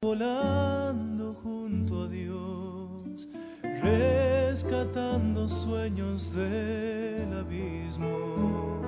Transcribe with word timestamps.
volando 0.00 1.34
junto 1.42 2.04
a 2.04 2.08
Dios, 2.08 3.28
rescatando 3.82 5.48
sueños 5.48 6.32
del 6.36 7.32
abismo. 7.32 8.80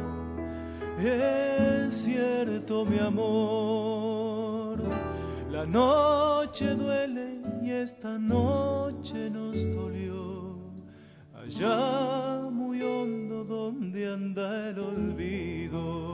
Es 1.01 1.93
cierto, 1.95 2.85
mi 2.85 3.01
amor, 3.01 4.79
la 5.51 5.67
noche 5.67 6.77
duele 6.77 7.40
y 7.61 7.71
esta 7.72 8.17
noche 8.17 9.29
nos 9.31 9.69
dolió. 9.74 10.61
Allá 11.35 12.49
muy 12.53 12.83
hondo 12.83 13.42
donde 13.42 14.13
anda 14.13 14.69
el 14.69 14.79
olvido. 14.79 16.09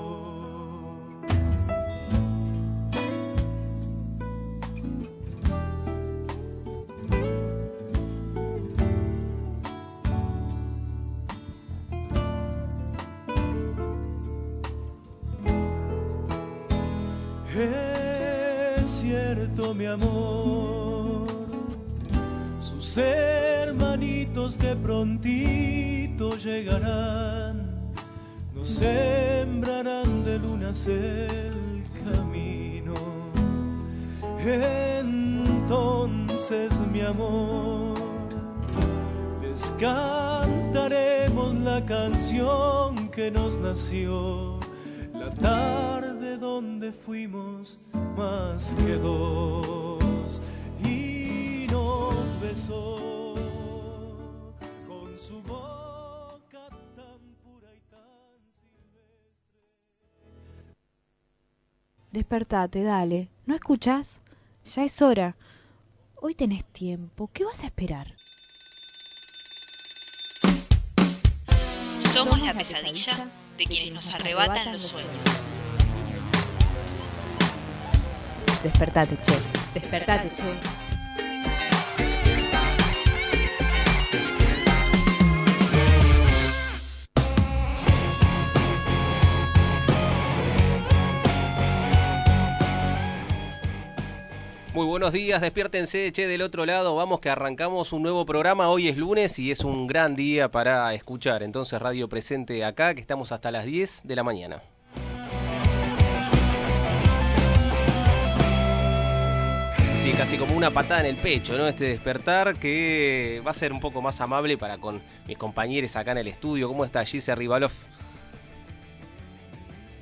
Amor, 19.87 21.27
sus 22.61 22.99
hermanitos 22.99 24.57
que 24.57 24.77
prontito 24.77 26.37
llegarán, 26.37 27.93
nos 28.55 28.69
sembrarán 28.69 30.25
de 30.25 30.39
lunas 30.39 30.87
el 30.87 31.83
camino. 32.05 32.95
Entonces, 35.67 36.71
mi 36.93 37.01
amor, 37.01 37.95
les 39.43 39.73
cantaremos 39.81 41.55
la 41.57 41.85
canción 41.85 43.09
que 43.09 43.31
nos 43.31 43.59
nació 43.59 44.61
la 45.13 45.31
tarde 45.31 46.37
donde 46.37 46.93
fuimos 46.93 47.81
más 48.17 48.75
que 48.75 48.95
dos 48.95 50.41
y 50.83 51.67
nos 51.71 52.41
besó 52.41 53.35
con 54.89 55.19
su 55.19 55.43
boca 55.43 56.67
tan 56.97 57.21
pura 57.45 57.69
y 57.75 57.81
tan 57.91 58.41
silvestre. 58.59 60.75
Despertate, 62.11 62.83
dale. 62.83 63.29
¿No 63.45 63.55
escuchas? 63.55 64.21
Ya 64.75 64.85
es 64.85 65.03
hora. 65.03 65.37
Hoy 66.17 66.35
tenés 66.35 66.65
tiempo. 66.65 67.29
¿Qué 67.33 67.45
vas 67.45 67.63
a 67.63 67.67
esperar? 67.67 68.15
Somos 72.01 72.41
la 72.41 72.55
pesadilla 72.55 73.29
de 73.59 73.67
quienes 73.67 73.93
nos 73.93 74.15
arrebatan 74.15 74.73
los 74.73 74.83
sueños. 74.83 75.11
Despertate, 78.67 79.17
che. 79.23 79.41
Despertate, 79.75 80.29
che. 80.35 80.43
Muy 94.75 94.85
buenos 94.85 95.13
días, 95.13 95.41
despiértense, 95.41 96.11
che, 96.11 96.27
del 96.27 96.43
otro 96.43 96.67
lado, 96.67 96.97
vamos 96.97 97.21
que 97.21 97.31
arrancamos 97.31 97.93
un 97.93 98.03
nuevo 98.03 98.27
programa, 98.27 98.69
hoy 98.69 98.89
es 98.89 98.97
lunes 98.97 99.39
y 99.39 99.53
es 99.53 99.61
un 99.61 99.87
gran 99.87 100.17
día 100.17 100.51
para 100.51 100.93
escuchar, 100.93 101.45
entonces 101.45 101.81
Radio 101.81 102.09
Presente 102.09 102.65
acá, 102.65 102.97
que 102.97 103.01
estamos 103.01 103.31
hasta 103.31 103.53
las 103.53 103.65
10 103.65 104.01
de 104.03 104.17
la 104.17 104.25
mañana. 104.25 104.61
Sí, 110.07 110.13
casi 110.13 110.39
como 110.39 110.57
una 110.57 110.71
patada 110.71 111.01
en 111.01 111.07
el 111.07 111.17
pecho, 111.17 111.59
¿no? 111.59 111.67
Este 111.67 111.87
despertar 111.87 112.61
que 112.61 113.43
va 113.45 113.51
a 113.51 113.55
ser 113.55 113.73
un 113.73 113.81
poco 113.81 114.01
más 114.01 114.21
amable 114.21 114.57
para 114.57 114.79
con 114.79 115.03
mis 115.27 115.37
compañeros 115.37 115.97
acá 115.97 116.13
en 116.13 116.19
el 116.19 116.29
estudio. 116.29 116.69
¿Cómo 116.69 116.85
está 116.85 117.05
Gise 117.05 117.35
Rivalov? 117.35 117.73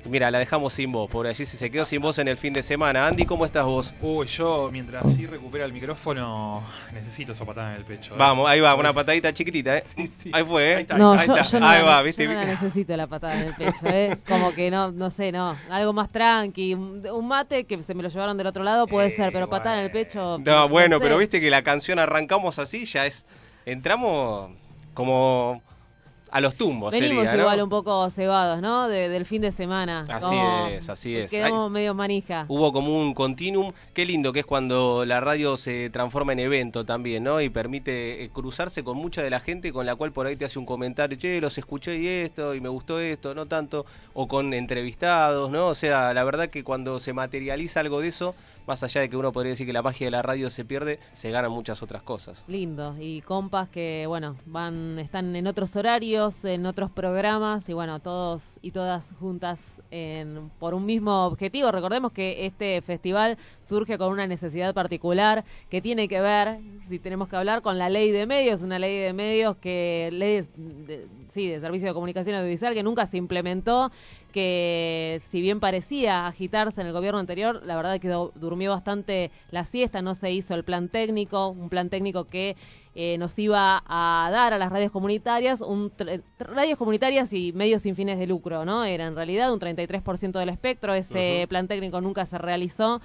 Mira, 0.07 0.29
la 0.29 0.37
dejamos 0.37 0.71
sin 0.73 0.91
voz, 0.91 1.09
pobre 1.09 1.33
Gise, 1.33 1.57
se 1.57 1.71
quedó 1.71 1.83
sin 1.83 1.99
voz 1.99 2.19
en 2.19 2.27
el 2.27 2.37
fin 2.37 2.53
de 2.53 2.61
semana. 2.61 3.07
Andy, 3.07 3.25
¿cómo 3.25 3.43
estás 3.43 3.65
vos? 3.65 3.93
Uy, 4.01 4.27
yo 4.27 4.69
mientras 4.71 5.03
sí 5.15 5.25
recupera 5.25 5.65
el 5.65 5.73
micrófono, 5.73 6.61
necesito 6.93 7.31
esa 7.31 7.43
patada 7.43 7.71
en 7.71 7.77
el 7.77 7.85
pecho. 7.85 8.13
¿eh? 8.13 8.17
Vamos, 8.19 8.47
ahí 8.47 8.59
va, 8.59 8.75
una 8.75 8.93
patadita 8.93 9.33
chiquitita, 9.33 9.77
¿eh? 9.77 9.83
Sí, 9.83 10.07
sí. 10.07 10.29
Ahí 10.31 10.43
fue, 10.43 10.71
¿eh? 10.71 10.75
Ahí 10.75 10.81
está, 10.83 10.97
No, 10.99 11.13
ahí 11.13 11.25
yo, 11.27 11.35
está. 11.35 11.49
yo 11.51 11.59
no, 11.59 11.67
Ahí 11.67 11.79
la, 11.79 11.85
va, 11.85 11.97
yo 11.99 12.03
¿viste? 12.05 12.27
no 12.27 12.33
la 12.33 12.45
necesito 12.45 12.95
la 12.95 13.07
patada 13.07 13.39
en 13.41 13.47
el 13.47 13.53
pecho, 13.55 13.87
¿eh? 13.87 14.17
Como 14.27 14.53
que 14.53 14.69
no, 14.69 14.91
no 14.91 15.09
sé, 15.09 15.31
no. 15.31 15.55
Algo 15.71 15.91
más 15.91 16.11
tranqui. 16.11 16.75
Un 16.75 17.27
mate 17.27 17.63
que 17.65 17.81
se 17.81 17.95
me 17.95 18.03
lo 18.03 18.09
llevaron 18.09 18.37
del 18.37 18.45
otro 18.47 18.63
lado 18.63 18.85
puede 18.85 19.07
Eh, 19.07 19.11
ser, 19.11 19.33
pero 19.33 19.49
patada 19.49 19.79
en 19.79 19.85
el 19.85 19.91
pecho. 19.91 20.37
No, 20.45 20.69
bueno, 20.69 20.97
sé. 20.97 21.03
pero 21.03 21.17
viste 21.17 21.41
que 21.41 21.49
la 21.49 21.63
canción 21.63 21.97
arrancamos 21.97 22.59
así, 22.59 22.85
ya 22.85 23.07
es. 23.07 23.25
Entramos 23.65 24.51
como 24.93 25.63
a 26.35 26.41
los 26.41 26.55
tumbos, 26.55 26.91
Venimos 26.91 27.23
sería, 27.23 27.33
¿no? 27.37 27.39
igual 27.43 27.61
un 27.61 27.69
poco 27.69 28.09
cebados, 28.09 28.61
¿no? 28.61 28.89
De- 28.89 29.07
del 29.07 29.25
fin 29.25 29.41
de 29.41 29.53
semana. 29.53 30.05
Así 30.09 30.25
Como 30.27 30.67
es, 30.67 30.89
así 30.89 31.15
es. 31.15 31.31
Quedamos 31.31 31.67
Ay. 31.67 31.71
medio 31.73 31.93
manija. 31.93 32.45
Hubo 32.49 32.73
como 32.73 32.93
un 32.99 33.13
continuum, 33.13 33.71
qué 33.93 34.05
lindo 34.05 34.33
que 34.33 34.39
es 34.41 34.45
cuando 34.45 35.05
la 35.05 35.21
radio 35.21 35.55
se 35.55 35.89
transforma 35.91 36.33
en 36.33 36.39
evento 36.39 36.83
también, 36.85 37.23
¿no? 37.23 37.39
Y 37.39 37.47
permite 37.47 38.23
eh, 38.25 38.29
cruzarse 38.33 38.83
con 38.83 38.97
mucha 38.97 39.23
de 39.23 39.29
la 39.29 39.39
gente 39.39 39.71
con 39.71 39.85
la 39.85 39.95
cual 39.95 40.11
por 40.11 40.27
ahí 40.27 40.35
te 40.35 40.43
hace 40.43 40.59
un 40.59 40.65
comentario, 40.65 41.17
che, 41.17 41.39
los 41.39 41.57
escuché 41.57 41.97
y 41.99 42.05
esto, 42.07 42.53
y 42.53 42.59
me 42.59 42.67
gustó 42.67 42.99
esto, 42.99 43.33
no 43.33 43.45
tanto, 43.45 43.85
o 44.13 44.27
con 44.27 44.53
entrevistados, 44.53 45.49
¿no? 45.49 45.67
O 45.67 45.75
sea, 45.75 46.13
la 46.13 46.23
verdad 46.25 46.49
que 46.49 46.65
cuando 46.65 46.99
se 46.99 47.13
materializa 47.13 47.79
algo 47.79 48.01
de 48.01 48.09
eso, 48.09 48.35
más 48.67 48.83
allá 48.83 49.01
de 49.01 49.09
que 49.09 49.17
uno 49.17 49.31
podría 49.31 49.51
decir 49.51 49.65
que 49.65 49.73
la 49.73 49.81
magia 49.81 50.07
de 50.07 50.11
la 50.11 50.21
radio 50.21 50.49
se 50.49 50.65
pierde, 50.65 50.99
se 51.13 51.31
ganan 51.31 51.51
muchas 51.51 51.81
otras 51.83 52.01
cosas. 52.03 52.43
Lindo. 52.47 52.95
Y 52.99 53.21
compas 53.21 53.69
que, 53.69 54.05
bueno, 54.07 54.35
van, 54.45 54.99
están 54.99 55.35
en 55.35 55.47
otros 55.47 55.75
horarios, 55.75 56.45
en 56.45 56.65
otros 56.65 56.91
programas, 56.91 57.69
y 57.69 57.73
bueno, 57.73 57.99
todos 57.99 58.59
y 58.61 58.71
todas 58.71 59.13
juntas 59.19 59.81
en, 59.91 60.51
por 60.59 60.73
un 60.73 60.85
mismo 60.85 61.25
objetivo. 61.25 61.71
Recordemos 61.71 62.11
que 62.11 62.45
este 62.45 62.81
festival 62.81 63.37
surge 63.61 63.97
con 63.97 64.11
una 64.11 64.27
necesidad 64.27 64.73
particular 64.73 65.45
que 65.69 65.81
tiene 65.81 66.07
que 66.07 66.21
ver, 66.21 66.59
si 66.81 66.99
tenemos 66.99 67.27
que 67.27 67.35
hablar, 67.35 67.61
con 67.61 67.77
la 67.77 67.89
ley 67.89 68.11
de 68.11 68.25
medios, 68.27 68.61
una 68.61 68.79
ley 68.79 68.99
de 68.99 69.13
medios 69.13 69.57
que, 69.57 70.09
ley 70.11 70.47
de, 70.55 71.07
sí, 71.29 71.47
de 71.47 71.59
servicio 71.59 71.87
de 71.87 71.93
comunicación 71.93 72.35
audiovisual 72.35 72.73
que 72.73 72.83
nunca 72.83 73.05
se 73.05 73.17
implementó 73.17 73.91
que 74.35 75.21
si 75.29 75.39
bien 75.39 75.61
parecía 75.61 76.27
agitarse 76.27 76.81
en 76.81 76.87
el 76.87 76.93
gobierno 76.93 77.19
anterior, 77.21 77.61
la 77.65 77.77
verdad 77.77 78.01
que 78.01 78.09
durmió 78.09 78.71
bastante 78.71 79.31
la 79.49 79.63
siesta, 79.63 80.01
no 80.01 80.13
se 80.13 80.29
hizo 80.29 80.55
el 80.55 80.65
plan 80.65 80.89
técnico, 80.89 81.47
un 81.47 81.69
plan 81.69 81.89
técnico 81.89 82.25
que 82.25 82.57
eh, 82.95 83.17
nos 83.17 83.39
iba 83.39 83.81
a 83.87 84.29
dar 84.33 84.51
a 84.51 84.57
las 84.57 84.73
radios 84.73 84.91
comunitarias, 84.91 85.61
un 85.61 85.89
radios 86.37 86.77
comunitarias 86.77 87.31
y 87.31 87.53
medios 87.53 87.83
sin 87.83 87.95
fines 87.95 88.19
de 88.19 88.27
lucro, 88.27 88.65
¿no? 88.65 88.83
Era 88.83 89.07
en 89.07 89.15
realidad 89.15 89.53
un 89.53 89.59
33% 89.61 90.37
del 90.37 90.49
espectro, 90.49 90.93
ese 90.93 91.45
plan 91.47 91.69
técnico 91.69 92.01
nunca 92.01 92.25
se 92.25 92.37
realizó. 92.37 92.99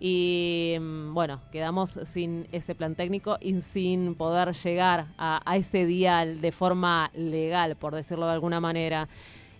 Y 0.00 0.74
mm, 0.80 1.14
bueno, 1.14 1.42
quedamos 1.52 2.00
sin 2.06 2.48
ese 2.50 2.74
plan 2.74 2.96
técnico 2.96 3.38
y 3.40 3.60
sin 3.60 4.16
poder 4.16 4.52
llegar 4.52 5.14
a, 5.16 5.40
a 5.48 5.56
ese 5.56 5.86
dial 5.86 6.40
de 6.40 6.50
forma 6.50 7.12
legal, 7.14 7.76
por 7.76 7.94
decirlo 7.94 8.26
de 8.26 8.32
alguna 8.32 8.58
manera. 8.58 9.08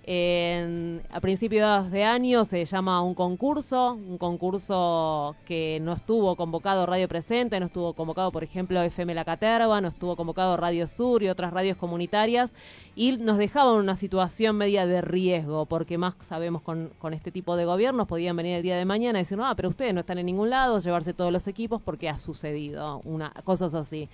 En- 0.04 1.00
a 1.12 1.20
principios 1.20 1.88
de 1.92 2.02
año 2.02 2.44
se 2.44 2.64
llama 2.64 3.00
un 3.02 3.14
concurso, 3.14 3.92
un 3.92 4.18
concurso 4.18 5.36
que 5.44 5.78
no 5.80 5.92
estuvo 5.92 6.34
convocado 6.34 6.86
Radio 6.86 7.06
Presente, 7.06 7.60
no 7.60 7.66
estuvo 7.66 7.93
convocado, 7.93 8.32
por 8.32 8.43
ejemplo, 8.43 8.82
FM 8.82 9.14
La 9.14 9.25
Caterva, 9.25 9.81
no 9.81 9.87
estuvo 9.87 10.16
convocado 10.16 10.56
Radio 10.56 10.88
Sur 10.88 11.22
y 11.22 11.28
otras 11.28 11.52
radios 11.52 11.76
comunitarias, 11.76 12.52
y 12.96 13.12
nos 13.19 13.38
dejaba 13.38 13.72
en 13.75 13.78
una 13.78 13.96
situación 13.96 14.56
media 14.56 14.87
de 14.87 15.02
riesgo, 15.02 15.66
porque 15.66 15.99
más 15.99 16.16
sabemos 16.26 16.62
con, 16.62 16.90
con 16.98 17.14
este 17.14 17.31
tipo 17.31 17.55
de 17.55 17.64
gobiernos, 17.64 18.08
podían 18.08 18.34
venir 18.34 18.56
el 18.56 18.62
día 18.64 18.76
de 18.76 18.84
mañana 18.84 19.20
y 19.20 19.22
decir, 19.22 19.38
no, 19.38 19.46
ah, 19.46 19.55
pero 19.55 19.69
ustedes 19.69 19.94
no 19.94 20.00
están 20.00 20.19
en 20.19 20.26
ningún 20.26 20.50
lado, 20.50 20.81
llevarse 20.81 21.14
todos 21.14 21.31
los 21.31 21.46
equipos 21.46 21.81
porque 21.81 22.08
ha 22.08 22.19
sucedido, 22.19 23.00
una, 23.05 23.31
cosas 23.44 23.72
así. 23.75 24.08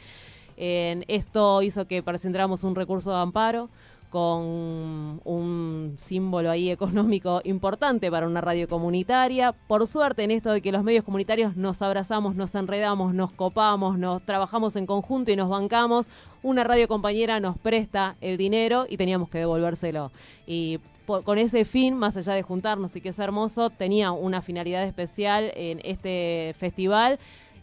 En 0.58 1.04
esto 1.08 1.62
hizo 1.62 1.86
que 1.86 2.02
presentáramos 2.02 2.62
un 2.64 2.74
recurso 2.74 3.10
de 3.12 3.18
amparo 3.18 3.70
con 4.10 5.20
un 5.24 5.94
símbolo 5.96 6.50
ahí 6.50 6.70
económico 6.70 7.40
importante 7.44 8.10
para 8.10 8.26
una 8.26 8.40
radio 8.40 8.68
comunitaria. 8.68 9.52
Por 9.52 9.86
suerte, 9.86 10.24
en 10.24 10.30
esto 10.30 10.50
de 10.50 10.60
que 10.60 10.72
los 10.72 10.82
medios 10.84 11.04
comunitarios 11.04 11.56
nos 11.56 11.82
abrazamos, 11.82 12.34
nos 12.34 12.54
enredamos, 12.54 13.14
nos 13.14 13.30
copamos, 13.32 13.98
nos 13.98 14.22
trabajamos 14.22 14.76
en 14.76 14.86
conjunto 14.86 15.30
y 15.30 15.36
nos 15.36 15.48
bancamos, 15.48 16.08
una 16.42 16.64
radio 16.64 16.88
compañera 16.88 17.40
nos 17.40 17.58
presta 17.58 18.16
el 18.20 18.36
dinero 18.36 18.86
y 18.88 18.96
teníamos 18.96 19.28
que 19.28 19.38
devolvérselo. 19.38 20.10
Y 20.46 20.78
por- 21.06 21.24
con 21.24 21.38
ese 21.38 21.64
fin, 21.64 21.94
más 21.96 22.16
allá 22.16 22.34
de 22.34 22.42
juntarnos 22.42 22.94
y 22.96 23.00
que 23.00 23.08
es 23.10 23.18
hermoso, 23.18 23.70
tenía 23.70 24.12
una 24.12 24.42
finalidad 24.42 24.84
especial 24.84 25.52
en 25.54 25.80
este 25.84 26.54
festival 26.58 27.18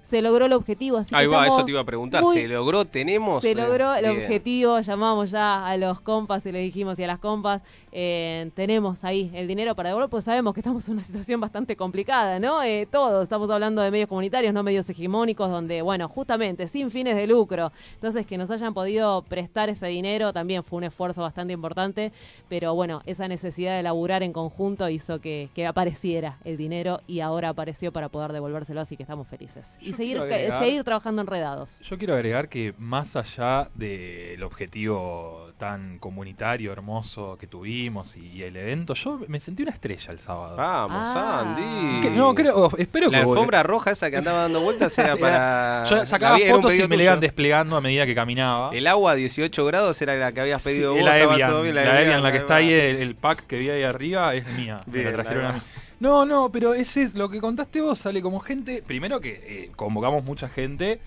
se 0.07 0.21
logró 0.21 0.45
el 0.45 0.53
objetivo. 0.53 0.97
Así 0.97 1.13
Ahí 1.15 1.25
que 1.25 1.33
va, 1.35 1.47
eso 1.47 1.65
te 1.65 1.71
iba 1.71 1.81
a 1.81 1.83
preguntar. 1.83 2.21
muy- 2.23 2.35
¿Se 2.35 2.47
logró? 2.47 2.85
¿Tenemos? 2.85 3.41
se 3.41 3.55
logró 3.55 3.93
el 3.95 4.05
bien. 4.05 4.23
objetivo, 4.23 4.79
llamamos 4.79 5.31
ya 5.31 5.65
a 5.67 5.75
los 5.77 5.99
compas 6.01 6.45
y 6.45 6.51
les 6.51 6.61
dijimos 6.63 6.99
y 6.99 7.03
a 7.03 7.07
las 7.07 7.19
compas, 7.19 7.61
eh, 7.91 8.51
tenemos 8.55 9.03
ahí 9.03 9.31
el 9.33 9.47
dinero 9.47 9.73
para 9.73 9.89
devolver, 9.89 10.09
pues 10.09 10.25
sabemos 10.25 10.53
que 10.53 10.59
estamos 10.59 10.87
en 10.87 10.95
una 10.95 11.03
situación 11.03 11.39
bastante 11.41 11.75
complicada, 11.75 12.39
¿no? 12.39 12.61
Eh, 12.61 12.87
todos, 12.91 13.23
estamos 13.23 13.49
hablando 13.49 13.81
de 13.81 13.89
medios 13.89 14.09
comunitarios, 14.09 14.53
no 14.53 14.63
medios 14.63 14.89
hegemónicos, 14.89 15.49
donde, 15.49 15.81
bueno, 15.81 16.07
justamente, 16.09 16.67
sin 16.67 16.91
fines 16.91 17.15
de 17.15 17.25
lucro. 17.25 17.71
Entonces, 17.95 18.25
que 18.27 18.37
nos 18.37 18.51
hayan 18.51 18.73
podido 18.73 19.21
prestar 19.23 19.69
ese 19.69 19.87
dinero 19.87 20.33
también 20.33 20.63
fue 20.63 20.77
un 20.77 20.83
esfuerzo 20.83 21.21
bastante 21.21 21.53
importante, 21.53 22.11
pero 22.49 22.75
bueno, 22.75 23.01
esa 23.05 23.27
necesidad 23.27 23.75
de 23.77 23.83
laburar 23.83 24.23
en 24.23 24.33
conjunto 24.33 24.87
hizo 24.89 25.19
que, 25.19 25.49
que 25.55 25.65
apareciera 25.65 26.37
el 26.43 26.57
dinero 26.57 27.01
y 27.07 27.21
ahora 27.21 27.49
apareció 27.49 27.91
para 27.91 28.09
poder 28.09 28.33
devolvérselo, 28.33 28.81
así 28.81 28.97
que 28.97 29.03
estamos 29.03 29.27
felices. 29.27 29.77
Y 29.81 29.93
seguir, 29.95 30.19
agregar- 30.19 30.59
seguir 30.63 30.83
trabajando 30.83 31.21
enredados. 31.21 31.79
Yo 31.81 31.97
quiero 31.97 32.13
agregar 32.13 32.49
que 32.49 32.73
más 32.77 33.15
allá 33.15 33.69
del 33.75 34.41
objetivo 34.43 35.51
tan 35.57 35.99
comunitario, 35.99 36.73
hermoso 36.73 37.37
que 37.39 37.47
tuvimos 37.47 38.17
y, 38.17 38.27
y 38.27 38.43
el 38.43 38.57
evento, 38.57 38.93
yo 38.93 39.19
me 39.29 39.39
sentí 39.39 39.63
una 39.63 39.71
estrella 39.71 40.11
el 40.11 40.19
sábado. 40.19 40.57
Vamos, 40.57 41.09
Ah. 41.15 41.39
Andy. 41.55 42.01
Que- 42.01 42.09
no, 42.09 42.35
creo, 42.35 42.71
espero 42.77 43.09
La 43.09 43.23
que... 43.23 43.29
alfombra 43.29 43.63
roja 43.63 43.91
esa 43.91 44.09
que 44.11 44.17
andaba 44.17 44.41
dando 44.43 44.59
vueltas 44.61 44.97
era 44.99 45.15
para. 45.17 45.83
Yo 45.85 46.05
sacaba 46.05 46.37
la 46.37 46.45
fotos 46.47 46.73
y 46.75 46.87
me 46.87 47.01
iban 47.03 47.19
desplegando 47.21 47.77
a 47.77 47.81
medida 47.81 48.05
que 48.05 48.13
caminaba. 48.13 48.71
El 48.73 48.85
agua 48.87 49.11
a 49.13 49.15
18 49.15 49.65
grados 49.65 50.01
era 50.01 50.15
la 50.15 50.31
que 50.33 50.41
habías 50.41 50.61
pedido 50.63 50.93
la 50.95 51.01
vos. 51.01 51.09
estaba 51.13 51.33
Evian, 51.35 51.49
todo 51.49 51.61
bien, 51.61 51.75
la, 51.75 51.81
Evian, 51.83 51.97
Evian, 52.03 52.23
la 52.23 52.31
que 52.33 52.37
está 52.39 52.55
ahí, 52.55 52.73
el, 52.73 52.97
el 52.97 53.15
pack 53.15 53.45
que 53.47 53.57
vi 53.57 53.69
ahí 53.69 53.83
arriba 53.83 54.33
es 54.35 54.45
mía. 54.57 54.81
me 54.85 54.91
Bien, 54.93 55.05
la 55.15 55.23
trajeron 55.23 55.45
a 55.45 55.51
mí. 55.53 55.59
No, 55.99 56.25
no, 56.25 56.51
pero 56.51 56.73
ese 56.73 57.03
es 57.03 57.13
lo 57.15 57.29
que 57.29 57.39
contaste 57.39 57.81
vos, 57.81 57.99
sale 57.99 58.21
como 58.21 58.39
gente. 58.39 58.83
Primero 58.85 59.19
que 59.21 59.41
eh, 59.45 59.71
convocamos 59.75 60.23
mucha 60.23 60.49
gente 60.49 60.99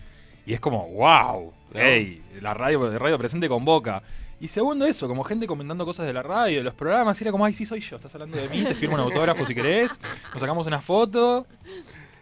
y 0.47 0.55
es 0.55 0.61
como, 0.61 0.89
wow, 0.89 1.53
hey, 1.75 2.23
la 2.41 2.55
radio, 2.55 2.99
radio 2.99 3.19
presente 3.19 3.49
convoca. 3.49 4.03
Y 4.41 4.49
segundo 4.49 4.87
eso, 4.87 5.09
como 5.09 5.25
gente 5.25 5.47
comentando 5.47 5.85
cosas 5.85 6.07
de 6.07 6.13
la 6.13 6.23
radio, 6.23 6.59
de 6.59 6.65
los 6.65 6.75
programas, 6.75 7.21
y 7.21 7.25
era 7.25 7.33
como, 7.33 7.45
ay, 7.45 7.55
sí 7.55 7.67
soy 7.67 7.81
yo, 7.81 7.97
estás 7.97 8.15
hablando 8.15 8.39
de 8.39 8.49
mí, 8.49 8.63
te 8.63 8.75
firmo 8.75 8.95
un 8.95 9.01
autógrafo 9.03 9.45
si 9.45 9.55
querés, 9.55 10.01
nos 10.33 10.41
sacamos 10.41 10.67
una 10.67 10.81
foto. 10.81 11.45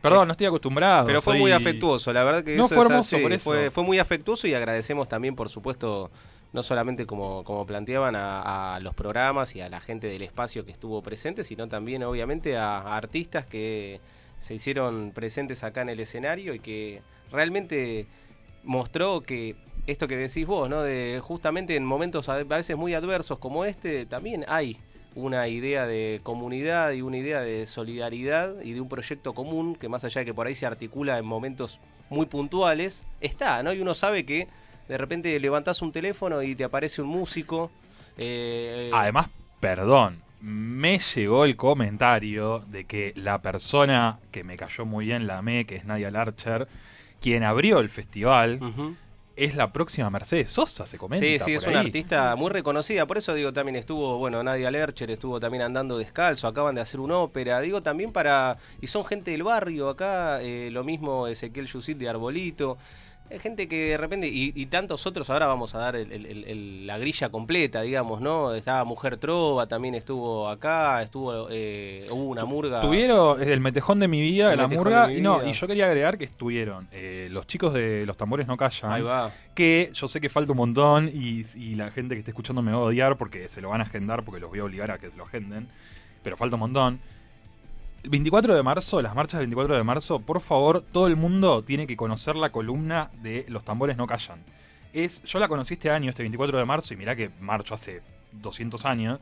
Perdón, 0.00 0.28
no 0.28 0.32
estoy 0.32 0.46
acostumbrado. 0.46 1.06
Pero 1.06 1.20
fue 1.20 1.34
soy- 1.34 1.40
muy 1.40 1.52
afectuoso, 1.52 2.12
la 2.12 2.24
verdad 2.24 2.42
que 2.44 2.56
No, 2.56 2.66
eso 2.66 2.74
fue 2.74 2.84
es 2.86 2.90
así, 2.92 3.16
por 3.18 3.32
eso. 3.32 3.44
Fue, 3.44 3.70
fue 3.70 3.84
muy 3.84 3.98
afectuoso 3.98 4.46
y 4.48 4.54
agradecemos 4.54 5.08
también, 5.08 5.34
por 5.36 5.48
supuesto, 5.48 6.10
no 6.52 6.62
solamente 6.62 7.06
como, 7.06 7.44
como 7.44 7.66
planteaban 7.66 8.16
a, 8.16 8.74
a 8.74 8.80
los 8.80 8.94
programas 8.94 9.54
y 9.56 9.60
a 9.60 9.68
la 9.68 9.80
gente 9.80 10.06
del 10.06 10.22
espacio 10.22 10.64
que 10.64 10.72
estuvo 10.72 11.02
presente, 11.02 11.44
sino 11.44 11.68
también, 11.68 12.02
obviamente, 12.02 12.56
a, 12.56 12.78
a 12.78 12.96
artistas 12.96 13.46
que 13.46 14.00
se 14.38 14.54
hicieron 14.54 15.12
presentes 15.12 15.64
acá 15.64 15.82
en 15.82 15.88
el 15.88 16.00
escenario 16.00 16.54
y 16.54 16.60
que 16.60 17.02
realmente 17.30 18.06
mostró 18.64 19.22
que 19.22 19.56
esto 19.86 20.08
que 20.08 20.16
decís 20.16 20.46
vos, 20.46 20.68
¿no? 20.68 20.82
De 20.82 21.20
justamente 21.22 21.76
en 21.76 21.84
momentos 21.84 22.28
a 22.28 22.42
veces 22.42 22.76
muy 22.76 22.94
adversos 22.94 23.38
como 23.38 23.64
este, 23.64 24.04
también 24.04 24.44
hay 24.48 24.78
una 25.14 25.48
idea 25.48 25.86
de 25.86 26.20
comunidad 26.22 26.92
y 26.92 27.02
una 27.02 27.16
idea 27.16 27.40
de 27.40 27.66
solidaridad 27.66 28.60
y 28.62 28.72
de 28.72 28.80
un 28.80 28.88
proyecto 28.88 29.32
común 29.32 29.74
que 29.74 29.88
más 29.88 30.04
allá 30.04 30.20
de 30.20 30.24
que 30.26 30.34
por 30.34 30.46
ahí 30.46 30.54
se 30.54 30.66
articula 30.66 31.18
en 31.18 31.24
momentos 31.24 31.80
muy 32.10 32.26
puntuales, 32.26 33.04
está, 33.20 33.62
¿no? 33.62 33.72
Y 33.72 33.80
uno 33.80 33.94
sabe 33.94 34.26
que 34.26 34.48
de 34.88 34.98
repente 34.98 35.38
levantás 35.40 35.82
un 35.82 35.92
teléfono 35.92 36.42
y 36.42 36.54
te 36.54 36.64
aparece 36.64 37.02
un 37.02 37.08
músico. 37.08 37.70
eh, 38.18 38.90
Además, 38.92 39.28
perdón, 39.60 40.22
me 40.40 40.98
llegó 40.98 41.44
el 41.44 41.56
comentario 41.56 42.60
de 42.68 42.84
que 42.84 43.12
la 43.16 43.40
persona 43.42 44.18
que 44.30 44.44
me 44.44 44.56
cayó 44.56 44.84
muy 44.84 45.06
bien, 45.06 45.26
la 45.26 45.42
me, 45.42 45.64
que 45.64 45.76
es 45.76 45.84
Nadia 45.84 46.10
Larcher, 46.10 46.68
quien 47.20 47.42
abrió 47.42 47.80
el 47.80 47.88
festival, 47.88 48.60
es 49.34 49.54
la 49.54 49.72
próxima 49.72 50.08
Mercedes 50.08 50.50
Sosa, 50.52 50.86
se 50.86 50.98
comenta. 50.98 51.26
Sí, 51.26 51.38
sí, 51.44 51.54
es 51.54 51.66
una 51.66 51.80
artista 51.80 52.36
muy 52.36 52.50
reconocida, 52.50 53.06
por 53.06 53.18
eso 53.18 53.34
digo 53.34 53.52
también 53.52 53.76
estuvo, 53.76 54.18
bueno, 54.18 54.42
Nadia 54.42 54.70
Lercher 54.70 55.10
estuvo 55.10 55.40
también 55.40 55.62
andando 55.62 55.98
descalzo, 55.98 56.46
acaban 56.48 56.74
de 56.74 56.80
hacer 56.80 57.00
una 57.00 57.18
ópera, 57.18 57.60
digo 57.60 57.82
también 57.82 58.12
para, 58.12 58.56
y 58.80 58.86
son 58.86 59.04
gente 59.04 59.32
del 59.32 59.42
barrio 59.42 59.88
acá, 59.90 60.40
eh, 60.42 60.70
lo 60.70 60.84
mismo 60.84 61.26
Ezequiel 61.26 61.66
Yusit 61.66 61.98
de 61.98 62.08
Arbolito, 62.08 62.78
es 63.28 63.42
gente 63.42 63.68
que 63.68 63.90
de 63.90 63.96
repente, 63.96 64.28
y, 64.28 64.52
y 64.54 64.66
tantos 64.66 65.06
otros, 65.06 65.28
ahora 65.30 65.46
vamos 65.46 65.74
a 65.74 65.78
dar 65.78 65.96
el- 65.96 66.12
el- 66.12 66.26
el- 66.26 66.44
el- 66.44 66.86
la 66.86 66.96
grilla 66.98 67.28
completa, 67.28 67.82
digamos, 67.82 68.20
¿no? 68.20 68.54
Estaba 68.54 68.84
Mujer 68.84 69.16
Trova, 69.16 69.66
también 69.66 69.94
estuvo 69.94 70.48
acá, 70.48 71.02
estuvo, 71.02 71.48
eh, 71.50 72.06
hubo 72.10 72.24
una 72.24 72.44
murga. 72.44 72.80
Tuvieron 72.80 73.42
el 73.42 73.60
metejón 73.60 73.98
de 74.00 74.08
mi 74.08 74.20
vida, 74.20 74.54
la 74.54 74.68
murga, 74.68 75.12
y 75.12 75.20
no, 75.20 75.46
y 75.46 75.52
yo 75.52 75.66
quería 75.66 75.86
agregar 75.86 76.18
que 76.18 76.24
estuvieron 76.24 76.88
eh, 76.92 77.28
los 77.30 77.46
chicos 77.46 77.74
de 77.74 78.04
Los 78.06 78.16
Tambores 78.16 78.46
No 78.46 78.56
Callan, 78.56 78.92
Ahí 78.92 79.02
va. 79.02 79.32
que 79.54 79.90
yo 79.92 80.08
sé 80.08 80.20
que 80.20 80.28
falta 80.28 80.52
un 80.52 80.58
montón 80.58 81.08
y, 81.12 81.42
y 81.56 81.74
la 81.74 81.90
gente 81.90 82.14
que 82.14 82.20
esté 82.20 82.30
escuchando 82.30 82.62
me 82.62 82.70
va 82.72 82.78
a 82.78 82.80
odiar 82.82 83.16
porque 83.16 83.48
se 83.48 83.60
lo 83.60 83.70
van 83.70 83.80
a 83.80 83.84
agendar, 83.84 84.22
porque 84.24 84.40
los 84.40 84.50
voy 84.50 84.60
a 84.60 84.64
obligar 84.64 84.90
a 84.90 84.98
que 84.98 85.10
se 85.10 85.16
lo 85.16 85.24
agenden, 85.24 85.68
pero 86.22 86.36
falta 86.36 86.56
un 86.56 86.60
montón. 86.60 87.00
El 88.02 88.10
24 88.10 88.54
de 88.54 88.62
marzo, 88.62 89.02
las 89.02 89.14
marchas 89.14 89.40
del 89.40 89.48
24 89.48 89.76
de 89.76 89.82
marzo, 89.82 90.20
por 90.20 90.40
favor, 90.40 90.84
todo 90.92 91.08
el 91.08 91.16
mundo 91.16 91.64
tiene 91.64 91.86
que 91.86 91.96
conocer 91.96 92.36
la 92.36 92.50
columna 92.52 93.10
de 93.22 93.44
Los 93.48 93.64
Tambores 93.64 93.96
No 93.96 94.06
Callan. 94.06 94.44
Es, 94.92 95.22
yo 95.24 95.38
la 95.40 95.48
conocí 95.48 95.74
este 95.74 95.90
año, 95.90 96.08
este 96.10 96.22
24 96.22 96.56
de 96.58 96.64
marzo, 96.64 96.94
y 96.94 96.96
mirá 96.96 97.16
que 97.16 97.30
marcho 97.40 97.74
hace 97.74 98.02
200 98.32 98.84
años. 98.84 99.18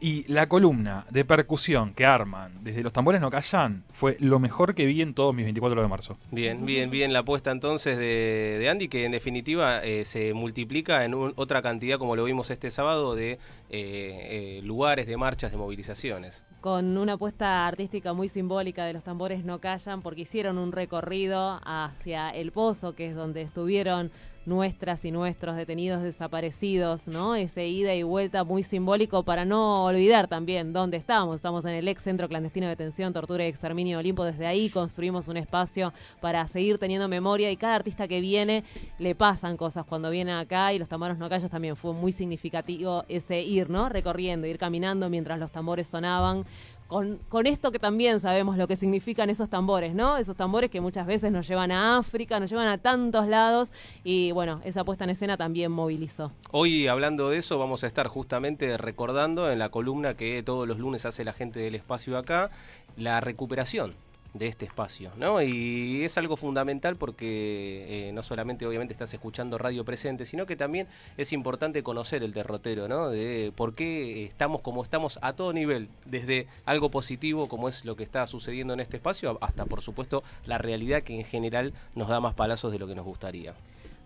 Y 0.00 0.30
la 0.30 0.48
columna 0.48 1.06
de 1.10 1.24
percusión 1.24 1.94
que 1.94 2.04
arman 2.04 2.52
desde 2.62 2.82
Los 2.82 2.92
Tambores 2.92 3.20
No 3.20 3.30
Callan 3.30 3.84
fue 3.92 4.16
lo 4.18 4.38
mejor 4.40 4.74
que 4.74 4.84
vi 4.84 5.00
en 5.00 5.14
todos 5.14 5.32
mis 5.32 5.44
24 5.44 5.80
de 5.80 5.88
marzo. 5.88 6.16
Bien, 6.32 6.66
bien, 6.66 6.90
bien 6.90 7.12
la 7.12 7.20
apuesta 7.20 7.52
entonces 7.52 7.96
de, 7.96 8.58
de 8.58 8.68
Andy, 8.68 8.88
que 8.88 9.04
en 9.06 9.12
definitiva 9.12 9.82
eh, 9.84 10.04
se 10.04 10.34
multiplica 10.34 11.04
en 11.04 11.14
un- 11.14 11.32
otra 11.36 11.62
cantidad, 11.62 11.98
como 11.98 12.16
lo 12.16 12.24
vimos 12.24 12.50
este 12.50 12.72
sábado, 12.72 13.14
de 13.14 13.32
eh, 13.34 13.38
eh, 13.70 14.60
lugares, 14.64 15.06
de 15.06 15.16
marchas, 15.16 15.52
de 15.52 15.56
movilizaciones. 15.56 16.44
Con 16.64 16.96
una 16.96 17.12
apuesta 17.12 17.66
artística 17.66 18.14
muy 18.14 18.30
simbólica 18.30 18.86
de 18.86 18.94
los 18.94 19.04
tambores 19.04 19.44
no 19.44 19.60
callan 19.60 20.00
porque 20.00 20.22
hicieron 20.22 20.56
un 20.56 20.72
recorrido 20.72 21.60
hacia 21.62 22.30
el 22.30 22.52
pozo 22.52 22.94
que 22.94 23.10
es 23.10 23.14
donde 23.14 23.42
estuvieron 23.42 24.10
nuestras 24.46 25.04
y 25.04 25.10
nuestros 25.10 25.56
detenidos 25.56 26.02
desaparecidos, 26.02 27.08
¿no? 27.08 27.34
Ese 27.34 27.66
ida 27.66 27.94
y 27.94 28.02
vuelta 28.02 28.44
muy 28.44 28.62
simbólico 28.62 29.22
para 29.22 29.44
no 29.44 29.84
olvidar 29.84 30.28
también 30.28 30.72
dónde 30.72 30.96
estamos. 30.96 31.36
Estamos 31.36 31.64
en 31.64 31.72
el 31.72 31.88
ex 31.88 32.02
centro 32.02 32.28
clandestino 32.28 32.66
de 32.66 32.70
detención, 32.70 33.12
tortura 33.12 33.44
y 33.44 33.48
exterminio 33.48 33.98
Olimpo. 33.98 34.24
Desde 34.24 34.46
ahí 34.46 34.68
construimos 34.70 35.28
un 35.28 35.36
espacio 35.36 35.92
para 36.20 36.46
seguir 36.48 36.78
teniendo 36.78 37.08
memoria 37.08 37.50
y 37.50 37.56
cada 37.56 37.76
artista 37.76 38.06
que 38.08 38.20
viene 38.20 38.64
le 38.98 39.14
pasan 39.14 39.56
cosas 39.56 39.86
cuando 39.86 40.10
viene 40.10 40.32
acá 40.32 40.72
y 40.72 40.78
los 40.78 40.88
tambores 40.88 41.18
no 41.18 41.28
callan 41.28 41.50
también 41.50 41.76
fue 41.76 41.92
muy 41.92 42.12
significativo 42.12 43.04
ese 43.08 43.40
ir, 43.40 43.70
¿no? 43.70 43.88
Recorriendo, 43.88 44.46
ir 44.46 44.58
caminando 44.58 45.08
mientras 45.08 45.38
los 45.38 45.50
tambores 45.50 45.86
sonaban. 45.86 46.44
Con, 46.86 47.18
esto 47.46 47.72
que 47.72 47.78
también 47.78 48.20
sabemos 48.20 48.56
lo 48.56 48.68
que 48.68 48.76
significan 48.76 49.30
esos 49.30 49.48
tambores, 49.48 49.94
¿no? 49.94 50.16
Esos 50.16 50.36
tambores 50.36 50.70
que 50.70 50.80
muchas 50.80 51.06
veces 51.06 51.32
nos 51.32 51.48
llevan 51.48 51.72
a 51.72 51.96
África, 51.98 52.38
nos 52.38 52.50
llevan 52.50 52.68
a 52.68 52.78
tantos 52.78 53.26
lados 53.26 53.72
y 54.04 54.32
bueno, 54.32 54.60
esa 54.64 54.84
puesta 54.84 55.04
en 55.04 55.10
escena 55.10 55.36
también 55.36 55.72
movilizó. 55.72 56.32
Hoy, 56.50 56.86
hablando 56.86 57.30
de 57.30 57.38
eso, 57.38 57.58
vamos 57.58 57.84
a 57.84 57.86
estar 57.86 58.06
justamente 58.06 58.76
recordando 58.76 59.50
en 59.50 59.58
la 59.58 59.70
columna 59.70 60.14
que 60.14 60.42
todos 60.42 60.68
los 60.68 60.78
lunes 60.78 61.04
hace 61.06 61.24
la 61.24 61.32
gente 61.32 61.58
del 61.58 61.74
espacio 61.74 62.18
acá, 62.18 62.50
la 62.96 63.20
recuperación 63.20 63.94
de 64.34 64.48
este 64.48 64.66
espacio, 64.66 65.12
¿no? 65.16 65.40
Y 65.40 66.02
es 66.04 66.18
algo 66.18 66.36
fundamental 66.36 66.96
porque 66.96 68.08
eh, 68.08 68.12
no 68.12 68.22
solamente 68.22 68.66
obviamente 68.66 68.92
estás 68.92 69.14
escuchando 69.14 69.58
Radio 69.58 69.84
Presente, 69.84 70.26
sino 70.26 70.44
que 70.44 70.56
también 70.56 70.88
es 71.16 71.32
importante 71.32 71.82
conocer 71.84 72.24
el 72.24 72.32
derrotero, 72.32 72.88
¿no? 72.88 73.08
De 73.08 73.52
por 73.54 73.74
qué 73.74 74.24
estamos 74.24 74.60
como 74.60 74.82
estamos 74.82 75.18
a 75.22 75.34
todo 75.34 75.52
nivel, 75.52 75.88
desde 76.04 76.48
algo 76.66 76.90
positivo 76.90 77.48
como 77.48 77.68
es 77.68 77.84
lo 77.84 77.94
que 77.96 78.02
está 78.02 78.26
sucediendo 78.26 78.74
en 78.74 78.80
este 78.80 78.96
espacio, 78.96 79.38
hasta 79.40 79.64
por 79.66 79.82
supuesto 79.82 80.24
la 80.44 80.58
realidad 80.58 81.02
que 81.02 81.14
en 81.14 81.24
general 81.24 81.72
nos 81.94 82.08
da 82.08 82.20
más 82.20 82.34
palazos 82.34 82.72
de 82.72 82.80
lo 82.80 82.88
que 82.88 82.96
nos 82.96 83.04
gustaría. 83.04 83.54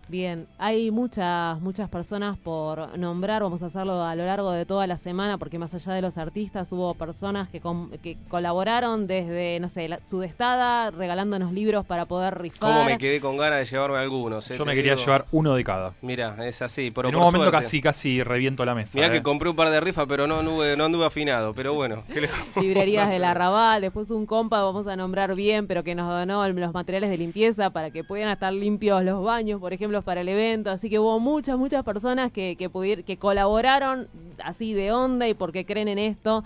Bien, 0.08 0.46
hay 0.58 0.90
muchas, 0.90 1.60
muchas 1.60 1.88
personas 1.90 2.38
por 2.38 2.96
nombrar, 2.98 3.42
vamos 3.42 3.62
a 3.62 3.66
hacerlo 3.66 4.02
a 4.02 4.14
lo 4.14 4.24
largo 4.24 4.50
de 4.52 4.64
toda 4.64 4.86
la 4.86 4.96
semana, 4.96 5.36
porque 5.36 5.58
más 5.58 5.74
allá 5.74 5.92
de 5.92 6.00
los 6.00 6.16
artistas 6.16 6.72
hubo 6.72 6.94
personas 6.94 7.48
que, 7.50 7.60
com- 7.60 7.90
que 8.02 8.16
colaboraron 8.28 9.06
desde, 9.06 9.60
no 9.60 9.68
sé, 9.68 9.86
la 9.88 10.00
sudestada, 10.04 10.90
regalándonos 10.90 11.52
libros 11.52 11.84
para 11.84 12.06
poder 12.06 12.38
rifar. 12.38 12.60
¿Cómo 12.72 12.84
me 12.84 12.96
quedé 12.96 13.20
con 13.20 13.36
ganas 13.36 13.58
de 13.58 13.64
llevarme 13.66 13.98
algunos? 13.98 14.50
eh, 14.50 14.56
Yo 14.56 14.64
me 14.64 14.74
quería 14.74 14.92
digo. 14.92 15.04
llevar 15.04 15.26
uno 15.30 15.54
de 15.54 15.62
cada. 15.64 15.92
Mira, 16.00 16.36
es 16.46 16.62
así. 16.62 16.90
Pero 16.90 17.08
en 17.10 17.14
un 17.14 17.20
por 17.22 17.26
momento 17.32 17.50
suerte. 17.50 17.64
casi 17.66 17.82
casi 17.82 18.22
reviento 18.22 18.64
la 18.64 18.74
mesa. 18.74 18.92
Mirá 18.94 19.08
eh. 19.08 19.10
que 19.12 19.22
compré 19.22 19.50
un 19.50 19.56
par 19.56 19.68
de 19.68 19.80
rifas, 19.80 20.06
pero 20.08 20.26
no 20.26 20.38
anduve, 20.38 20.74
no 20.76 20.84
anduve 20.86 21.04
afinado. 21.04 21.52
Pero 21.54 21.74
bueno, 21.74 22.02
¿qué 22.12 22.22
le 22.22 22.26
vamos 22.32 22.56
a 22.56 22.60
librerías 22.60 23.10
del 23.10 23.24
Arrabal, 23.24 23.82
después 23.82 24.10
un 24.10 24.24
compa, 24.24 24.62
vamos 24.62 24.86
a 24.86 24.96
nombrar 24.96 25.34
bien, 25.34 25.66
pero 25.66 25.84
que 25.84 25.94
nos 25.94 26.08
donó 26.08 26.48
los 26.48 26.72
materiales 26.72 27.10
de 27.10 27.18
limpieza 27.18 27.68
para 27.70 27.90
que 27.90 28.04
puedan 28.04 28.30
estar 28.30 28.52
limpios 28.54 29.04
los 29.04 29.22
baños, 29.22 29.60
por 29.60 29.72
ejemplo, 29.74 29.97
para 30.04 30.20
el 30.20 30.28
evento, 30.28 30.70
así 30.70 30.88
que 30.90 30.98
hubo 30.98 31.18
muchas, 31.20 31.58
muchas 31.58 31.84
personas 31.84 32.32
que, 32.32 32.56
que, 32.56 33.04
que 33.04 33.16
colaboraron 33.16 34.08
así 34.42 34.74
de 34.74 34.92
onda 34.92 35.28
y 35.28 35.34
porque 35.34 35.64
creen 35.64 35.88
en 35.88 35.98
esto. 35.98 36.44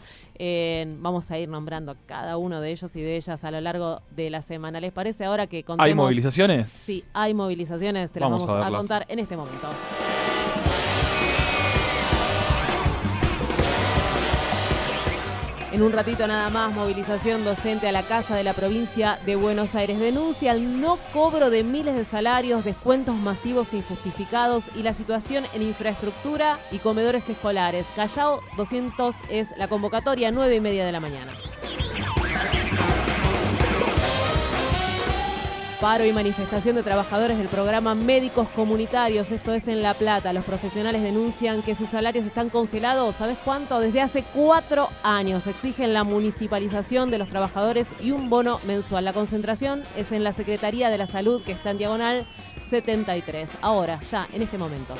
vamos 0.98 1.30
a 1.30 1.38
ir 1.38 1.48
nombrando 1.48 1.92
a 1.92 1.96
cada 2.06 2.36
uno 2.36 2.60
de 2.60 2.70
ellos 2.70 2.94
y 2.96 3.02
de 3.02 3.16
ellas 3.16 3.44
a 3.44 3.50
lo 3.50 3.60
largo 3.60 4.00
de 4.10 4.30
la 4.30 4.42
semana. 4.42 4.80
¿Les 4.80 4.92
parece 4.92 5.24
ahora 5.24 5.46
que 5.46 5.62
contemos? 5.64 5.86
¿Hay 5.86 5.94
movilizaciones? 5.94 6.70
Sí, 6.70 7.04
hay 7.12 7.34
movilizaciones, 7.34 8.10
te 8.10 8.20
las 8.20 8.30
vamos, 8.30 8.48
a, 8.48 8.70
contar 8.70 9.06
en 9.08 9.18
este 9.18 9.36
momento. 9.36 9.68
En 15.72 15.80
un 15.82 15.90
ratito 15.90 16.26
nada 16.26 16.50
más, 16.50 16.70
movilización 16.74 17.44
docente 17.44 17.88
a 17.88 17.92
la 17.92 18.02
Casa 18.02 18.36
de 18.36 18.44
la 18.44 18.52
Provincia 18.52 19.18
de 19.24 19.36
Buenos 19.36 19.74
Aires. 19.74 19.98
Denuncia 19.98 20.52
el 20.52 20.82
no 20.82 20.98
cobro 21.14 21.48
de 21.48 21.64
miles 21.64 21.96
de 21.96 22.04
salarios, 22.04 22.62
descuentos 22.62 23.16
masivos 23.16 23.72
injustificados 23.72 24.66
y 24.76 24.82
la 24.82 24.92
situación 24.92 25.44
en 25.54 25.62
infraestructura 25.62 26.58
y 26.70 26.78
comedores 26.78 27.26
escolares. 27.26 27.86
Callao 27.96 28.42
200 28.58 29.16
es 29.30 29.48
la 29.56 29.66
convocatoria, 29.68 30.30
9 30.30 30.56
y 30.56 30.60
media 30.60 30.84
de 30.84 30.92
la 30.92 31.00
mañana. 31.00 31.32
Paro 35.82 36.04
y 36.04 36.12
manifestación 36.12 36.76
de 36.76 36.84
trabajadores 36.84 37.38
del 37.38 37.48
programa 37.48 37.96
Médicos 37.96 38.46
Comunitarios, 38.54 39.32
esto 39.32 39.52
es 39.52 39.66
en 39.66 39.82
La 39.82 39.94
Plata. 39.94 40.32
Los 40.32 40.44
profesionales 40.44 41.02
denuncian 41.02 41.60
que 41.60 41.74
sus 41.74 41.88
salarios 41.88 42.24
están 42.24 42.50
congelados, 42.50 43.16
¿sabes 43.16 43.36
cuánto? 43.44 43.80
Desde 43.80 44.00
hace 44.00 44.22
cuatro 44.32 44.88
años. 45.02 45.48
Exigen 45.48 45.92
la 45.92 46.04
municipalización 46.04 47.10
de 47.10 47.18
los 47.18 47.28
trabajadores 47.28 47.88
y 48.00 48.12
un 48.12 48.30
bono 48.30 48.60
mensual. 48.64 49.04
La 49.04 49.12
concentración 49.12 49.82
es 49.96 50.12
en 50.12 50.22
la 50.22 50.32
Secretaría 50.32 50.88
de 50.88 50.98
la 50.98 51.08
Salud, 51.08 51.42
que 51.42 51.50
está 51.50 51.72
en 51.72 51.78
diagonal 51.78 52.26
73. 52.70 53.50
Ahora, 53.60 54.00
ya, 54.02 54.28
en 54.32 54.42
este 54.42 54.58
momento 54.58 54.94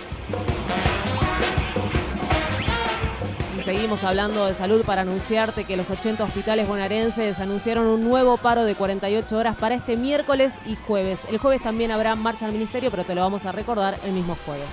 seguimos 3.65 4.03
hablando 4.05 4.47
de 4.47 4.55
salud 4.55 4.85
para 4.85 5.03
anunciarte 5.03 5.65
que 5.65 5.77
los 5.77 5.91
80 5.91 6.25
hospitales 6.25 6.67
bonaerenses 6.67 7.39
anunciaron 7.39 7.87
un 7.87 8.03
nuevo 8.03 8.37
paro 8.37 8.65
de 8.65 8.75
48 8.75 9.37
horas 9.37 9.57
para 9.57 9.75
este 9.75 9.97
miércoles 9.97 10.53
y 10.67 10.77
jueves. 10.77 11.21
El 11.31 11.39
jueves 11.39 11.63
también 11.63 11.91
habrá 11.91 12.15
marcha 12.15 12.47
al 12.47 12.53
ministerio, 12.53 12.91
pero 12.91 13.05
te 13.05 13.15
lo 13.15 13.21
vamos 13.21 13.47
a 13.47 13.53
recordar 13.53 13.99
el 14.05 14.13
mismo 14.13 14.37
jueves. 14.45 14.69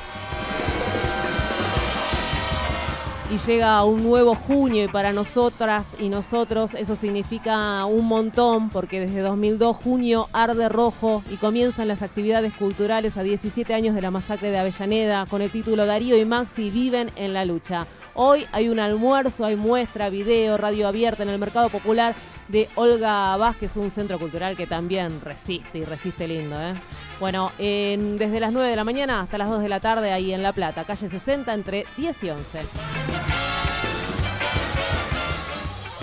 Y 3.31 3.37
llega 3.37 3.83
un 3.83 4.03
nuevo 4.03 4.33
junio 4.33 4.85
y 4.85 4.87
para 4.87 5.13
nosotras 5.13 5.95
y 5.99 6.09
nosotros 6.09 6.73
eso 6.73 6.95
significa 6.95 7.85
un 7.85 8.07
montón 8.07 8.69
porque 8.69 8.99
desde 8.99 9.21
2002 9.21 9.77
junio 9.77 10.27
arde 10.33 10.67
rojo 10.67 11.21
y 11.29 11.37
comienzan 11.37 11.87
las 11.87 12.01
actividades 12.01 12.53
culturales 12.53 13.17
a 13.17 13.23
17 13.23 13.71
años 13.73 13.93
de 13.93 14.01
la 14.01 14.09
masacre 14.09 14.49
de 14.49 14.57
Avellaneda 14.57 15.27
con 15.27 15.43
el 15.43 15.51
título 15.51 15.85
Darío 15.85 16.17
y 16.17 16.25
Maxi 16.25 16.71
viven 16.71 17.11
en 17.15 17.33
la 17.33 17.45
lucha. 17.45 17.85
Hoy 18.15 18.47
hay 18.51 18.69
un 18.69 18.79
almuerzo, 18.79 19.45
hay 19.45 19.55
muestra, 19.55 20.09
video, 20.09 20.57
radio 20.57 20.87
abierta 20.87 21.21
en 21.21 21.29
el 21.29 21.39
mercado 21.39 21.69
popular 21.69 22.15
de 22.47 22.67
Olga 22.75 23.37
Vázquez, 23.37 23.77
un 23.77 23.91
centro 23.91 24.17
cultural 24.17 24.57
que 24.57 24.65
también 24.65 25.21
resiste 25.21 25.77
y 25.77 25.85
resiste 25.85 26.27
lindo. 26.27 26.59
¿eh? 26.59 26.73
Bueno, 27.19 27.51
desde 27.57 28.39
las 28.39 28.53
9 28.53 28.69
de 28.69 28.75
la 28.77 28.85
mañana 28.85 29.21
hasta 29.21 29.37
las 29.37 29.49
2 29.49 29.61
de 29.61 29.69
la 29.69 29.81
tarde 29.81 30.13
ahí 30.13 30.31
en 30.33 30.41
La 30.41 30.53
Plata, 30.53 30.85
calle 30.85 31.09
60 31.09 31.53
entre 31.53 31.85
10 31.97 32.23
y 32.23 32.29
11. 32.29 32.59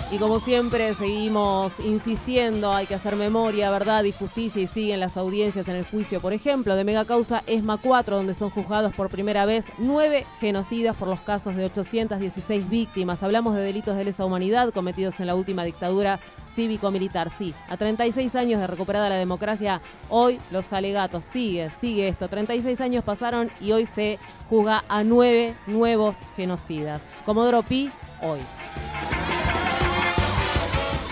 Y 0.09 0.19
como 0.19 0.39
siempre 0.39 0.93
seguimos 0.93 1.81
insistiendo, 1.81 2.71
hay 2.73 2.85
que 2.85 2.95
hacer 2.95 3.17
memoria, 3.17 3.71
verdad 3.71 4.05
y 4.05 4.13
justicia 4.13 4.61
y 4.61 4.67
siguen 4.67 5.01
las 5.01 5.17
audiencias 5.17 5.67
en 5.67 5.75
el 5.75 5.85
juicio, 5.85 6.21
por 6.21 6.31
ejemplo, 6.33 6.75
de 6.75 6.85
megacausa 6.85 7.43
ESMA 7.45 7.77
4, 7.77 8.15
donde 8.15 8.33
son 8.33 8.49
juzgados 8.49 8.93
por 8.93 9.09
primera 9.09 9.45
vez 9.45 9.65
nueve 9.79 10.25
genocidas 10.39 10.95
por 10.95 11.09
los 11.09 11.19
casos 11.19 11.55
de 11.57 11.65
816 11.65 12.69
víctimas. 12.69 13.21
Hablamos 13.21 13.55
de 13.55 13.63
delitos 13.63 13.97
de 13.97 14.05
lesa 14.05 14.23
humanidad 14.23 14.71
cometidos 14.71 15.19
en 15.19 15.27
la 15.27 15.35
última 15.35 15.65
dictadura 15.65 16.19
cívico-militar. 16.57 17.29
Sí, 17.29 17.53
a 17.69 17.77
36 17.77 18.35
años 18.35 18.59
de 18.59 18.65
recuperada 18.65 19.09
la 19.09 19.15
democracia, 19.15 19.79
hoy 20.09 20.39
los 20.49 20.73
alegatos, 20.73 21.23
sigue, 21.23 21.69
sigue 21.79 22.07
esto. 22.07 22.27
36 22.27 22.81
años 22.81 23.03
pasaron 23.03 23.51
y 23.61 23.71
hoy 23.73 23.85
se 23.85 24.17
juzga 24.49 24.83
a 24.89 25.03
nueve 25.03 25.53
nuevos 25.67 26.17
genocidas. 26.35 27.03
Comodoro 27.25 27.61
Pi, 27.61 27.91
hoy. 28.23 28.39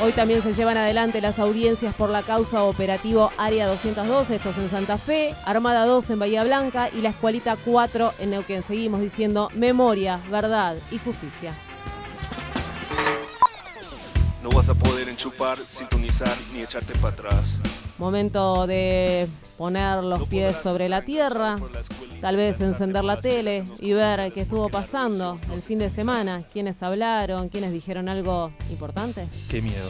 Hoy 0.03 0.11
también 0.11 0.41
se 0.41 0.53
llevan 0.53 0.77
adelante 0.77 1.21
las 1.21 1.39
audiencias 1.39 1.93
por 1.95 2.09
la 2.09 2.21
causa 2.21 2.63
operativo 2.63 3.31
Área 3.37 3.67
212, 3.67 4.35
esto 4.35 4.49
es 4.49 4.57
en 4.57 4.69
Santa 4.69 4.97
Fe, 4.97 5.33
Armada 5.45 5.85
2 5.85 6.09
en 6.09 6.19
Bahía 6.19 6.43
Blanca 6.43 6.89
y 6.89 7.01
la 7.01 7.09
Escualita 7.09 7.55
4 7.63 8.13
en 8.19 8.31
Neuquén. 8.31 8.63
Seguimos 8.63 8.99
diciendo 8.99 9.49
memoria, 9.53 10.19
verdad 10.29 10.75
y 10.91 10.97
justicia. 10.97 11.53
No 14.45 14.51
vas 14.51 14.69
a 14.69 14.75
poder 14.75 15.04
enchupar, 15.15 15.57
sintonizar 15.57 16.35
ni 16.53 16.59
echarte 16.59 16.93
para 16.95 17.13
atrás. 17.13 17.45
Momento 17.97 18.67
de 18.67 19.29
poner 19.57 20.03
los 20.03 20.27
pies 20.27 20.57
sobre 20.61 20.89
la 20.89 21.03
tierra, 21.03 21.55
tal 22.19 22.35
vez 22.35 22.59
encender 22.59 23.05
la 23.05 23.21
tele 23.21 23.65
y 23.79 23.93
ver 23.93 24.33
qué 24.33 24.41
estuvo 24.41 24.67
pasando 24.67 25.39
el 25.53 25.61
fin 25.61 25.79
de 25.79 25.89
semana, 25.89 26.43
quiénes 26.51 26.83
hablaron, 26.83 27.47
quiénes 27.47 27.71
dijeron 27.71 28.09
algo 28.09 28.51
importante. 28.69 29.25
Qué 29.49 29.61
miedo. 29.61 29.89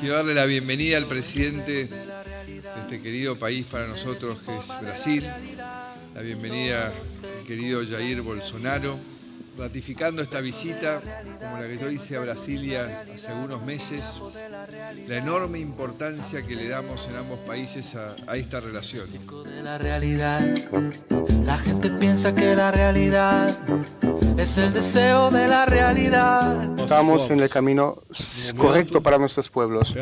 Quiero 0.00 0.16
darle 0.16 0.32
la 0.32 0.46
bienvenida 0.46 0.96
al 0.96 1.06
presidente 1.06 1.88
de 1.88 2.80
este 2.80 3.02
querido 3.02 3.36
país 3.36 3.66
para 3.66 3.86
nosotros 3.86 4.40
que 4.40 4.56
es 4.56 4.72
Brasil. 4.80 5.24
La 6.14 6.22
bienvenida 6.22 6.86
al 6.86 7.46
querido 7.46 7.84
Jair 7.86 8.22
Bolsonaro, 8.22 8.98
ratificando 9.58 10.22
esta 10.22 10.40
visita 10.40 11.00
como 11.40 11.58
la 11.58 11.68
que 11.68 11.78
yo 11.78 11.90
hice 11.90 12.16
a 12.16 12.20
Brasilia 12.20 13.04
hace 13.14 13.28
algunos 13.28 13.62
meses, 13.62 14.20
la 15.08 15.16
enorme 15.16 15.58
importancia 15.58 16.42
que 16.42 16.54
le 16.54 16.68
damos 16.68 17.08
en 17.08 17.16
ambos 17.16 17.38
países 17.40 17.94
a, 17.94 18.36
esta 18.36 18.60
relación. 18.60 19.06
la 19.62 19.78
realidad, 19.78 20.42
la 21.44 21.58
gente 21.58 21.90
piensa 21.90 22.34
que 22.34 22.54
la 22.56 22.70
realidad 22.70 23.56
es 24.36 24.58
el 24.58 24.72
deseo 24.72 25.30
de 25.30 25.46
la 25.46 25.66
realidad. 25.66 26.74
Estamos 26.76 27.30
en 27.30 27.40
el 27.40 27.48
camino 27.48 28.02
correcto 28.56 29.00
para 29.00 29.18
nuestros 29.18 29.48
pueblos. 29.48 29.94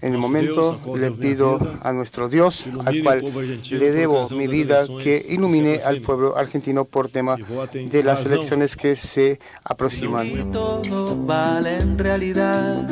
En 0.00 0.12
el 0.12 0.18
momento 0.18 0.78
le 0.96 1.10
pido 1.10 1.58
a 1.82 1.92
nuestro 1.92 2.28
Dios, 2.28 2.66
al 2.84 3.02
cual 3.02 3.32
le 3.70 3.92
debo 3.92 4.28
mi 4.30 4.46
vida, 4.46 4.86
que 5.02 5.24
ilumine 5.28 5.80
al 5.84 6.00
pueblo 6.00 6.36
argentino 6.36 6.84
por 6.84 7.08
tema 7.08 7.36
de 7.74 8.02
las 8.02 8.24
elecciones 8.24 8.76
que 8.76 8.85
se 8.94 9.40
aproximan. 9.64 10.52
Todo 10.52 11.16
vale 11.26 11.78
en 11.78 11.98
realidad. 11.98 12.88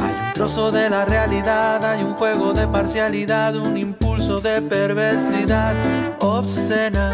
Hay 0.00 0.28
un 0.28 0.32
trozo 0.34 0.72
de 0.72 0.90
la 0.90 1.04
realidad, 1.04 1.84
hay 1.84 2.02
un 2.02 2.14
juego 2.14 2.52
de 2.52 2.66
parcialidad, 2.66 3.54
un 3.54 3.76
impulso 3.76 4.40
de 4.40 4.60
perversidad 4.62 5.74
obscena. 6.18 7.12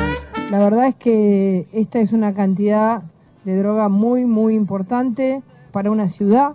La 0.50 0.60
verdad 0.60 0.86
es 0.86 0.94
que 0.94 1.68
esta 1.72 1.98
es 1.98 2.12
una 2.12 2.32
cantidad 2.32 3.02
de 3.44 3.58
droga 3.58 3.88
muy, 3.90 4.24
muy 4.24 4.54
importante 4.54 5.42
para 5.72 5.90
una 5.90 6.08
ciudad. 6.08 6.54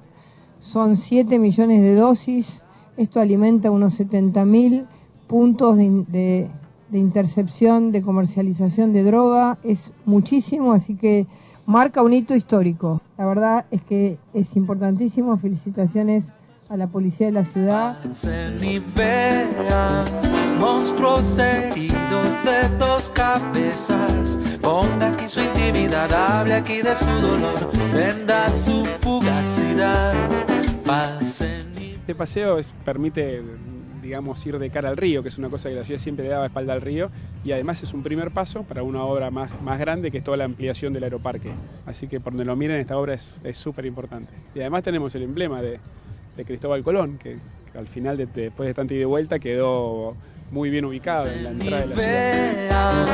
Son 0.59 0.97
7 0.97 1.37
millones 1.37 1.81
de 1.81 1.95
dosis. 1.95 2.63
Esto 2.97 3.19
alimenta 3.19 3.69
unos 3.69 3.93
70 3.93 4.45
mil 4.45 4.87
puntos 5.27 5.77
de, 5.77 6.05
de 6.07 6.49
intercepción, 6.97 7.91
de 7.91 8.01
comercialización 8.01 8.93
de 8.93 9.03
droga. 9.03 9.57
Es 9.63 9.93
muchísimo, 10.05 10.73
así 10.73 10.95
que 10.95 11.27
marca 11.65 12.01
un 12.01 12.13
hito 12.13 12.35
histórico. 12.35 13.01
La 13.17 13.25
verdad 13.25 13.65
es 13.71 13.81
que 13.81 14.17
es 14.33 14.55
importantísimo. 14.55 15.37
Felicitaciones 15.37 16.33
a 16.69 16.77
la 16.77 16.87
policía 16.87 17.27
de 17.27 17.33
la 17.33 17.45
ciudad. 17.45 17.97
monstruos 20.59 21.37
heridos 21.37 22.43
de 22.43 22.69
dos 22.79 23.09
cabezas. 23.09 24.39
Ponga 24.61 25.09
aquí 25.11 25.27
su 25.27 25.41
intimidad, 25.41 26.11
hable 26.13 26.53
aquí 26.53 26.81
de 26.81 26.95
su 26.95 27.05
dolor, 27.05 27.71
venda 27.93 28.49
su 28.49 28.85
fugacidad. 29.01 30.13
Este 32.03 32.15
paseo 32.15 32.59
es, 32.59 32.73
permite, 32.83 33.41
digamos, 34.03 34.45
ir 34.45 34.59
de 34.59 34.69
cara 34.69 34.89
al 34.89 34.97
río, 34.97 35.23
que 35.23 35.29
es 35.29 35.37
una 35.39 35.49
cosa 35.49 35.69
que 35.69 35.75
la 35.75 35.83
ciudad 35.83 35.99
siempre 35.99 36.25
le 36.25 36.31
daba 36.31 36.45
espalda 36.45 36.73
al 36.73 36.81
río, 36.81 37.09
y 37.43 37.53
además 37.53 37.81
es 37.81 37.93
un 37.93 38.03
primer 38.03 38.29
paso 38.29 38.61
para 38.63 38.83
una 38.83 39.03
obra 39.03 39.31
más, 39.31 39.49
más 39.63 39.79
grande 39.79 40.11
que 40.11 40.19
es 40.19 40.23
toda 40.23 40.37
la 40.37 40.43
ampliación 40.43 40.93
del 40.93 41.05
aeroparque. 41.05 41.51
Así 41.87 42.07
que 42.07 42.19
por 42.19 42.33
donde 42.33 42.45
lo 42.45 42.55
miren, 42.55 42.77
esta 42.77 42.97
obra 42.97 43.15
es 43.15 43.41
súper 43.53 43.85
importante. 43.85 44.31
Y 44.53 44.59
además 44.59 44.83
tenemos 44.83 45.15
el 45.15 45.23
emblema 45.23 45.61
de, 45.61 45.79
de 46.37 46.45
Cristóbal 46.45 46.83
Colón, 46.83 47.17
que, 47.17 47.37
que 47.71 47.77
al 47.77 47.87
final, 47.87 48.17
de, 48.17 48.25
después 48.25 48.67
de 48.67 48.73
tanta 48.73 48.93
ida 48.93 49.01
y 49.03 49.05
vuelta, 49.05 49.39
quedó 49.39 50.15
muy 50.51 50.69
bien 50.69 50.85
ubicado 50.85 51.31
en 51.31 51.43
la 51.43 51.49
entrada 51.49 51.81
de 51.81 51.87
la 51.87 51.95
ciudad. 51.95 53.07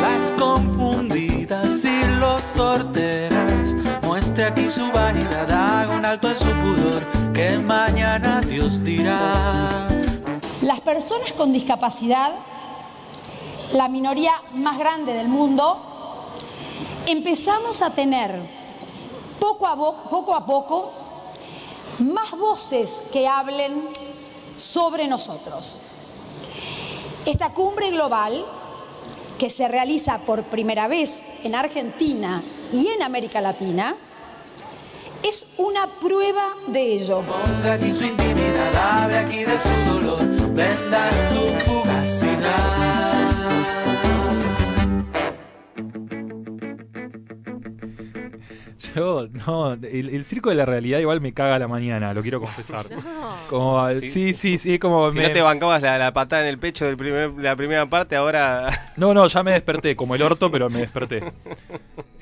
Las 0.00 0.32
confundidas 0.32 1.84
y 1.84 2.20
los 2.20 2.42
sorteras. 2.42 3.74
Muestre 4.02 4.44
aquí 4.44 4.68
su 4.68 4.90
vanidad, 4.92 5.50
haga 5.50 5.96
un 5.96 6.04
alto 6.04 6.28
en 6.28 6.38
su 6.38 6.50
pudor, 6.50 7.02
que 7.32 7.58
mañana 7.58 8.40
Dios 8.42 8.82
dirá. 8.84 9.88
Las 10.62 10.80
personas 10.80 11.32
con 11.32 11.52
discapacidad, 11.52 12.30
la 13.74 13.88
minoría 13.88 14.30
más 14.54 14.78
grande 14.78 15.12
del 15.12 15.26
mundo, 15.26 15.76
empezamos 17.04 17.82
a 17.82 17.90
tener 17.90 18.30
poco 19.40 19.66
a, 19.66 20.46
poco, 20.46 20.92
más 21.98 22.30
voces 22.38 23.02
que 23.12 23.26
hablen 23.26 23.88
sobre 24.56 25.08
nosotros. 25.08 25.80
Esta 27.26 27.52
cumbre 27.52 27.90
global, 27.90 28.46
que 29.38 29.50
se 29.50 29.66
realiza 29.66 30.18
por 30.18 30.44
primera 30.44 30.86
vez 30.86 31.24
en 31.42 31.56
Argentina 31.56 32.40
y 32.72 32.86
en 32.86 33.02
América 33.02 33.40
Latina, 33.40 33.96
es 35.22 35.54
una 35.58 35.86
prueba 36.00 36.54
de 36.68 36.94
ello. 36.94 37.22
Ponga 37.22 37.74
aquí 37.74 37.92
su 37.92 38.04
intimidad, 38.04 38.74
hable 39.02 39.18
aquí 39.18 39.44
de 39.44 39.58
su 39.58 39.92
dolor, 39.92 40.20
venda 40.54 41.10
su 41.30 41.48
fugacidad. 41.70 43.12
Yo, 48.94 49.28
no, 49.46 49.72
el, 49.74 50.08
el 50.10 50.24
circo 50.24 50.48
de 50.50 50.56
la 50.56 50.66
realidad 50.66 50.98
igual 50.98 51.20
me 51.20 51.32
caga 51.32 51.54
a 51.54 51.58
la 51.58 51.68
mañana, 51.68 52.12
lo 52.12 52.20
quiero 52.22 52.40
confesar. 52.40 52.86
Como, 53.48 53.88
Sí. 53.94 54.10
sí, 54.10 54.34
sí, 54.34 54.58
sí, 54.58 54.78
como 54.78 55.10
Si 55.10 55.18
me- 55.18 55.24
no 55.28 55.32
te 55.32 55.42
bancabas 55.42 55.82
la, 55.82 55.98
la 55.98 56.12
patada 56.12 56.42
en 56.42 56.48
el 56.48 56.58
pecho 56.58 56.86
primer, 56.96 57.32
de 57.32 57.42
la 57.42 57.54
primera 57.56 57.86
parte, 57.88 58.16
ahora. 58.16 58.68
No, 58.96 59.12
no, 59.14 59.26
ya 59.26 59.42
me 59.42 59.52
desperté, 59.52 59.94
como 59.94 60.14
el 60.14 60.22
orto, 60.22 60.50
pero 60.50 60.68
me 60.70 60.80
desperté. 60.80 61.22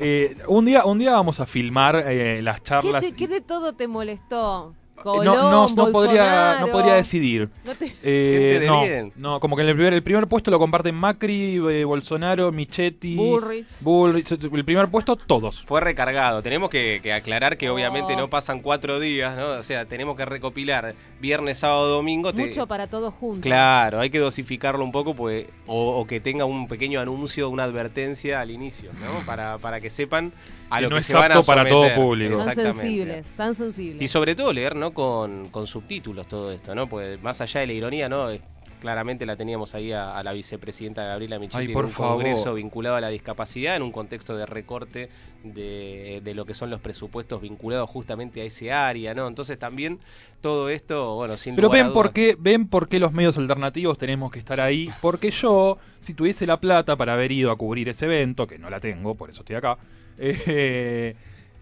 Eh, 0.01 0.37
un 0.49 0.65
día, 0.65 0.85
un 0.87 0.99
día 0.99 1.13
vamos 1.13 1.41
a 1.41 1.47
filmar 1.47 1.97
eh, 2.09 2.41
las 2.43 2.61
¿Qué, 2.61 2.65
charlas. 2.65 3.05
te- 3.05 3.15
qué 3.15 3.29
de 3.29 3.41
todo 3.43 3.75
te 3.75 3.87
molestó? 3.87 4.75
Eh, 5.01 5.03
Colón, 5.03 5.25
no, 5.25 5.51
no, 5.51 5.69
no 5.75 5.93
podría, 5.93 6.59
no 6.61 6.69
podría 6.69 6.95
decidir. 6.95 7.49
No 7.65 7.75
te- 7.75 7.87
Eh, 8.03 8.39
Gente 8.53 8.61
de 8.61 8.67
no, 8.67 8.81
bien. 8.83 9.13
no, 9.17 9.41
como 9.41 9.57
que 9.57 9.63
en 9.63 9.69
el 9.69 9.75
primer, 9.75 9.95
el 9.95 10.03
primer 10.03 10.27
puesto 10.27 10.51
lo 10.51 10.59
comparten 10.59 10.95
Macri, 10.95 11.57
eh, 11.57 11.85
Bolsonaro, 11.85 12.53
Michetti, 12.53 13.17
Bullrich. 13.17 13.67
Bullrich, 13.81 14.33
El 14.33 14.65
primer 14.65 14.89
puesto, 14.89 15.17
todos. 15.17 15.65
Fue 15.65 15.81
recargado. 15.81 16.43
Tenemos 16.43 16.69
que, 16.71 17.01
que 17.03 17.13
aclarar 17.13 17.57
que 17.57 17.71
obviamente 17.71 18.15
no 18.17 18.29
pasan 18.29 18.61
cuatro 18.61 19.01
días, 19.01 19.37
¿no? 19.37 19.49
O 19.51 19.63
sea, 19.63 19.87
tenemos 19.87 20.17
que 20.17 20.25
recopilar 20.25 20.95
viernes, 21.21 21.59
sábado, 21.59 21.89
domingo. 21.89 22.33
te- 22.33 22.45
Mucho 22.47 22.67
para 22.67 22.87
todos 22.87 23.15
juntos. 23.15 23.43
Claro, 23.43 24.01
hay 24.01 24.11
que 24.11 24.19
dosificarlo 24.19 24.85
un 24.85 24.93
poco 24.93 25.15
pues, 25.15 25.47
o, 25.67 25.99
o 26.01 26.07
que 26.07 26.21
tenga 26.21 26.45
un 26.45 26.69
pequeño 26.69 27.01
anuncio, 27.01 27.49
una 27.49 27.65
advertencia 27.65 28.41
al 28.41 28.51
inicio, 28.51 28.91
¿no? 29.01 29.25
Para, 29.27 29.59
para 29.59 29.81
que 29.81 29.89
sepan 29.91 30.33
a 30.71 30.77
Que 30.79 30.83
lo 30.83 30.91
no 30.91 30.97
que 30.97 31.01
es 31.01 31.07
se 31.07 31.15
van 31.15 31.33
a 31.33 31.35
apto 31.37 31.47
para 31.47 31.69
todo 31.69 31.95
público. 31.95 32.37
Tan 32.45 32.55
sensibles, 32.55 33.33
tan 33.35 33.55
sensibles. 33.55 34.01
Y 34.03 34.09
sobre 34.09 34.35
todo 34.35 34.53
leer, 34.53 34.77
¿no? 34.77 34.93
Con, 34.93 35.49
con 35.51 35.67
subtítulos 35.67 36.27
todo 36.29 36.53
esto, 36.53 36.75
¿no? 36.75 36.89
Pues 36.89 37.21
más 37.23 37.41
allá 37.41 37.61
de 37.61 37.67
la 37.67 37.73
ironía, 37.75 38.09
¿no? 38.09 38.31
Eh, 38.31 38.41
Claramente 38.81 39.27
la 39.27 39.37
teníamos 39.37 39.75
ahí 39.75 39.93
a, 39.93 40.17
a 40.17 40.23
la 40.23 40.33
vicepresidenta 40.33 41.05
Gabriela 41.05 41.39
Michetti 41.39 41.67
Ay, 41.67 41.69
por 41.75 41.85
en 41.85 41.89
un 41.91 41.93
favor. 41.93 42.15
congreso 42.15 42.55
vinculado 42.55 42.97
a 42.97 43.01
la 43.03 43.11
discapacidad, 43.11 43.77
en 43.77 43.83
un 43.83 43.93
contexto 43.93 44.35
de 44.39 44.47
recorte 44.47 45.11
de, 45.45 46.23
de 46.25 46.35
lo 46.35 46.47
que 46.47 46.55
son 46.55 46.71
los 46.71 46.81
presupuestos 46.81 47.43
vinculados 47.43 47.91
justamente 47.91 48.41
a 48.41 48.45
ese 48.45 48.73
área, 48.73 49.13
¿no? 49.13 49.29
Entonces 49.29 49.59
también 49.59 49.99
todo 50.41 50.71
esto, 50.71 51.15
bueno, 51.17 51.37
sin 51.37 51.57
Pero 51.57 51.69
lugar 51.69 51.81
a 51.81 51.85
ven 51.85 51.93
por 51.93 52.13
qué, 52.15 52.37
ven 52.39 52.69
por 52.69 52.89
qué 52.89 52.99
los 53.01 53.13
medios 53.13 53.37
alternativos 53.37 53.99
tenemos 53.99 54.33
que 54.33 54.39
estar 54.39 54.59
ahí. 54.63 54.89
Porque 55.03 55.31
yo, 55.31 55.77
si 56.01 56.15
tuviese 56.15 56.47
la 56.47 56.59
plata 56.59 56.97
para 56.97 57.13
haber 57.13 57.33
ido 57.33 57.51
a 57.51 57.57
cubrir 57.59 57.87
ese 57.91 58.07
evento, 58.07 58.47
que 58.47 58.59
no 58.59 58.71
la 58.71 58.81
tengo, 58.81 59.15
por 59.15 59.29
eso 59.29 59.43
estoy 59.43 59.57
acá, 59.57 59.77
eh, 60.23 61.17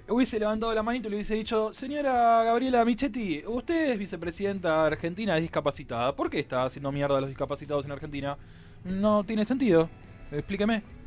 hubiese 0.09 0.39
levantado 0.39 0.75
la 0.75 0.83
manito 0.83 1.07
y 1.07 1.11
le 1.11 1.17
hubiese 1.19 1.35
dicho, 1.35 1.73
señora 1.73 2.43
Gabriela 2.43 2.85
Michetti, 2.85 3.45
usted 3.47 3.93
es 3.93 3.99
vicepresidenta 3.99 4.87
argentina, 4.87 5.37
es 5.37 5.43
discapacitada. 5.43 6.15
¿Por 6.17 6.29
qué 6.29 6.41
está 6.41 6.65
haciendo 6.65 6.91
mierda 6.91 7.19
a 7.19 7.21
los 7.21 7.29
discapacitados 7.29 7.85
en 7.85 7.93
Argentina? 7.93 8.37
No 8.85 9.23
tiene 9.25 9.45
sentido. 9.45 9.89
Explíqueme. 10.33 10.98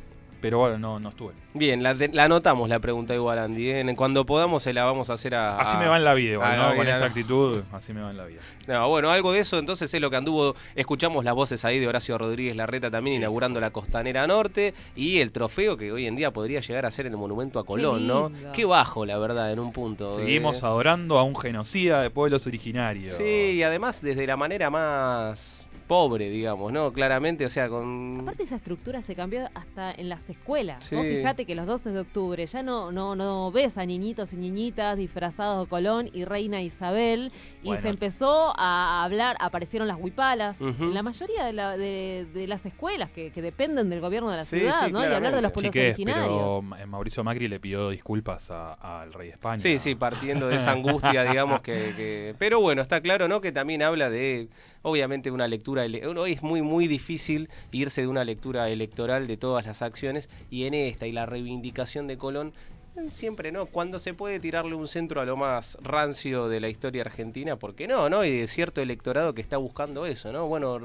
Pero 0.42 0.58
bueno, 0.58 0.78
no, 0.78 1.00
no 1.00 1.08
estuve. 1.10 1.32
Bien, 1.54 1.82
la, 1.82 1.94
la 1.94 2.24
anotamos 2.24 2.68
la 2.68 2.78
pregunta 2.80 3.14
igual, 3.14 3.38
Andy. 3.38 3.70
¿eh? 3.70 3.94
Cuando 3.96 4.26
podamos 4.26 4.62
se 4.62 4.72
la 4.72 4.84
vamos 4.84 5.08
a 5.08 5.14
hacer 5.14 5.34
a... 5.34 5.58
Así 5.58 5.76
a- 5.76 5.80
me 5.80 5.86
va 5.86 5.96
en 5.96 6.04
la 6.04 6.14
vida, 6.14 6.32
igual, 6.32 6.52
a 6.60 6.70
¿no? 6.70 6.76
Con 6.76 6.88
esta 6.88 7.04
actitud, 7.06 7.62
así 7.72 7.92
me 7.92 8.00
va 8.02 8.10
en 8.10 8.16
la 8.16 8.24
vida. 8.24 8.40
No, 8.66 8.88
bueno, 8.88 9.10
algo 9.10 9.32
de 9.32 9.38
eso 9.40 9.58
entonces 9.58 9.92
es 9.94 10.00
lo 10.00 10.10
que 10.10 10.16
anduvo. 10.16 10.54
Escuchamos 10.74 11.24
las 11.24 11.34
voces 11.34 11.64
ahí 11.64 11.78
de 11.78 11.86
Horacio 11.88 12.18
Rodríguez 12.18 12.56
Larreta 12.56 12.90
también 12.90 13.16
inaugurando 13.16 13.60
la 13.60 13.70
Costanera 13.70 14.26
Norte 14.26 14.74
y 14.96 15.20
el 15.20 15.30
trofeo 15.32 15.76
que 15.76 15.92
hoy 15.92 16.06
en 16.06 16.16
día 16.16 16.32
podría 16.32 16.60
llegar 16.60 16.84
a 16.86 16.90
ser 16.90 17.06
el 17.06 17.16
monumento 17.16 17.58
a 17.58 17.64
Colón, 17.64 18.06
¿no? 18.06 18.28
lindo. 18.28 18.52
Qué 18.52 18.64
bajo, 18.64 19.06
la 19.06 19.18
verdad, 19.18 19.52
en 19.52 19.60
un 19.60 19.72
punto. 19.72 20.16
Seguimos 20.16 20.62
eh. 20.62 20.66
adorando 20.66 21.18
a 21.18 21.22
un 21.22 21.36
genocida 21.36 22.02
de 22.02 22.10
pueblos 22.10 22.46
originarios. 22.46 23.14
Sí, 23.14 23.52
y 23.54 23.62
además 23.62 24.02
desde 24.02 24.26
la 24.26 24.36
manera 24.36 24.70
más 24.70 25.64
pobre, 25.92 26.30
digamos, 26.30 26.72
¿no? 26.72 26.90
Claramente, 26.90 27.44
o 27.44 27.50
sea, 27.50 27.68
con. 27.68 28.20
Aparte 28.22 28.44
esa 28.44 28.56
estructura 28.56 29.02
se 29.02 29.14
cambió 29.14 29.46
hasta 29.52 29.92
en 29.92 30.08
las 30.08 30.30
escuelas. 30.30 30.82
Sí. 30.86 30.96
Vos 30.96 31.04
fijate 31.04 31.44
que 31.44 31.54
los 31.54 31.66
12 31.66 31.90
de 31.90 32.00
octubre 32.00 32.46
ya 32.46 32.62
no, 32.62 32.90
no, 32.90 33.14
no 33.14 33.52
ves 33.52 33.76
a 33.76 33.84
niñitos 33.84 34.32
y 34.32 34.36
niñitas 34.36 34.96
disfrazados 34.96 35.66
de 35.66 35.68
Colón 35.68 36.08
y 36.14 36.24
Reina 36.24 36.62
Isabel 36.62 37.30
y 37.62 37.66
Bueno. 37.66 37.82
se 37.82 37.88
empezó 37.90 38.54
a 38.56 39.04
hablar, 39.04 39.36
aparecieron 39.38 39.86
las 39.86 39.98
huipalas 40.00 40.62
Ujú. 40.62 40.82
en 40.84 40.94
la 40.94 41.02
mayoría 41.02 41.44
de, 41.44 41.52
la- 41.52 41.76
de- 41.76 42.26
de 42.32 42.46
las 42.46 42.64
escuelas 42.64 43.10
que, 43.10 43.30
que 43.30 43.42
dependen 43.42 43.90
del 43.90 44.00
gobierno 44.00 44.30
de 44.30 44.38
la 44.38 44.44
Sí, 44.46 44.60
ciudad, 44.60 44.86
sí, 44.86 44.92
¿no? 44.92 45.02
Y 45.02 45.12
hablar 45.12 45.34
de 45.34 45.42
los 45.42 45.52
pueblos 45.52 45.76
originarios. 45.76 46.26
pero 46.26 46.62
Ma- 46.62 46.86
Mauricio 46.86 47.22
Macri 47.22 47.48
le 47.48 47.60
pidió 47.60 47.90
disculpas 47.90 48.50
al 48.50 49.12
rey 49.12 49.26
de 49.28 49.34
España. 49.34 49.58
Sí, 49.58 49.78
sí, 49.78 49.94
partiendo 49.94 50.48
de 50.48 50.56
esa 50.56 50.72
angustia, 50.72 51.22
digamos 51.24 51.60
que, 51.60 51.92
que- 51.94 52.34
Pero 52.38 52.62
bueno, 52.62 52.80
está 52.80 53.02
claro, 53.02 53.28
¿no? 53.28 53.42
Que 53.42 53.52
también 53.52 53.82
habla 53.82 54.08
de, 54.08 54.48
obviamente, 54.80 55.30
una 55.30 55.46
lectura... 55.48 55.81
uno- 56.08 56.26
Es 56.26 56.42
muy, 56.42 56.62
muy 56.62 56.86
difícil 56.86 57.48
irse 57.70 58.02
de 58.02 58.06
una 58.08 58.24
lectura 58.24 58.68
electoral 58.68 59.26
de 59.26 59.36
todas 59.36 59.66
las 59.66 59.82
acciones 59.82 60.28
y 60.50 60.64
en 60.64 60.74
esta 60.74 61.06
y 61.06 61.12
la 61.12 61.26
reivindicación 61.26 62.06
de 62.06 62.18
Colón... 62.18 62.52
eh, 62.96 63.08
Siempre, 63.12 63.52
¿no? 63.52 63.66
Cuando 63.66 63.98
se 63.98 64.12
puede 64.14 64.38
tirarle 64.38 64.74
un 64.74 64.86
centro 64.86 65.20
a 65.20 65.24
lo 65.24 65.36
más 65.36 65.78
rancio 65.82 66.48
de 66.48 66.60
la 66.60 66.68
historia 66.68 67.02
argentina, 67.02 67.56
¿por 67.56 67.74
qué 67.74 67.88
no? 67.88 68.08
¿no? 68.10 68.22
Y 68.24 68.30
de 68.30 68.48
cierto 68.48 68.80
electorado 68.82 69.34
que 69.34 69.40
está 69.40 69.56
buscando 69.56 70.04
eso, 70.06 70.30
¿no? 70.32 70.46
Bueno, 70.46 70.78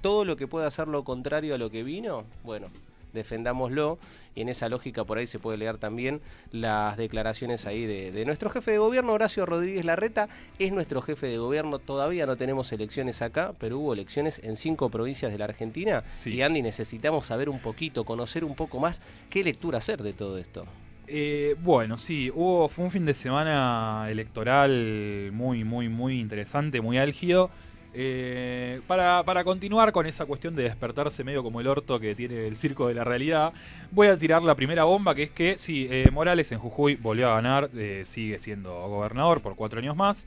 todo 0.00 0.24
lo 0.24 0.36
que 0.36 0.48
pueda 0.48 0.66
hacer 0.66 0.88
lo 0.88 1.04
contrario 1.04 1.54
a 1.54 1.58
lo 1.58 1.70
que 1.70 1.82
vino, 1.84 2.24
bueno, 2.42 2.68
defendámoslo. 3.14 3.98
Y 4.34 4.40
en 4.40 4.48
esa 4.48 4.68
lógica 4.68 5.04
por 5.04 5.18
ahí 5.18 5.26
se 5.26 5.38
puede 5.38 5.56
leer 5.56 5.78
también 5.78 6.20
las 6.50 6.96
declaraciones 6.96 7.66
ahí 7.66 7.86
de, 7.86 8.10
de 8.12 8.24
nuestro 8.24 8.50
jefe 8.50 8.72
de 8.72 8.78
gobierno, 8.78 9.12
Horacio 9.12 9.46
Rodríguez 9.46 9.84
Larreta. 9.84 10.28
Es 10.58 10.72
nuestro 10.72 11.00
jefe 11.00 11.28
de 11.28 11.38
gobierno, 11.38 11.78
todavía 11.78 12.26
no 12.26 12.36
tenemos 12.36 12.72
elecciones 12.72 13.22
acá, 13.22 13.54
pero 13.58 13.78
hubo 13.78 13.94
elecciones 13.94 14.40
en 14.42 14.56
cinco 14.56 14.90
provincias 14.90 15.32
de 15.32 15.38
la 15.38 15.44
Argentina. 15.44 16.04
Sí. 16.10 16.30
Y 16.30 16.42
Andy, 16.42 16.62
necesitamos 16.62 17.26
saber 17.26 17.48
un 17.48 17.60
poquito, 17.60 18.04
conocer 18.04 18.44
un 18.44 18.54
poco 18.54 18.80
más 18.80 19.00
qué 19.30 19.44
lectura 19.44 19.78
hacer 19.78 20.02
de 20.02 20.12
todo 20.12 20.36
esto. 20.36 20.66
Eh, 21.06 21.54
bueno, 21.60 21.98
sí, 21.98 22.30
hubo, 22.34 22.68
fue 22.68 22.86
un 22.86 22.90
fin 22.90 23.04
de 23.04 23.14
semana 23.14 24.06
electoral 24.08 25.30
muy, 25.32 25.62
muy, 25.62 25.88
muy 25.88 26.18
interesante, 26.18 26.80
muy 26.80 26.98
álgido. 26.98 27.50
Eh, 27.96 28.80
para, 28.88 29.44
continuar 29.44 29.92
con 29.92 30.06
esa 30.06 30.26
cuestión 30.26 30.56
de 30.56 30.64
despertarse 30.64 31.22
medio 31.22 31.44
como 31.44 31.60
el 31.60 31.68
orto 31.68 32.00
que 32.00 32.16
tiene 32.16 32.48
el 32.48 32.56
circo 32.56 32.88
de 32.88 32.94
la 32.94 33.04
realidad, 33.04 33.52
voy 33.92 34.08
a 34.08 34.18
tirar 34.18 34.42
la 34.42 34.56
primera 34.56 34.82
bomba, 34.82 35.14
que 35.14 35.24
es 35.24 35.30
que 35.30 35.58
sí, 35.58 35.86
eh, 35.88 36.10
Morales 36.12 36.50
en 36.50 36.58
Jujuy 36.58 36.96
volvió 36.96 37.30
a 37.30 37.34
ganar, 37.36 37.70
eh, 37.74 38.02
sigue 38.04 38.40
siendo 38.40 38.72
gobernador 38.88 39.40
por 39.40 39.54
cuatro 39.54 39.78
años 39.78 39.96
más. 39.96 40.26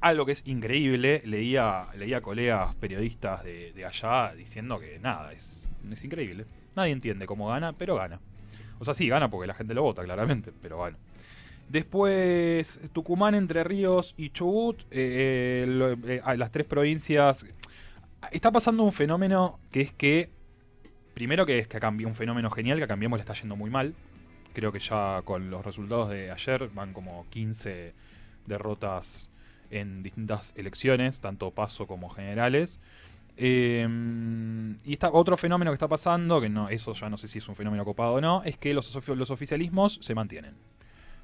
Algo 0.00 0.26
que 0.26 0.32
es 0.32 0.42
increíble, 0.46 1.22
leía, 1.24 1.86
leía 1.96 2.20
colegas 2.20 2.74
periodistas 2.74 3.44
de, 3.44 3.72
de 3.72 3.84
allá 3.84 4.34
diciendo 4.34 4.78
que 4.80 4.98
nada, 4.98 5.32
es, 5.32 5.68
es 5.90 6.04
increíble. 6.04 6.44
Nadie 6.74 6.92
entiende 6.92 7.26
cómo 7.26 7.48
gana, 7.48 7.72
pero 7.72 7.94
gana. 7.94 8.18
O 8.78 8.84
sea, 8.84 8.94
sí, 8.94 9.08
gana 9.08 9.30
porque 9.30 9.46
la 9.46 9.54
gente 9.54 9.74
lo 9.74 9.82
vota, 9.82 10.02
claramente, 10.02 10.52
pero 10.60 10.76
bueno. 10.78 10.98
Después, 11.68 12.80
Tucumán, 12.92 13.34
Entre 13.34 13.64
Ríos 13.64 14.14
y 14.16 14.30
Chubut, 14.30 14.82
eh, 14.90 15.66
eh, 15.66 16.20
eh, 16.24 16.36
las 16.36 16.52
tres 16.52 16.66
provincias. 16.66 17.44
Está 18.30 18.52
pasando 18.52 18.84
un 18.84 18.92
fenómeno 18.92 19.58
que 19.72 19.80
es 19.80 19.92
que, 19.92 20.30
primero 21.14 21.44
que 21.44 21.58
es 21.58 21.68
que 21.68 21.80
cambió 21.80 22.06
un 22.06 22.14
fenómeno 22.14 22.50
genial, 22.50 22.78
que 22.78 22.84
a 22.84 22.88
Cambiemos 22.88 23.18
le 23.18 23.22
está 23.22 23.34
yendo 23.34 23.56
muy 23.56 23.70
mal. 23.70 23.94
Creo 24.52 24.72
que 24.72 24.78
ya 24.78 25.22
con 25.24 25.50
los 25.50 25.64
resultados 25.64 26.08
de 26.08 26.30
ayer 26.30 26.70
van 26.72 26.92
como 26.92 27.26
15 27.30 27.94
derrotas 28.46 29.28
en 29.70 30.02
distintas 30.02 30.54
elecciones, 30.56 31.20
tanto 31.20 31.50
paso 31.50 31.86
como 31.86 32.08
generales. 32.08 32.78
Y 33.36 33.82
está 34.92 35.10
otro 35.12 35.36
fenómeno 35.36 35.72
que 35.72 35.74
está 35.74 35.88
pasando, 35.88 36.40
que 36.40 36.48
no, 36.48 36.68
eso 36.70 36.94
ya 36.94 37.10
no 37.10 37.18
sé 37.18 37.28
si 37.28 37.38
es 37.38 37.48
un 37.48 37.56
fenómeno 37.56 37.84
copado 37.84 38.14
o 38.14 38.20
no, 38.20 38.42
es 38.44 38.56
que 38.56 38.72
los, 38.72 39.08
los 39.08 39.30
oficialismos 39.30 39.98
se 40.00 40.14
mantienen. 40.14 40.54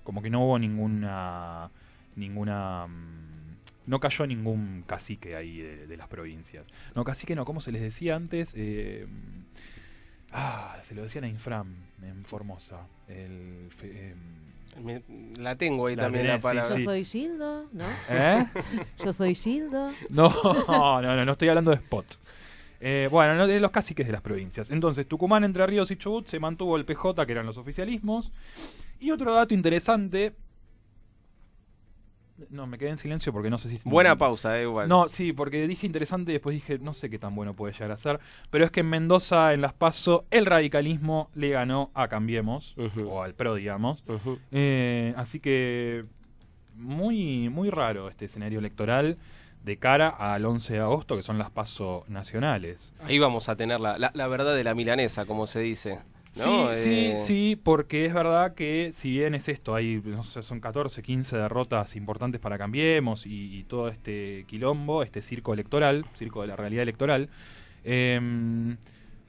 Como 0.04 0.22
que 0.22 0.30
no 0.30 0.44
hubo 0.44 0.58
ninguna. 0.58 1.70
ninguna. 2.16 2.86
Mm, 2.86 3.56
no 3.86 4.00
cayó 4.00 4.26
ningún 4.26 4.84
cacique 4.86 5.34
ahí 5.34 5.58
de, 5.60 5.96
las 5.96 6.08
provincias. 6.08 6.66
No, 6.94 7.04
cacique 7.04 7.34
no, 7.34 7.44
como 7.44 7.60
se 7.60 7.72
les 7.72 7.82
decía 7.82 8.14
antes? 8.14 8.52
Eh, 8.54 9.06
ah, 10.32 10.78
se 10.82 10.94
lo 10.94 11.02
decían 11.02 11.24
a 11.24 11.28
Infram, 11.28 11.74
en 12.02 12.24
Formosa. 12.24 12.86
El, 13.08 13.70
eh, 13.82 14.14
la 15.38 15.56
tengo 15.56 15.86
ahí 15.86 15.96
también 15.96 16.26
la 16.26 16.40
palabra. 16.40 16.76
Yo 16.76 16.84
soy 16.84 17.04
Gildo, 17.04 17.68
¿no? 17.72 17.84
¿Eh? 18.08 18.44
Yo 19.04 19.12
soy 19.12 19.34
Gildo. 19.34 19.90
No, 20.10 20.32
no, 20.68 21.02
no, 21.02 21.24
no 21.24 21.32
estoy 21.32 21.48
hablando 21.48 21.70
de 21.70 21.76
Spot. 21.78 22.06
Eh, 22.80 23.08
bueno, 23.12 23.46
de 23.46 23.60
los 23.60 23.70
caciques 23.70 24.06
de 24.06 24.12
las 24.12 24.22
provincias. 24.22 24.70
Entonces, 24.70 25.06
Tucumán, 25.06 25.44
Entre 25.44 25.64
Ríos 25.66 25.90
y 25.92 25.96
Chubut 25.96 26.26
se 26.26 26.40
mantuvo 26.40 26.76
el 26.76 26.84
PJ, 26.84 27.26
que 27.26 27.32
eran 27.32 27.46
los 27.46 27.56
oficialismos. 27.56 28.32
Y 29.02 29.10
otro 29.10 29.34
dato 29.34 29.52
interesante 29.52 30.34
no, 32.50 32.66
me 32.66 32.78
quedé 32.78 32.90
en 32.90 32.98
silencio 32.98 33.32
porque 33.32 33.50
no 33.50 33.58
sé 33.58 33.68
si... 33.68 33.88
Buena 33.88 34.16
pausa, 34.16 34.58
eh, 34.58 34.62
igual. 34.62 34.88
No, 34.88 35.08
sí, 35.08 35.32
porque 35.32 35.66
dije 35.66 35.86
interesante 35.86 36.32
y 36.32 36.34
después 36.34 36.54
dije, 36.54 36.78
no 36.78 36.94
sé 36.94 37.10
qué 37.10 37.18
tan 37.18 37.34
bueno 37.34 37.54
puede 37.54 37.72
llegar 37.72 37.90
a 37.90 37.98
ser. 37.98 38.20
Pero 38.50 38.64
es 38.64 38.70
que 38.70 38.80
en 38.80 38.90
Mendoza, 38.90 39.52
en 39.52 39.60
Las 39.60 39.72
Paso, 39.72 40.24
el 40.30 40.46
radicalismo 40.46 41.30
le 41.34 41.50
ganó 41.50 41.90
a 41.94 42.08
Cambiemos, 42.08 42.74
o 43.06 43.22
al 43.22 43.34
PRO, 43.34 43.54
digamos. 43.54 44.04
Eh, 44.50 45.14
así 45.16 45.40
que 45.40 46.04
muy, 46.74 47.48
muy 47.48 47.70
raro 47.70 48.08
este 48.08 48.24
escenario 48.24 48.58
electoral 48.58 49.18
de 49.64 49.76
cara 49.78 50.08
al 50.08 50.44
11 50.44 50.74
de 50.74 50.80
agosto, 50.80 51.16
que 51.16 51.22
son 51.22 51.38
las 51.38 51.50
pasos 51.50 52.08
nacionales. 52.08 52.94
Ahí 53.02 53.18
vamos 53.18 53.48
a 53.48 53.56
tener 53.56 53.80
la, 53.80 53.98
la 54.12 54.28
verdad 54.28 54.54
de 54.54 54.64
la 54.64 54.74
milanesa, 54.74 55.24
como 55.24 55.46
se 55.46 55.60
dice. 55.60 56.00
Sí, 56.32 56.50
sí, 56.76 56.90
eh, 56.94 57.18
sí, 57.18 57.60
porque 57.62 58.06
es 58.06 58.14
verdad 58.14 58.54
que 58.54 58.90
si 58.94 59.10
bien 59.10 59.34
es 59.34 59.48
esto, 59.48 59.74
hay 59.74 60.00
no 60.02 60.22
sé, 60.22 60.42
son 60.42 60.60
14, 60.60 61.02
15 61.02 61.36
derrotas 61.36 61.94
importantes 61.94 62.40
para 62.40 62.56
Cambiemos 62.56 63.26
y, 63.26 63.64
todo 63.64 63.88
este 63.88 64.44
quilombo, 64.48 65.02
este 65.02 65.20
circo 65.20 65.52
electoral, 65.52 66.06
circo 66.16 66.40
de 66.40 66.48
la 66.48 66.56
realidad 66.56 66.84
electoral, 66.84 67.28
eh, 67.84 68.18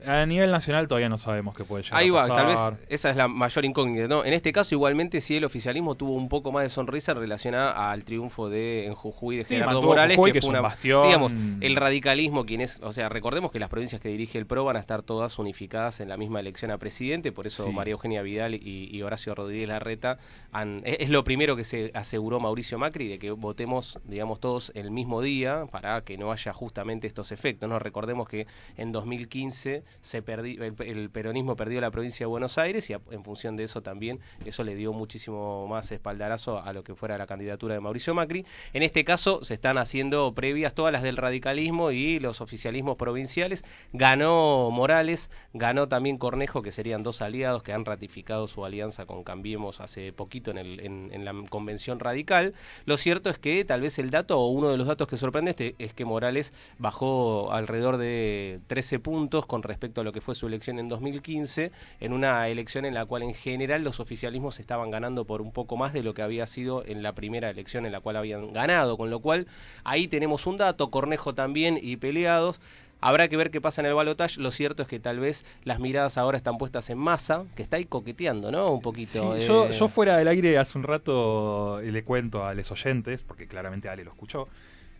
a 0.05 0.25
nivel 0.25 0.51
nacional 0.51 0.87
todavía 0.87 1.09
no 1.09 1.17
sabemos 1.17 1.55
qué 1.55 1.63
puede 1.63 1.83
llegar 1.83 1.99
Ahí 1.99 2.09
va, 2.09 2.27
tal 2.27 2.47
vez 2.47 2.59
esa 2.89 3.09
es 3.09 3.15
la 3.15 3.27
mayor 3.27 3.65
incógnita. 3.65 4.07
¿no? 4.07 4.25
En 4.25 4.33
este 4.33 4.51
caso, 4.51 4.75
igualmente, 4.75 5.21
sí 5.21 5.37
el 5.37 5.45
oficialismo 5.45 5.95
tuvo 5.95 6.13
un 6.13 6.29
poco 6.29 6.51
más 6.51 6.63
de 6.63 6.69
sonrisa 6.69 7.13
relacionada 7.13 7.91
al 7.91 8.03
triunfo 8.03 8.49
de 8.49 8.85
en 8.85 8.95
Jujuy 8.95 9.37
de 9.37 9.45
Gerardo 9.45 9.81
Morales, 9.81 10.17
que, 10.17 10.41
fue 10.41 10.49
una 10.49 10.61
bastión. 10.61 11.05
digamos, 11.05 11.33
el 11.61 11.75
radicalismo, 11.75 12.45
quien 12.45 12.61
es, 12.61 12.79
o 12.83 12.91
sea, 12.91 13.09
recordemos 13.09 13.51
que 13.51 13.59
las 13.59 13.69
provincias 13.69 14.01
que 14.01 14.09
dirige 14.09 14.37
el 14.37 14.45
PRO 14.45 14.65
van 14.65 14.77
a 14.77 14.79
estar 14.79 15.01
todas 15.01 15.39
unificadas 15.39 15.99
en 15.99 16.09
la 16.09 16.17
misma 16.17 16.39
elección 16.39 16.71
a 16.71 16.77
presidente, 16.77 17.31
por 17.31 17.47
eso 17.47 17.71
María 17.71 17.93
Eugenia 17.93 18.21
Vidal 18.21 18.55
y, 18.55 19.01
Horacio 19.03 19.35
Rodríguez 19.35 19.67
Larreta 19.67 20.17
han, 20.53 20.81
es, 20.85 21.09
lo 21.09 21.25
primero 21.25 21.57
que 21.57 21.65
se 21.65 21.91
aseguró 21.93 22.39
Mauricio 22.39 22.77
Macri, 22.77 23.09
de 23.09 23.19
que 23.19 23.31
votemos, 23.31 23.99
digamos, 24.05 24.39
todos 24.39 24.71
el 24.75 24.91
mismo 24.91 25.21
día 25.21 25.65
para 25.71 26.01
que 26.01 26.17
no 26.17 26.31
haya 26.31 26.53
justamente 26.53 27.07
estos 27.07 27.31
efectos. 27.33 27.69
No 27.69 27.79
recordemos 27.79 28.29
que 28.29 28.47
en 28.77 28.91
2015 28.91 29.83
se 30.01 30.23
el, 30.27 31.09
peronismo 31.11 31.55
perdió 31.55 31.81
la 31.81 31.91
provincia 31.91 32.25
de 32.25 32.27
Buenos 32.27 32.57
Aires 32.57 32.89
y 32.89 32.93
en 32.93 33.23
función 33.23 33.55
de 33.55 33.63
eso 33.63 33.81
también 33.81 34.19
eso 34.45 34.63
le 34.63 34.75
dio 34.75 34.93
muchísimo 34.93 35.67
más 35.67 35.91
espaldarazo 35.91 36.61
a 36.61 36.73
lo 36.73 36.83
que 36.83 36.95
fuera 36.95 37.17
la 37.17 37.27
candidatura 37.27 37.73
de 37.73 37.79
Mauricio 37.79 38.13
Macri. 38.13 38.45
En 38.73 38.83
este 38.83 39.03
caso 39.03 39.43
se 39.43 39.53
están 39.53 39.77
haciendo 39.77 40.33
previas 40.33 40.73
todas 40.73 40.91
las 40.91 41.03
del 41.03 41.17
radicalismo 41.17 41.91
y 41.91 42.19
los 42.19 42.41
oficialismos 42.41 42.97
provinciales. 42.97 43.63
Ganó 43.91 44.69
Morales, 44.71 45.29
ganó 45.53 45.87
también 45.87 46.17
Cornejo, 46.17 46.61
que 46.61 46.71
serían 46.71 47.03
dos 47.03 47.21
aliados 47.21 47.63
que 47.63 47.73
han 47.73 47.85
ratificado 47.85 48.47
su 48.47 48.65
alianza 48.65 49.05
con 49.05 49.23
Cambiemos 49.23 49.79
hace 49.81 50.13
poquito 50.13 50.51
en, 50.51 50.57
el, 50.57 50.79
en, 50.79 51.25
la 51.25 51.33
convención 51.49 51.99
radical. 51.99 52.53
Lo 52.85 52.97
cierto 52.97 53.29
es 53.29 53.37
que 53.37 53.63
tal 53.65 53.81
vez 53.81 53.99
el 53.99 54.09
dato 54.09 54.39
o 54.39 54.47
uno 54.47 54.69
de 54.69 54.77
los 54.77 54.87
datos 54.87 55.07
que 55.07 55.17
sorprende 55.17 55.51
este, 55.51 55.75
es 55.79 55.93
que 55.93 56.05
Morales 56.05 56.53
bajó 56.77 57.51
alrededor 57.51 57.97
de 57.97 58.59
13 58.67 58.99
puntos 58.99 59.45
con 59.45 59.63
respecto 59.63 59.82
respecto 59.83 59.99
a 59.99 60.03
lo 60.05 60.13
que 60.13 60.21
fue 60.21 60.33
su 60.33 60.47
elección 60.47 60.79
en 60.79 60.87
2015, 60.87 61.73
en 61.99 62.13
una 62.13 62.47
elección 62.47 62.85
en 62.85 62.93
la 62.93 63.05
cual 63.05 63.21
en 63.21 63.33
general 63.33 63.83
los 63.83 63.99
oficialismos 63.99 64.61
estaban 64.61 64.91
ganando 64.91 65.25
por 65.25 65.41
un 65.41 65.51
poco 65.51 65.75
más 65.75 65.91
de 65.91 66.03
lo 66.03 66.13
que 66.13 66.21
había 66.21 66.47
sido 66.47 66.85
en 66.85 67.03
la 67.03 67.11
primera 67.11 67.49
elección 67.49 67.85
en 67.85 67.91
la 67.91 67.99
cual 67.99 68.15
habían 68.15 68.53
ganado, 68.53 68.95
con 68.95 69.09
lo 69.09 69.19
cual 69.19 69.45
ahí 69.83 70.07
tenemos 70.07 70.47
un 70.47 70.55
dato, 70.55 70.89
Cornejo 70.89 71.35
también 71.35 71.77
y 71.81 71.97
peleados. 71.97 72.61
Habrá 73.01 73.27
que 73.27 73.35
ver 73.35 73.51
qué 73.51 73.59
pasa 73.59 73.81
en 73.81 73.87
el 73.87 73.93
balotaje. 73.93 74.39
Lo 74.39 74.51
cierto 74.51 74.83
es 74.83 74.87
que 74.87 75.01
tal 75.01 75.19
vez 75.19 75.43
las 75.65 75.81
miradas 75.81 76.17
ahora 76.17 76.37
están 76.37 76.57
puestas 76.57 76.89
en 76.89 76.97
masa, 76.97 77.43
que 77.57 77.63
está 77.63 77.75
ahí 77.75 77.83
coqueteando, 77.83 78.49
¿no? 78.51 78.71
Un 78.71 78.81
poquito. 78.81 79.37
yo, 79.37 79.69
yo, 79.69 79.87
fuera 79.89 80.15
del 80.15 80.29
aire 80.29 80.57
hace 80.57 80.77
un 80.77 80.85
rato 80.85 81.81
le 81.81 82.03
cuento 82.05 82.45
a 82.45 82.53
los 82.53 82.71
oyentes, 82.71 83.21
porque 83.21 83.47
claramente 83.47 83.89
Ale 83.89 84.05
lo 84.05 84.11
escuchó, 84.11 84.47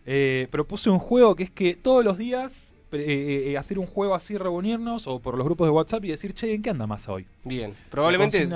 eh, 0.04 0.46
propuse 0.50 0.90
un 0.90 0.98
juego 0.98 1.34
que 1.34 1.44
es 1.44 1.50
que 1.50 1.74
todos 1.74 2.04
los 2.04 2.18
días 2.18 2.73
eh, 2.94 3.50
eh, 3.50 3.58
hacer 3.58 3.78
un 3.78 3.86
juego 3.86 4.14
así, 4.14 4.36
reunirnos 4.36 5.06
o 5.06 5.20
por 5.20 5.36
los 5.36 5.44
grupos 5.44 5.66
de 5.66 5.72
WhatsApp 5.72 6.04
y 6.04 6.08
decir, 6.08 6.34
che, 6.34 6.54
¿en 6.54 6.62
qué 6.62 6.70
anda 6.70 6.86
más 6.86 7.08
hoy? 7.08 7.26
Bien, 7.44 7.74
probablemente 7.90 8.48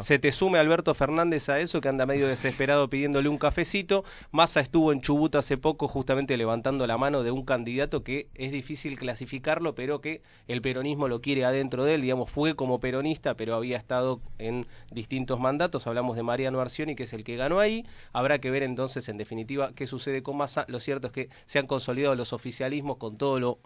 se 0.00 0.18
te 0.18 0.32
sume 0.32 0.58
Alberto 0.58 0.94
Fernández 0.94 1.48
a 1.48 1.60
eso, 1.60 1.80
que 1.80 1.88
anda 1.88 2.06
medio 2.06 2.28
desesperado 2.28 2.88
pidiéndole 2.88 3.28
un 3.28 3.38
cafecito. 3.38 4.04
Massa 4.30 4.60
estuvo 4.60 4.92
en 4.92 5.00
Chubut 5.00 5.34
hace 5.34 5.58
poco 5.58 5.88
justamente 5.88 6.36
levantando 6.36 6.86
la 6.86 6.98
mano 6.98 7.22
de 7.22 7.30
un 7.30 7.44
candidato 7.44 8.02
que 8.02 8.28
es 8.34 8.52
difícil 8.52 8.98
clasificarlo, 8.98 9.74
pero 9.74 10.00
que 10.00 10.22
el 10.48 10.62
peronismo 10.62 11.08
lo 11.08 11.20
quiere 11.20 11.44
adentro 11.44 11.84
de 11.84 11.94
él, 11.94 12.02
digamos, 12.02 12.30
fue 12.30 12.54
como 12.54 12.80
peronista, 12.80 13.34
pero 13.34 13.54
había 13.54 13.76
estado 13.76 14.20
en 14.38 14.66
distintos 14.90 15.40
mandatos. 15.40 15.86
Hablamos 15.86 16.16
de 16.16 16.22
Mariano 16.22 16.60
Arcioni, 16.60 16.94
que 16.94 17.04
es 17.04 17.12
el 17.12 17.24
que 17.24 17.36
ganó 17.36 17.58
ahí. 17.58 17.84
Habrá 18.12 18.40
que 18.40 18.50
ver 18.50 18.62
entonces, 18.62 19.08
en 19.08 19.16
definitiva, 19.16 19.72
qué 19.74 19.86
sucede 19.86 20.22
con 20.22 20.36
Massa. 20.36 20.64
Lo 20.68 20.80
cierto 20.80 21.08
es 21.08 21.12
que 21.12 21.28
se 21.46 21.58
han 21.58 21.66
consolidado 21.66 22.14
los 22.14 22.32
oficialismos 22.32 22.96
con 22.96 23.16
todo 23.16 23.40
lo 23.40 23.58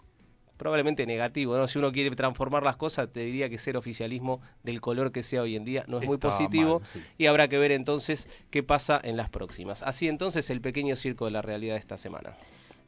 probablemente 0.57 1.05
negativo. 1.05 1.57
¿no? 1.57 1.67
Si 1.67 1.79
uno 1.79 1.91
quiere 1.91 2.13
transformar 2.15 2.63
las 2.63 2.75
cosas, 2.75 3.09
te 3.11 3.21
diría 3.21 3.49
que 3.49 3.57
ser 3.57 3.77
oficialismo 3.77 4.41
del 4.63 4.81
color 4.81 5.11
que 5.11 5.23
sea 5.23 5.43
hoy 5.43 5.55
en 5.55 5.63
día 5.63 5.85
no 5.87 5.99
es 5.99 6.05
muy 6.05 6.17
positivo 6.17 6.81
y 7.17 7.27
habrá 7.27 7.47
que 7.47 7.57
ver 7.57 7.71
entonces 7.71 8.27
qué 8.49 8.63
pasa 8.63 8.99
en 9.01 9.17
las 9.17 9.29
próximas. 9.29 9.83
Así 9.83 10.07
entonces 10.07 10.49
el 10.49 10.61
pequeño 10.61 10.95
circo 10.95 11.25
de 11.25 11.31
la 11.31 11.41
realidad 11.41 11.75
de 11.75 11.79
esta 11.79 11.97
semana. 11.97 12.35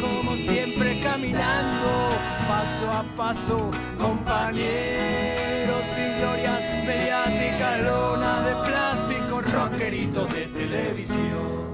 como 0.05 0.35
siempre 0.35 0.99
caminando, 0.99 2.09
paso 2.47 2.91
a 2.91 3.03
paso, 3.15 3.71
compañeros 3.97 5.83
sin 5.93 6.17
glorias 6.19 6.61
mediáticas, 6.85 7.81
lonas 7.81 8.45
de 8.45 8.53
plástico, 8.69 9.41
rockeritos 9.41 10.33
de 10.33 10.45
televisión. 10.47 11.64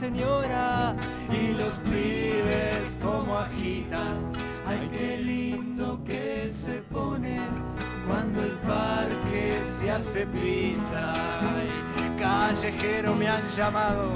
Señora 0.00 0.96
y 1.30 1.52
los 1.52 1.74
pibes 1.90 2.96
como 3.02 3.38
agitan. 3.38 4.32
Ay, 4.66 4.90
qué 4.96 5.18
lindo 5.18 6.02
que 6.06 6.48
se 6.48 6.80
pone 6.90 7.38
cuando 8.06 8.42
el 8.42 8.56
parque 8.74 9.60
se 9.62 9.90
hace 9.90 10.26
pista. 10.26 11.12
Ay, 11.54 11.68
callejero 12.18 13.14
me 13.14 13.28
han 13.28 13.46
llamado 13.48 14.10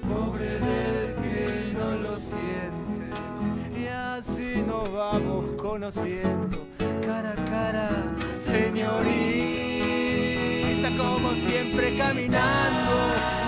pobre 0.09 0.59
del 0.59 1.04
Y 2.15 3.87
así 3.87 4.63
nos 4.65 4.89
vamos 4.89 5.61
conociendo 5.61 6.65
cara 7.05 7.31
a 7.31 7.35
cara, 7.35 7.89
señorita, 8.39 9.11
como 10.97 11.35
siempre 11.35 11.97
caminando, 11.97 12.93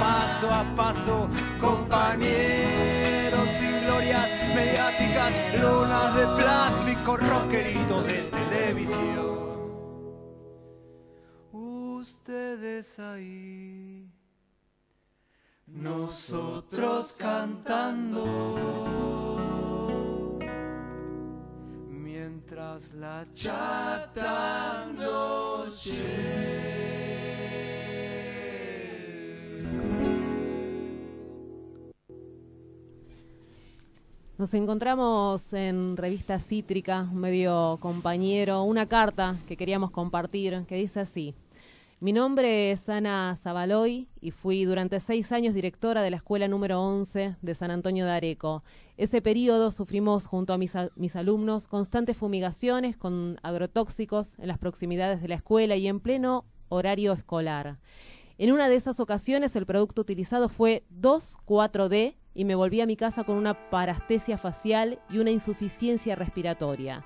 paso 0.01 0.51
a 0.51 0.65
paso, 0.75 1.29
compañeros 1.61 3.47
sin 3.57 3.85
glorias 3.85 4.31
mediáticas, 4.53 5.33
lunas 5.61 6.13
de 6.17 6.25
plástico, 6.35 7.15
rockeritos 7.15 8.05
de 8.05 8.21
televisión. 8.23 9.37
Ustedes 11.53 12.99
ahí, 12.99 14.11
nosotros 15.67 17.13
cantando 17.13 18.55
mientras 21.89 22.93
la 22.93 23.25
chata 23.33 24.87
Nos 34.37 34.53
encontramos 34.53 35.51
en 35.53 35.97
Revista 35.97 36.39
Cítrica, 36.39 37.07
un 37.11 37.17
medio 37.17 37.77
compañero, 37.79 38.61
una 38.61 38.85
carta 38.85 39.35
que 39.47 39.57
queríamos 39.57 39.89
compartir 39.89 40.63
que 40.67 40.75
dice 40.75 40.99
así. 40.99 41.33
Mi 41.99 42.13
nombre 42.13 42.69
es 42.69 42.89
Ana 42.89 43.35
Zabaloy 43.35 44.07
y 44.21 44.29
fui 44.29 44.65
durante 44.65 44.99
seis 44.99 45.31
años 45.31 45.55
directora 45.55 46.03
de 46.03 46.11
la 46.11 46.17
escuela 46.17 46.47
número 46.47 46.79
11 46.79 47.37
de 47.41 47.55
San 47.55 47.71
Antonio 47.71 48.05
de 48.05 48.11
Areco. 48.11 48.61
Ese 48.97 49.19
periodo 49.19 49.71
sufrimos 49.71 50.27
junto 50.27 50.53
a 50.53 50.59
mis, 50.59 50.73
mis 50.95 51.15
alumnos 51.15 51.65
constantes 51.67 52.15
fumigaciones 52.15 52.97
con 52.97 53.39
agrotóxicos 53.41 54.37
en 54.37 54.47
las 54.47 54.59
proximidades 54.59 55.23
de 55.23 55.27
la 55.27 55.35
escuela 55.35 55.75
y 55.75 55.87
en 55.87 55.99
pleno 55.99 56.45
horario 56.69 57.13
escolar. 57.13 57.79
En 58.37 58.51
una 58.51 58.69
de 58.69 58.75
esas 58.75 58.99
ocasiones 58.99 59.55
el 59.55 59.65
producto 59.65 60.01
utilizado 60.01 60.49
fue 60.49 60.83
2,4-D 61.01 62.15
y 62.35 62.45
me 62.45 62.53
volví 62.53 62.79
a 62.79 62.85
mi 62.85 62.95
casa 62.95 63.23
con 63.23 63.37
una 63.37 63.71
parastesia 63.71 64.37
facial 64.37 64.99
y 65.09 65.17
una 65.17 65.31
insuficiencia 65.31 66.15
respiratoria. 66.15 67.03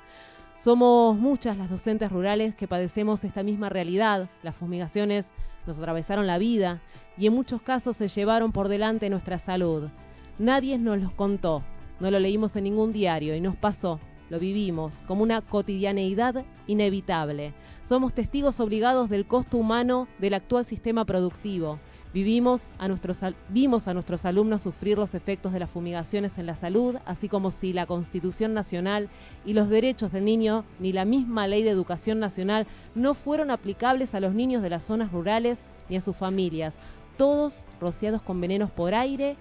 Somos 0.62 1.17
muchas 1.17 1.58
las 1.58 1.71
docentes 1.71 2.12
rurales 2.12 2.54
que 2.54 2.67
padecemos 2.67 3.24
esta 3.24 3.41
misma 3.41 3.69
realidad. 3.69 4.30
Las 4.43 4.56
fumigaciones 4.56 5.32
nos 5.65 5.80
atravesaron 5.80 6.28
la 6.28 6.38
vida 6.38 6.84
y 7.17 7.26
en 7.26 7.34
muchos 7.34 7.63
casos 7.63 7.97
se 7.97 8.08
llevaron 8.08 8.52
por 8.52 8.67
delante 8.67 9.10
nuestra 9.10 9.39
salud. 9.39 9.89
Nadie 10.38 10.78
nos 10.78 11.02
los 11.02 11.13
contó, 11.13 11.63
no 12.00 12.12
lo 12.12 12.19
leímos 12.19 12.56
en 12.56 12.65
ningún 12.65 12.91
diario 12.91 13.36
y 13.36 13.41
nos 13.41 13.56
pasó, 13.56 14.00
lo 14.30 14.38
vivimos 14.38 15.02
como 15.08 15.24
una 15.24 15.41
cotidianeidad 15.41 16.45
inevitable. 16.67 17.56
Somos 17.82 18.13
testigos 18.13 18.60
obligados 18.60 19.10
del 19.10 19.26
costo 19.26 19.58
humano 19.58 20.08
del 20.19 20.36
actual 20.36 20.63
sistema 20.63 21.06
productivo. 21.06 21.80
Vivimos 22.13 22.69
a 22.78 22.89
nuestros, 22.89 23.19
vimos 23.47 23.88
a 23.88 23.93
nuestros 23.93 24.26
alumnos 24.26 24.63
sufrir 24.63 24.97
los 24.97 25.15
efectos 25.15 25.54
de 25.54 25.60
las 25.60 25.69
fumigaciones 25.69 26.38
en 26.38 26.45
la 26.45 26.58
salud, 26.58 26.97
así 27.06 27.30
como 27.30 27.52
si 27.52 27.71
la 27.71 27.86
Constitución 27.86 28.54
Nacional 28.54 29.08
y 29.45 29.54
los 29.54 29.69
derechos 29.69 30.12
del 30.12 30.26
niño, 30.26 30.65
ni 30.80 30.91
la 30.91 31.06
misma 31.06 31.47
Ley 31.47 31.63
de 31.63 31.69
Educación 31.69 32.19
Nacional, 32.19 32.67
no 32.95 33.13
fueron 33.13 33.50
aplicables 33.50 34.13
a 34.13 34.19
los 34.19 34.34
niños 34.34 34.62
de 34.62 34.69
las 34.69 34.84
zonas 34.84 35.13
rurales 35.13 35.60
ni 35.88 35.95
a 35.95 36.02
sus 36.02 36.17
familias, 36.17 36.76
todos 37.15 37.65
rociados 37.80 38.21
con 38.21 38.41
venenos 38.41 38.71
por 38.71 38.93
aire 38.93 39.38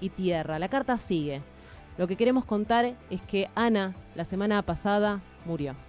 y 0.00 0.08
tierra. 0.08 0.58
La 0.58 0.68
carta 0.68 0.98
sigue. 0.98 1.40
Lo 1.98 2.08
que 2.08 2.16
queremos 2.16 2.44
contar 2.44 2.96
es 3.10 3.22
que 3.22 3.48
Ana, 3.54 3.94
la 4.16 4.24
semana 4.24 4.60
pasada, 4.62 5.20
murió. 5.44 5.87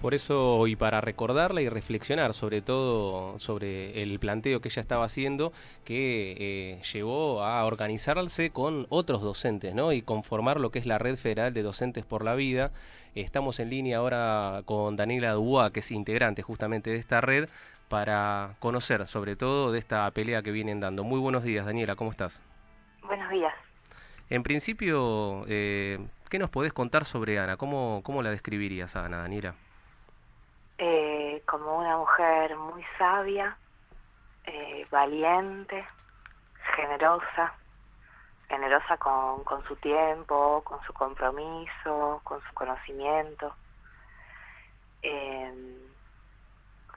Por 0.00 0.14
eso, 0.14 0.66
y 0.66 0.76
para 0.76 1.02
recordarla 1.02 1.60
y 1.60 1.68
reflexionar 1.68 2.32
sobre 2.32 2.62
todo 2.62 3.38
sobre 3.38 4.02
el 4.02 4.18
planteo 4.18 4.62
que 4.62 4.68
ella 4.68 4.80
estaba 4.80 5.04
haciendo, 5.04 5.52
que 5.84 6.36
eh, 6.38 6.82
llevó 6.90 7.44
a 7.44 7.62
organizarse 7.66 8.48
con 8.48 8.86
otros 8.88 9.20
docentes, 9.20 9.74
¿no? 9.74 9.92
Y 9.92 10.00
conformar 10.00 10.58
lo 10.58 10.70
que 10.70 10.78
es 10.78 10.86
la 10.86 10.96
Red 10.96 11.16
Federal 11.16 11.52
de 11.52 11.62
Docentes 11.62 12.06
por 12.06 12.24
la 12.24 12.34
Vida. 12.34 12.70
Estamos 13.14 13.60
en 13.60 13.68
línea 13.68 13.98
ahora 13.98 14.62
con 14.64 14.96
Daniela 14.96 15.32
Dubois, 15.32 15.70
que 15.70 15.80
es 15.80 15.90
integrante 15.90 16.40
justamente 16.40 16.88
de 16.88 16.96
esta 16.96 17.20
red, 17.20 17.50
para 17.90 18.56
conocer 18.58 19.06
sobre 19.06 19.36
todo 19.36 19.70
de 19.70 19.78
esta 19.78 20.10
pelea 20.12 20.40
que 20.40 20.50
vienen 20.50 20.80
dando. 20.80 21.04
Muy 21.04 21.20
buenos 21.20 21.44
días, 21.44 21.66
Daniela, 21.66 21.94
¿cómo 21.94 22.10
estás? 22.10 22.40
Buenos 23.02 23.28
días. 23.30 23.52
En 24.30 24.44
principio, 24.44 25.44
eh, 25.46 25.98
¿qué 26.30 26.38
nos 26.38 26.48
podés 26.48 26.72
contar 26.72 27.04
sobre 27.04 27.38
Ana? 27.38 27.58
¿Cómo, 27.58 28.00
cómo 28.02 28.22
la 28.22 28.30
describirías 28.30 28.96
a 28.96 29.04
Ana, 29.04 29.18
Daniela? 29.18 29.54
Eh, 30.82 31.42
como 31.44 31.76
una 31.76 31.98
mujer 31.98 32.56
muy 32.56 32.82
sabia, 32.96 33.54
eh, 34.46 34.86
valiente, 34.90 35.86
generosa, 36.74 37.52
generosa 38.48 38.96
con, 38.96 39.44
con 39.44 39.62
su 39.64 39.76
tiempo, 39.76 40.62
con 40.64 40.80
su 40.84 40.94
compromiso, 40.94 42.22
con 42.24 42.40
su 42.40 42.54
conocimiento. 42.54 43.54
Eh, 45.02 45.86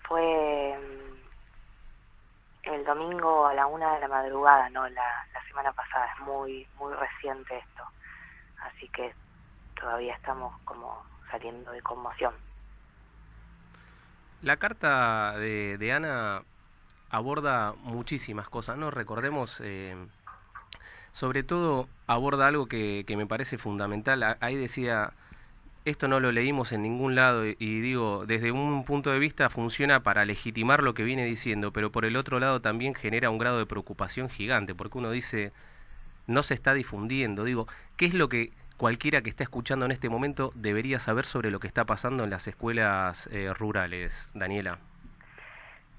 fue 0.08 0.80
mm, 0.80 2.69
el 2.72 2.86
domingo 2.86 3.48
a 3.48 3.54
la 3.54 3.67
una 3.67 3.96
de 3.96 4.00
la 4.00 4.08
madrugada, 4.08 4.69
no 4.69 4.88
la, 4.88 5.28
la 5.34 5.43
semana 5.46 5.74
pasada, 5.74 6.06
es 6.13 6.19
muy, 6.22 6.65
muy 6.78 6.93
reciente 6.93 7.58
esto, 7.58 7.84
así 8.62 8.88
que 8.88 9.13
todavía 9.78 10.15
estamos 10.15 10.58
como 10.62 11.04
saliendo 11.30 11.69
de 11.74 11.82
conmoción. 11.82 12.42
La 14.43 14.58
carta 14.58 15.38
de, 15.38 15.77
de 15.77 15.93
Ana 15.93 16.43
aborda 17.10 17.75
muchísimas 17.84 18.49
cosas, 18.49 18.77
¿no? 18.77 18.91
Recordemos, 18.91 19.62
eh, 19.63 19.95
sobre 21.13 21.43
todo 21.43 21.88
aborda 22.08 22.47
algo 22.47 22.65
que, 22.65 23.06
me 23.08 23.25
parece 23.25 23.58
fundamental. 23.58 24.36
Ahí 24.41 24.58
decía, 24.58 25.13
esto 25.86 26.10
no 26.10 26.19
lo 26.19 26.34
leímos 26.34 26.73
en 26.73 26.82
ningún 26.82 27.15
lado 27.15 27.45
y 27.45 27.56
digo, 27.82 28.25
desde 28.25 28.51
un 28.51 28.84
punto 28.84 29.12
de 29.12 29.19
vista 29.19 29.49
funciona 29.49 30.01
para 30.01 30.25
legitimar 30.25 30.84
lo 30.84 30.93
que 30.93 31.03
viene 31.03 31.23
diciendo, 31.23 31.71
pero 31.71 31.91
por 31.91 32.03
el 32.03 32.17
otro 32.17 32.39
lado 32.39 32.62
también 32.62 32.95
genera 32.95 33.29
un 33.29 33.38
grado 33.38 33.60
de 33.60 33.65
preocupación 33.65 34.27
gigante, 34.27 34.75
porque 34.75 34.97
uno 34.97 35.12
dice, 35.12 35.53
no 36.27 36.43
se 36.43 36.53
está 36.53 36.73
difundiendo. 36.73 37.45
Digo, 37.45 37.67
¿qué 37.95 38.08
es 38.08 38.13
lo 38.13 38.27
que 38.27 38.51
cualquiera 38.84 39.22
que 39.22 39.30
está 39.30 39.43
escuchando 39.46 39.86
en 39.86 39.93
este 39.93 40.10
momento 40.10 40.52
debería 40.56 41.00
saber 41.00 41.24
sobre 41.24 41.52
lo 41.52 41.62
que 41.62 41.67
está 41.67 41.86
pasando 41.86 42.26
en 42.26 42.30
las 42.30 42.50
escuelas 42.50 43.30
eh, 43.32 43.54
rurales, 43.54 44.30
Daniela? 44.34 44.78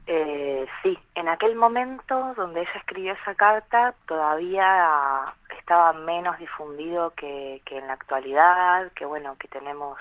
Eh, 0.07 0.67
sí, 0.83 0.99
en 1.15 1.29
aquel 1.29 1.57
momento 1.57 2.35
donde 2.37 2.61
ella 2.61 2.75
escribió 2.77 3.15
esa 3.15 3.35
carta 3.37 3.95
todavía 4.07 5.33
estaba 5.59 5.95
menos 5.95 6.39
difundido 6.39 7.15
que, 7.17 7.63
que 7.65 7.79
en 7.79 7.87
la 7.87 7.95
actualidad, 7.95 8.93
que 8.93 9.07
bueno, 9.07 9.35
que 9.39 9.49
tenemos 9.49 9.99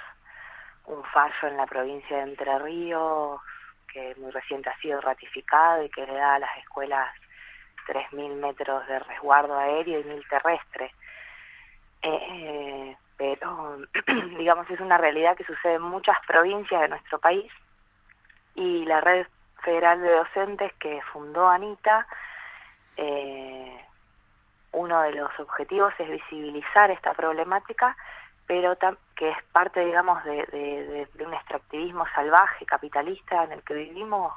un 0.86 1.02
fallo 1.06 1.48
en 1.48 1.56
la 1.56 1.66
provincia 1.66 2.18
de 2.18 2.24
Entre 2.24 2.60
Ríos 2.60 3.40
que 3.94 4.14
muy 4.18 4.32
reciente 4.32 4.70
ha 4.70 4.78
sido 4.82 5.00
ratificado 5.00 5.86
y 5.86 5.90
que 5.90 6.06
le 6.06 6.16
da 6.16 6.36
a 6.36 6.40
las 6.40 6.58
escuelas 6.58 7.08
3.000 7.88 8.42
metros 8.42 8.86
de 8.88 9.00
resguardo 9.00 9.58
aéreo 9.58 10.02
y 10.02 10.04
1.000 10.04 10.28
terrestre. 10.28 10.92
Eh, 12.04 12.96
pero, 13.18 13.78
digamos, 14.38 14.70
es 14.70 14.80
una 14.80 14.98
realidad 14.98 15.36
que 15.36 15.46
sucede 15.46 15.76
en 15.76 15.82
muchas 15.82 16.18
provincias 16.28 16.82
de 16.82 16.90
nuestro 16.90 17.20
país. 17.20 17.52
Y 18.56 18.86
la 18.86 19.02
red 19.02 19.26
federal 19.64 20.02
de 20.02 20.12
docentes 20.12 20.74
que 20.74 21.02
fundó 21.14 21.48
Anita, 21.48 22.06
eh, 22.98 23.82
uno 24.74 25.02
de 25.02 25.14
los 25.14 25.32
objetivos 25.40 25.94
es 25.98 26.10
visibilizar 26.10 26.92
esta 26.92 27.14
problemática, 27.14 27.96
pero 28.46 28.78
que 29.16 29.30
es 29.30 29.38
parte, 29.54 29.86
digamos, 29.86 30.24
de, 30.26 31.08
de, 31.14 31.26
un 31.26 31.34
extractivismo 31.34 32.06
salvaje, 32.14 32.66
capitalista 32.66 33.46
en 33.46 33.54
el 33.54 33.64
que 33.64 33.74
vivimos 33.74 34.34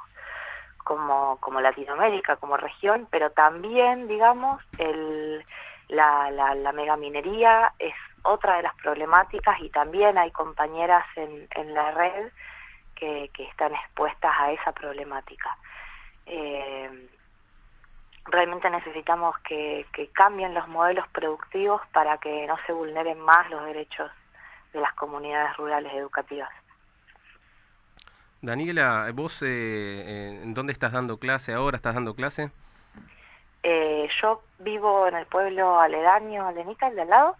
como, 0.77 1.37
como 1.41 1.59
Latinoamérica, 1.59 2.37
como 2.37 2.55
región, 2.55 3.07
pero 3.11 3.31
también, 3.31 4.07
digamos, 4.07 4.63
el, 4.77 5.43
la, 5.89 6.29
la, 6.31 6.55
la 6.55 6.71
megaminería 6.71 7.73
es 7.79 7.93
otra 8.23 8.57
de 8.57 8.63
las 8.63 8.75
problemáticas 8.75 9.59
y 9.61 9.69
también 9.69 10.17
hay 10.17 10.31
compañeras 10.31 11.05
en, 11.15 11.47
en 11.55 11.73
la 11.73 11.91
red 11.91 12.31
que, 12.95 13.29
que 13.33 13.43
están 13.45 13.73
expuestas 13.73 14.31
a 14.37 14.51
esa 14.51 14.71
problemática. 14.71 15.57
Eh, 16.25 17.09
realmente 18.25 18.69
necesitamos 18.69 19.37
que, 19.39 19.85
que 19.93 20.07
cambien 20.07 20.53
los 20.53 20.67
modelos 20.67 21.07
productivos 21.09 21.81
para 21.93 22.17
que 22.17 22.45
no 22.47 22.57
se 22.65 22.73
vulneren 22.73 23.19
más 23.19 23.49
los 23.49 23.63
derechos 23.65 24.11
de 24.73 24.81
las 24.81 24.93
comunidades 24.93 25.55
rurales 25.55 25.93
educativas. 25.93 26.49
Daniela, 28.41 29.09
¿vos 29.13 29.41
eh, 29.41 30.41
en 30.43 30.53
dónde 30.53 30.73
estás 30.73 30.91
dando 30.91 31.17
clase 31.17 31.53
ahora? 31.53 31.77
¿Estás 31.77 31.95
dando 31.95 32.13
clase? 32.13 32.51
Eh, 33.69 34.07
yo 34.21 34.43
vivo 34.59 35.09
en 35.09 35.15
el 35.15 35.25
pueblo 35.25 35.77
aledaño, 35.77 36.47
Alenita, 36.47 36.87
el 36.87 36.95
de 36.95 37.01
al 37.01 37.09
lado. 37.09 37.35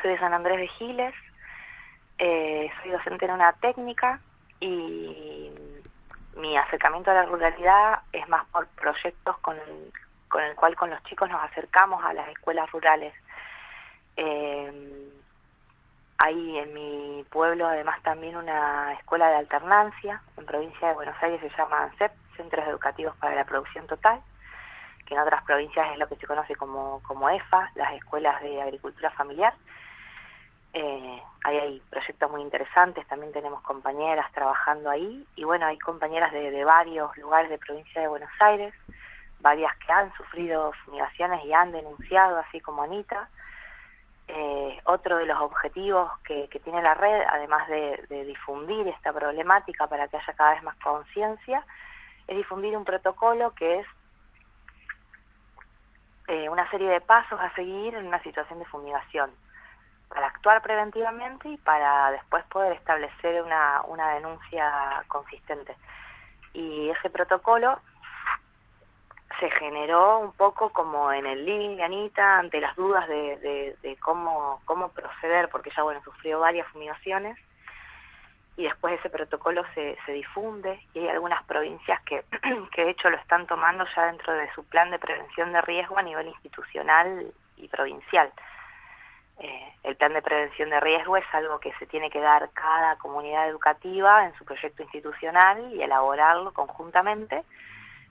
Soy 0.00 0.12
de 0.12 0.18
San 0.20 0.32
Andrés 0.32 0.56
de 0.56 0.68
Giles. 0.68 1.14
Eh, 2.18 2.70
soy 2.80 2.92
docente 2.92 3.24
en 3.24 3.32
una 3.32 3.54
técnica 3.54 4.20
y 4.60 5.50
mi 6.36 6.56
acercamiento 6.56 7.10
a 7.10 7.14
la 7.14 7.24
ruralidad 7.24 8.02
es 8.12 8.28
más 8.28 8.46
por 8.52 8.68
proyectos 8.68 9.36
con 9.38 9.56
el, 9.58 10.54
cual 10.54 10.76
con 10.76 10.90
los 10.90 11.02
chicos 11.02 11.28
nos 11.28 11.42
acercamos 11.42 12.04
a 12.04 12.12
las 12.12 12.28
escuelas 12.28 12.70
rurales. 12.70 13.12
Eh, 14.16 15.10
hay 16.18 16.58
en 16.58 16.72
mi 16.72 17.24
pueblo 17.30 17.66
además 17.66 18.00
también 18.04 18.36
una 18.36 18.92
escuela 18.92 19.28
de 19.28 19.38
alternancia, 19.38 20.22
en 20.36 20.46
provincia 20.46 20.86
de 20.86 20.94
Buenos 20.94 21.20
Aires 21.20 21.40
se 21.40 21.50
llama 21.58 21.90
CEP, 21.98 22.12
Centros 22.36 22.64
Educativos 22.68 23.16
para 23.16 23.34
la 23.34 23.44
Producción 23.44 23.88
Total, 23.88 24.22
que 25.12 25.16
en 25.16 25.22
otras 25.22 25.44
provincias 25.44 25.92
es 25.92 25.98
lo 25.98 26.08
que 26.08 26.16
se 26.16 26.26
conoce 26.26 26.56
como, 26.56 27.02
como 27.02 27.28
EFA, 27.28 27.70
las 27.74 27.92
escuelas 27.92 28.40
de 28.40 28.62
agricultura 28.62 29.10
familiar. 29.10 29.52
Eh, 30.72 31.22
ahí 31.44 31.58
hay 31.58 31.82
proyectos 31.90 32.30
muy 32.30 32.40
interesantes, 32.40 33.06
también 33.06 33.30
tenemos 33.32 33.60
compañeras 33.60 34.32
trabajando 34.32 34.88
ahí 34.88 35.26
y 35.36 35.44
bueno, 35.44 35.66
hay 35.66 35.78
compañeras 35.78 36.32
de, 36.32 36.64
varios 36.64 37.14
lugares 37.18 37.50
de 37.50 37.58
provincia 37.58 38.00
de 38.00 38.08
Buenos 38.08 38.30
Aires, 38.40 38.72
varias 39.40 39.76
que 39.76 39.92
han 39.92 40.10
sufrido 40.14 40.72
fumigaciones 40.84 41.44
y 41.44 41.52
han 41.52 41.72
denunciado, 41.72 42.38
así 42.38 42.60
como 42.60 42.82
Anita. 42.82 43.28
Eh, 44.28 44.80
otro 44.84 45.18
de 45.18 45.26
los 45.26 45.38
objetivos 45.40 46.10
que, 46.20 46.48
tiene 46.64 46.80
la 46.80 46.94
red, 46.94 47.20
además 47.28 47.68
de, 47.68 48.02
de, 48.08 48.24
difundir 48.24 48.88
esta 48.88 49.12
problemática 49.12 49.88
para 49.88 50.08
que 50.08 50.16
haya 50.16 50.32
cada 50.32 50.54
vez 50.54 50.62
más 50.62 50.76
conciencia, 50.76 51.66
es 52.26 52.36
difundir 52.36 52.74
un 52.78 52.84
protocolo 52.86 53.50
que 53.50 53.80
es 53.80 53.86
eh, 56.28 56.48
una 56.48 56.68
serie 56.70 56.88
de 56.88 57.00
pasos 57.00 57.40
a 57.40 57.54
seguir 57.54 57.94
en 57.94 58.06
una 58.06 58.22
situación 58.22 58.58
de 58.58 58.64
fumigación 58.66 59.30
para 60.08 60.26
actuar 60.26 60.62
preventivamente 60.62 61.48
y 61.48 61.56
para 61.56 62.10
después 62.10 62.44
poder 62.44 62.72
establecer 62.72 63.42
una, 63.42 63.82
una 63.88 64.14
denuncia 64.14 65.04
consistente. 65.08 65.74
Y 66.52 66.90
ese 66.90 67.08
protocolo 67.08 67.78
se 69.40 69.50
generó 69.52 70.18
un 70.18 70.32
poco 70.32 70.70
como 70.70 71.12
en 71.12 71.26
el 71.26 71.44
living 71.44 71.76
de 71.76 71.82
Anita 71.82 72.38
ante 72.38 72.60
las 72.60 72.76
dudas 72.76 73.08
de, 73.08 73.38
de, 73.38 73.76
de, 73.82 73.96
cómo, 73.96 74.60
cómo 74.66 74.90
proceder, 74.90 75.48
porque 75.48 75.70
ella 75.70 75.82
bueno 75.82 76.02
sufrió 76.04 76.40
varias 76.40 76.68
fumigaciones 76.68 77.38
y 78.56 78.64
después 78.64 78.98
ese 78.98 79.10
protocolo 79.10 79.64
se, 79.74 79.96
se 80.04 80.12
difunde 80.12 80.80
y 80.94 81.00
hay 81.00 81.08
algunas 81.08 81.42
provincias 81.44 82.00
que, 82.02 82.24
que 82.72 82.84
de 82.84 82.90
hecho 82.90 83.10
lo 83.10 83.16
están 83.16 83.46
tomando 83.46 83.84
ya 83.96 84.06
dentro 84.06 84.32
de 84.34 84.52
su 84.54 84.64
plan 84.64 84.90
de 84.90 84.98
prevención 84.98 85.52
de 85.52 85.62
riesgo 85.62 85.98
a 85.98 86.02
nivel 86.02 86.28
institucional 86.28 87.32
y 87.56 87.68
provincial. 87.68 88.30
Eh, 89.38 89.74
el 89.84 89.96
plan 89.96 90.12
de 90.12 90.22
prevención 90.22 90.70
de 90.70 90.80
riesgo 90.80 91.16
es 91.16 91.24
algo 91.32 91.58
que 91.58 91.72
se 91.74 91.86
tiene 91.86 92.10
que 92.10 92.20
dar 92.20 92.50
cada 92.50 92.96
comunidad 92.96 93.48
educativa 93.48 94.26
en 94.26 94.34
su 94.34 94.44
proyecto 94.44 94.82
institucional 94.82 95.72
y 95.72 95.82
elaborarlo 95.82 96.52
conjuntamente, 96.52 97.42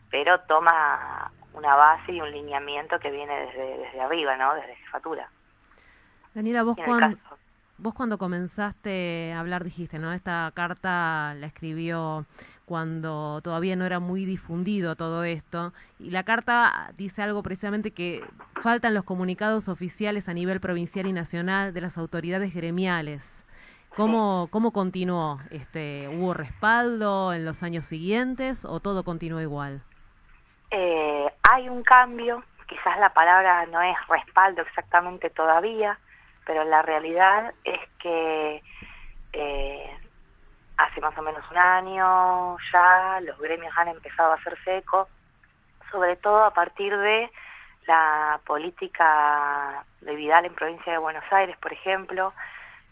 pero 0.09 0.39
toma 0.41 1.31
una 1.53 1.75
base 1.75 2.13
y 2.13 2.21
un 2.21 2.31
lineamiento 2.31 2.99
que 2.99 3.11
viene 3.11 3.45
desde, 3.45 3.77
desde 3.77 4.01
arriba, 4.01 4.35
¿no? 4.35 4.55
Desde 4.55 4.75
jefatura. 4.75 5.29
Daniela, 6.33 6.63
vos 6.63 6.77
vos 7.81 7.95
cuando 7.95 8.19
comenzaste 8.19 9.33
a 9.33 9.39
hablar 9.39 9.63
dijiste, 9.63 9.97
¿no? 9.97 10.13
Esta 10.13 10.51
carta 10.53 11.33
la 11.33 11.47
escribió 11.47 12.25
cuando 12.65 13.41
todavía 13.41 13.75
no 13.75 13.85
era 13.85 13.99
muy 13.99 14.23
difundido 14.23 14.95
todo 14.95 15.23
esto. 15.23 15.73
Y 15.99 16.11
la 16.11 16.23
carta 16.23 16.91
dice 16.95 17.23
algo 17.23 17.41
precisamente 17.41 17.91
que 17.91 18.23
faltan 18.61 18.93
los 18.93 19.03
comunicados 19.03 19.67
oficiales 19.67 20.29
a 20.29 20.33
nivel 20.33 20.59
provincial 20.59 21.07
y 21.07 21.11
nacional 21.13 21.73
de 21.73 21.81
las 21.81 21.97
autoridades 21.97 22.53
gremiales. 22.53 23.45
¿Cómo, 23.95 24.47
cómo 24.51 24.71
continuó? 24.71 25.39
Este, 25.49 26.07
¿Hubo 26.07 26.33
respaldo 26.33 27.33
en 27.33 27.45
los 27.45 27.63
años 27.63 27.87
siguientes 27.87 28.63
o 28.63 28.79
todo 28.79 29.03
continuó 29.03 29.41
igual? 29.41 29.81
Eh, 30.69 31.25
hay 31.51 31.67
un 31.67 31.83
cambio, 31.83 32.43
quizás 32.67 32.97
la 32.99 33.11
palabra 33.11 33.65
no 33.65 33.81
es 33.81 33.97
respaldo 34.07 34.61
exactamente 34.61 35.29
todavía, 35.31 35.99
pero 36.45 36.63
la 36.63 36.81
realidad 36.81 37.53
es 37.63 37.79
que 37.99 38.63
eh, 39.33 39.97
hace 40.77 41.01
más 41.01 41.17
o 41.17 41.21
menos 41.21 41.43
un 41.51 41.57
año 41.57 42.57
ya 42.71 43.19
los 43.21 43.37
gremios 43.39 43.73
han 43.77 43.89
empezado 43.89 44.31
a 44.31 44.35
hacerse 44.35 44.77
eco, 44.77 45.07
sobre 45.91 46.15
todo 46.15 46.43
a 46.43 46.53
partir 46.53 46.97
de 46.97 47.29
la 47.87 48.39
política 48.45 49.83
de 50.01 50.15
Vidal 50.15 50.45
en 50.45 50.53
provincia 50.53 50.91
de 50.91 50.97
Buenos 50.97 51.23
Aires, 51.31 51.57
por 51.57 51.73
ejemplo, 51.73 52.33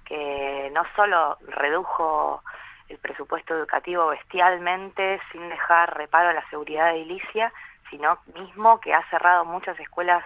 que 0.05 0.71
no 0.73 0.83
solo 0.95 1.37
redujo 1.47 2.41
el 2.89 2.97
presupuesto 2.97 3.55
educativo 3.55 4.07
bestialmente 4.07 5.21
sin 5.31 5.47
dejar 5.47 5.95
reparo 5.95 6.29
a 6.29 6.33
la 6.33 6.49
seguridad 6.49 6.95
edilicia, 6.95 7.53
sino 7.89 8.17
mismo 8.33 8.79
que 8.79 8.93
ha 8.93 9.07
cerrado 9.09 9.45
muchas 9.45 9.79
escuelas 9.79 10.23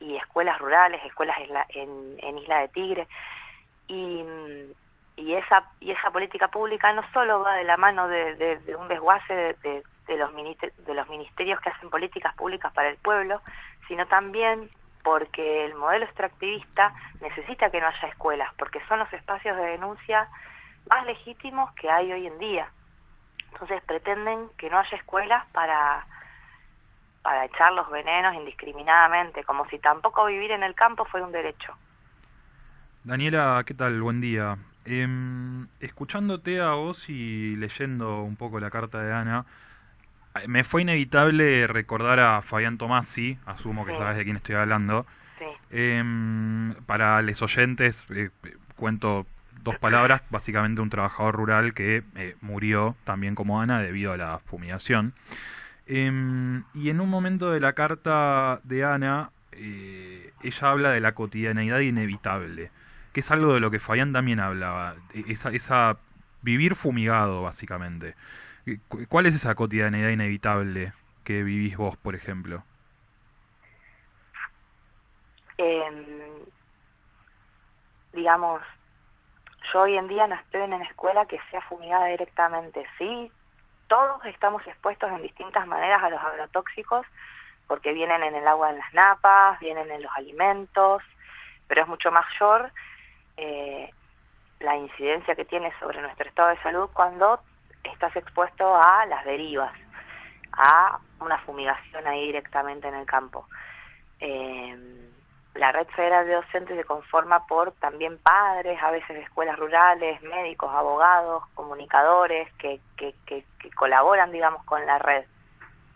y 0.00 0.16
escuelas 0.16 0.58
rurales, 0.58 1.04
escuelas 1.04 1.36
en, 1.38 1.52
la, 1.52 1.66
en, 1.70 2.38
Isla 2.38 2.60
de 2.60 2.68
Tigre, 2.68 3.08
y, 3.88 4.24
esa, 5.34 5.64
y 5.80 5.90
esa 5.90 6.10
política 6.10 6.48
pública 6.48 6.92
no 6.92 7.02
solo 7.12 7.40
va 7.40 7.54
de 7.54 7.64
la 7.64 7.76
mano 7.76 8.06
de, 8.08 8.60
un 8.78 8.88
desguace 8.88 9.34
de, 9.34 9.54
de, 9.54 9.82
de, 10.06 10.16
los 10.16 10.30
de 10.34 10.94
los 10.94 11.08
ministerios 11.08 11.60
que 11.60 11.70
hacen 11.70 11.90
políticas 11.90 12.34
públicas 12.34 12.72
para 12.72 12.88
el 12.88 12.96
pueblo, 12.98 13.40
sino 13.88 14.06
también 14.06 14.70
porque 15.02 15.64
el 15.64 15.74
modelo 15.74 16.04
extractivista 16.04 16.92
necesita 17.20 17.70
que 17.70 17.80
no 17.80 17.86
haya 17.86 18.08
escuelas, 18.08 18.52
porque 18.58 18.80
son 18.88 18.98
los 18.98 19.12
espacios 19.12 19.56
de 19.56 19.62
denuncia 19.62 20.28
más 20.90 21.06
legítimos 21.06 21.72
que 21.74 21.90
hay 21.90 22.12
hoy 22.12 22.26
en 22.26 22.38
día. 22.38 22.70
Entonces 23.52 23.82
pretenden 23.84 24.50
que 24.58 24.68
no 24.70 24.78
haya 24.78 24.96
escuelas 24.96 25.46
para 25.52 26.04
para 27.28 27.44
echar 27.44 27.74
los 27.74 27.90
venenos 27.90 28.34
indiscriminadamente, 28.36 29.44
como 29.44 29.68
si 29.68 29.78
tampoco 29.78 30.24
vivir 30.24 30.50
en 30.50 30.62
el 30.62 30.74
campo 30.74 31.04
fuera 31.04 31.26
un 31.26 31.32
derecho. 31.32 31.74
Daniela, 33.04 33.62
¿qué 33.66 33.74
tal? 33.74 34.00
Buen 34.00 34.22
día. 34.22 34.56
Eh, 34.86 35.06
escuchándote 35.80 36.58
a 36.58 36.70
vos 36.70 37.10
y 37.10 37.54
leyendo 37.56 38.22
un 38.22 38.36
poco 38.36 38.60
la 38.60 38.70
carta 38.70 39.02
de 39.02 39.12
Ana, 39.12 39.44
me 40.46 40.64
fue 40.64 40.80
inevitable 40.80 41.66
recordar 41.66 42.18
a 42.18 42.40
Fabián 42.40 42.78
Tomasi, 42.78 43.36
asumo 43.44 43.84
que 43.84 43.92
sí. 43.92 43.98
sabes 43.98 44.16
de 44.16 44.24
quién 44.24 44.36
estoy 44.36 44.54
hablando, 44.54 45.04
sí. 45.38 45.44
Em, 45.70 46.76
para 46.86 47.20
los 47.20 47.42
oyentes, 47.42 48.06
eh, 48.08 48.30
cuento 48.74 49.26
dos 49.62 49.76
palabras, 49.76 50.22
básicamente 50.30 50.80
un 50.80 50.88
trabajador 50.88 51.34
rural 51.34 51.74
que 51.74 52.04
eh, 52.16 52.36
murió 52.40 52.96
también 53.04 53.34
como 53.34 53.60
Ana 53.60 53.82
debido 53.82 54.14
a 54.14 54.16
la 54.16 54.38
fumigación. 54.38 55.12
Em, 55.88 56.64
y 56.74 56.90
en 56.90 57.00
un 57.00 57.08
momento 57.08 57.50
de 57.50 57.60
la 57.60 57.72
carta 57.72 58.60
de 58.64 58.84
Ana, 58.84 59.30
eh, 59.52 60.34
ella 60.42 60.70
habla 60.70 60.90
de 60.90 61.00
la 61.00 61.14
cotidianeidad 61.14 61.80
inevitable, 61.80 62.70
que 63.14 63.20
es 63.20 63.30
algo 63.30 63.54
de 63.54 63.60
lo 63.60 63.70
que 63.70 63.78
Fabián 63.80 64.12
también 64.12 64.38
hablaba, 64.38 64.96
e, 65.14 65.24
esa, 65.32 65.50
esa 65.50 65.96
vivir 66.42 66.74
fumigado, 66.74 67.42
básicamente. 67.42 68.14
Eh, 68.66 68.78
¿Cuál 69.08 69.26
es 69.26 69.34
esa 69.34 69.54
cotidianeidad 69.54 70.10
inevitable 70.10 70.92
que 71.24 71.42
vivís 71.42 71.78
vos, 71.78 71.96
por 71.96 72.14
ejemplo? 72.14 72.62
Em, 75.56 76.44
digamos, 78.12 78.60
yo 79.72 79.80
hoy 79.82 79.96
en 79.96 80.06
día 80.08 80.26
no 80.26 80.34
estoy 80.34 80.62
en 80.62 80.74
una 80.74 80.84
escuela 80.84 81.24
que 81.24 81.38
sea 81.50 81.62
fumigada 81.62 82.08
directamente. 82.08 82.84
Sí, 82.98 83.32
todos 83.88 84.24
estamos 84.26 84.66
expuestos 84.66 85.10
en 85.10 85.22
distintas 85.22 85.66
maneras 85.66 86.02
a 86.02 86.10
los 86.10 86.20
agrotóxicos, 86.20 87.06
porque 87.66 87.92
vienen 87.92 88.22
en 88.22 88.34
el 88.34 88.46
agua 88.46 88.72
de 88.72 88.78
las 88.78 88.94
napas, 88.94 89.58
vienen 89.60 89.90
en 89.90 90.02
los 90.02 90.12
alimentos, 90.16 91.02
pero 91.66 91.82
es 91.82 91.88
mucho 91.88 92.10
mayor 92.10 92.70
eh, 93.36 93.90
la 94.60 94.76
incidencia 94.76 95.34
que 95.34 95.44
tiene 95.44 95.72
sobre 95.80 96.00
nuestro 96.00 96.28
estado 96.28 96.48
de 96.48 96.62
salud 96.62 96.88
cuando 96.92 97.40
estás 97.84 98.14
expuesto 98.16 98.76
a 98.76 99.06
las 99.06 99.24
derivas, 99.24 99.72
a 100.52 100.98
una 101.20 101.38
fumigación 101.38 102.06
ahí 102.06 102.26
directamente 102.26 102.88
en 102.88 102.94
el 102.94 103.06
campo. 103.06 103.46
Eh, 104.20 105.08
la 105.58 105.72
red 105.72 105.88
federal 105.88 106.26
de 106.26 106.34
docentes 106.34 106.76
se 106.76 106.84
conforma 106.84 107.46
por 107.46 107.72
también 107.72 108.18
padres, 108.18 108.80
a 108.80 108.92
veces 108.92 109.08
de 109.08 109.22
escuelas 109.22 109.58
rurales, 109.58 110.22
médicos, 110.22 110.72
abogados, 110.72 111.42
comunicadores 111.54 112.48
que, 112.54 112.80
colaboran, 113.74 114.30
digamos, 114.30 114.64
con 114.64 114.86
la 114.86 114.98
red. 114.98 115.24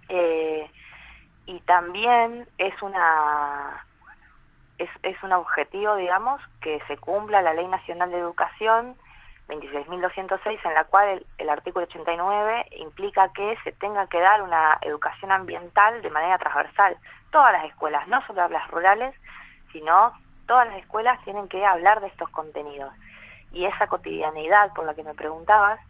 Eh, 0.08 0.68
y 1.46 1.60
también 1.60 2.48
es 2.58 2.80
una 2.82 3.86
es 4.78 5.22
un 5.22 5.32
objetivo, 5.32 5.94
digamos, 5.94 6.40
que 6.60 6.80
se 6.88 6.96
cumpla 6.96 7.40
la 7.40 7.54
Ley 7.54 7.68
Nacional 7.68 8.10
de 8.10 8.18
Educación 8.18 8.96
26.206, 9.48 10.58
en 10.64 10.74
la 10.74 10.84
cual 10.84 11.08
el, 11.08 11.26
el, 11.38 11.48
artículo 11.50 11.84
89 11.84 12.66
implica 12.78 13.32
que 13.32 13.56
se 13.62 13.70
tenga 13.72 14.08
que 14.08 14.18
dar 14.18 14.42
una 14.42 14.78
educación 14.80 15.30
ambiental 15.30 16.02
de 16.02 16.10
manera 16.10 16.38
transversal. 16.38 16.96
Todas 17.30 17.52
las 17.52 17.66
escuelas, 17.66 18.08
no 18.08 18.26
solo 18.26 18.48
las 18.48 18.68
rurales, 18.72 19.14
sino 19.72 20.12
todas 20.46 20.68
las 20.68 20.78
escuelas 20.78 21.22
tienen 21.24 21.48
que 21.48 21.64
hablar 21.64 22.00
de 22.00 22.08
estos 22.08 22.28
contenidos. 22.30 22.92
Y 23.52 23.64
esa 23.66 23.86
cotidianidad 23.86 24.72
por 24.74 24.84
la 24.84 24.94
que 24.94 25.02
me 25.02 25.14
preguntabas, 25.14 25.80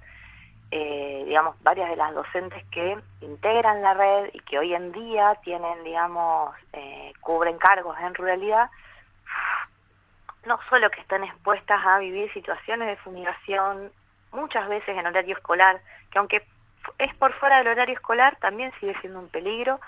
eh, 0.71 1.25
digamos, 1.27 1.61
varias 1.63 1.91
de 1.91 1.97
las 1.97 2.15
docentes 2.15 2.65
que 2.71 2.99
integran 3.21 3.83
la 3.83 3.95
red 3.95 4.31
y 4.33 4.41
que 4.41 4.59
hoy 4.59 4.75
en 4.75 4.91
día 4.93 5.37
tienen, 5.45 5.85
digamos, 5.85 6.55
eh, 6.73 7.13
cubren 7.21 7.59
cargos 7.59 7.97
en 8.01 8.15
ruralidad, 8.15 8.71
no 10.47 10.59
solo 10.69 10.91
que 10.91 11.01
están 11.01 11.23
expuestas 11.25 11.81
a 11.85 11.99
vivir 11.99 12.33
situaciones 12.33 12.89
de 12.89 12.97
fumigación, 12.97 13.93
muchas 14.33 14.69
veces 14.69 14.97
en 14.97 15.07
horario 15.07 15.37
escolar, 15.37 15.81
que 16.11 16.19
aunque 16.19 16.43
es 16.99 17.15
por 17.17 17.33
fuera 17.35 17.59
del 17.59 17.69
horario 17.69 17.95
escolar, 17.95 18.37
también 18.37 18.73
sigue 18.81 18.99
siendo 19.01 19.21
un 19.21 19.29
peligro, 19.29 19.81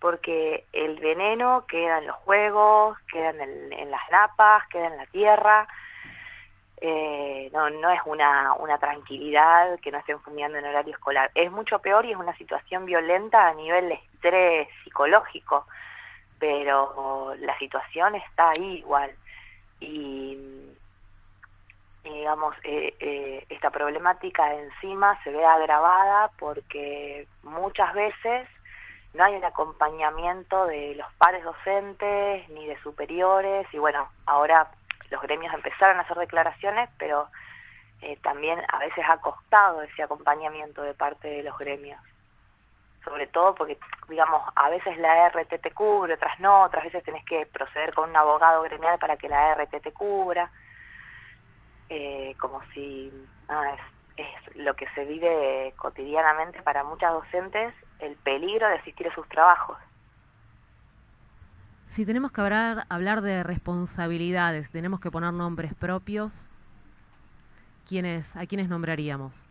porque 0.00 0.64
el 0.72 0.98
veneno 1.00 1.64
queda 1.66 1.98
en 1.98 2.06
los 2.06 2.16
juegos, 2.16 2.98
queda 3.12 3.30
en, 3.30 3.72
en 3.72 3.90
las 3.90 4.10
napas, 4.10 4.66
queda 4.68 4.86
en 4.86 4.96
la 4.96 5.06
tierra. 5.06 5.68
Eh, 6.80 7.50
no, 7.52 7.68
no 7.70 7.90
es 7.90 8.00
una, 8.04 8.52
una 8.54 8.78
tranquilidad 8.78 9.80
que 9.80 9.90
no 9.90 9.98
estén 9.98 10.20
fumigando 10.20 10.58
en 10.58 10.64
horario 10.64 10.94
escolar. 10.94 11.30
Es 11.34 11.50
mucho 11.50 11.80
peor 11.80 12.04
y 12.06 12.12
es 12.12 12.16
una 12.16 12.36
situación 12.36 12.86
violenta 12.86 13.48
a 13.48 13.54
nivel 13.54 13.88
de 13.88 13.94
estrés 13.94 14.68
psicológico, 14.84 15.66
pero 16.38 17.34
la 17.40 17.58
situación 17.58 18.14
está 18.14 18.50
ahí 18.50 18.76
igual. 18.78 19.10
Y, 19.80 20.38
digamos, 22.04 22.54
eh, 22.62 22.94
eh, 23.00 23.44
esta 23.48 23.70
problemática 23.70 24.54
encima 24.54 25.20
se 25.24 25.30
ve 25.30 25.44
agravada 25.44 26.30
porque 26.38 27.26
muchas 27.42 27.92
veces 27.92 28.48
no 29.18 29.24
hay 29.24 29.34
un 29.34 29.44
acompañamiento 29.44 30.66
de 30.66 30.94
los 30.94 31.12
pares 31.14 31.42
docentes 31.42 32.48
ni 32.50 32.66
de 32.66 32.80
superiores 32.82 33.66
y 33.72 33.78
bueno, 33.78 34.08
ahora 34.26 34.70
los 35.10 35.20
gremios 35.22 35.52
empezaron 35.52 35.98
a 35.98 36.02
hacer 36.02 36.16
declaraciones, 36.18 36.88
pero 36.98 37.26
eh, 38.00 38.16
también 38.22 38.60
a 38.68 38.78
veces 38.78 39.04
ha 39.08 39.16
costado 39.16 39.82
ese 39.82 40.04
acompañamiento 40.04 40.82
de 40.82 40.94
parte 40.94 41.26
de 41.26 41.42
los 41.42 41.58
gremios. 41.58 42.00
Sobre 43.04 43.26
todo 43.26 43.56
porque, 43.56 43.76
digamos, 44.08 44.40
a 44.54 44.68
veces 44.70 44.96
la 44.98 45.28
RT 45.30 45.62
te 45.62 45.72
cubre, 45.72 46.14
otras 46.14 46.38
no, 46.38 46.62
otras 46.62 46.84
veces 46.84 47.02
tenés 47.02 47.24
que 47.24 47.44
proceder 47.46 47.92
con 47.94 48.10
un 48.10 48.16
abogado 48.16 48.62
gremial 48.62 49.00
para 49.00 49.16
que 49.16 49.28
la 49.28 49.52
RT 49.54 49.82
te 49.82 49.92
cubra. 49.92 50.48
Eh, 51.88 52.36
como 52.38 52.62
si 52.72 53.10
es, 54.16 54.24
es 54.24 54.56
lo 54.56 54.74
que 54.74 54.88
se 54.90 55.04
vive 55.06 55.72
cotidianamente 55.76 56.62
para 56.62 56.84
muchas 56.84 57.12
docentes 57.12 57.74
el 58.00 58.16
peligro 58.16 58.68
de 58.68 58.74
asistir 58.74 59.08
a 59.08 59.14
sus 59.14 59.28
trabajos. 59.28 59.76
Si 61.86 62.04
tenemos 62.04 62.32
que 62.32 62.40
hablar, 62.42 62.84
hablar 62.90 63.22
de 63.22 63.42
responsabilidades, 63.42 64.70
tenemos 64.70 65.00
que 65.00 65.10
poner 65.10 65.32
nombres 65.32 65.74
propios, 65.74 66.50
¿quiénes, 67.88 68.36
¿a 68.36 68.46
quiénes 68.46 68.68
nombraríamos? 68.68 69.48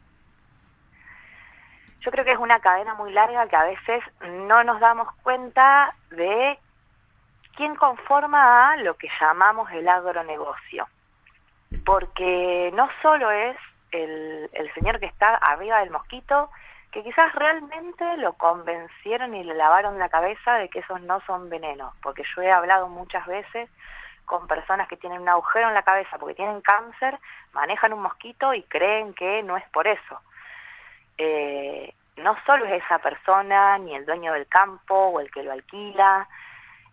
Yo 2.02 2.12
creo 2.12 2.24
que 2.24 2.34
es 2.34 2.38
una 2.38 2.60
cadena 2.60 2.94
muy 2.94 3.12
larga 3.12 3.48
que 3.48 3.56
a 3.56 3.64
veces 3.64 4.04
no 4.46 4.64
nos 4.64 4.80
damos 4.80 5.12
cuenta 5.24 5.96
de 6.12 6.60
quién 7.56 7.76
conforma 7.76 8.72
a 8.72 8.78
lo 8.78 8.96
que 8.96 9.10
llamamos 9.20 9.70
el 9.72 9.88
agronegocio. 9.90 10.88
Porque 11.86 12.72
no 12.76 12.88
solo 13.02 13.32
es 13.32 13.58
el, 13.92 14.50
el 14.54 14.74
señor 14.76 15.00
que 15.00 15.08
está 15.08 15.36
arriba 15.36 15.80
del 15.80 15.90
mosquito, 15.90 16.52
que 16.98 17.04
quizás 17.04 17.32
realmente 17.36 18.18
lo 18.18 18.34
convencieron 18.34 19.36
y 19.36 19.44
le 19.44 19.54
lavaron 19.54 20.00
la 20.00 20.10
cabeza 20.10 20.56
de 20.56 20.68
que 20.68 20.80
esos 20.80 21.00
no 21.02 21.22
son 21.28 21.48
venenos, 21.48 21.94
porque 22.02 22.24
yo 22.36 22.42
he 22.42 22.52
hablado 22.52 22.88
muchas 22.88 23.24
veces 23.28 23.70
con 24.26 24.48
personas 24.48 24.88
que 24.88 24.98
tienen 24.98 25.22
un 25.22 25.30
agujero 25.30 25.68
en 25.68 25.76
la 25.76 25.84
cabeza 25.84 26.18
porque 26.18 26.34
tienen 26.34 26.60
cáncer, 26.62 27.20
manejan 27.54 27.94
un 27.94 28.02
mosquito 28.02 28.52
y 28.56 28.64
creen 28.64 29.14
que 29.14 29.44
no 29.44 29.58
es 29.58 29.70
por 29.70 29.86
eso. 29.86 30.22
Eh, 31.20 31.94
no 32.16 32.36
solo 32.48 32.66
es 32.66 32.84
esa 32.84 32.98
persona, 32.98 33.78
ni 33.78 33.96
el 33.96 34.04
dueño 34.04 34.34
del 34.34 34.48
campo 34.48 34.96
o 34.96 35.20
el 35.20 35.30
que 35.30 35.44
lo 35.44 35.52
alquila, 35.52 36.28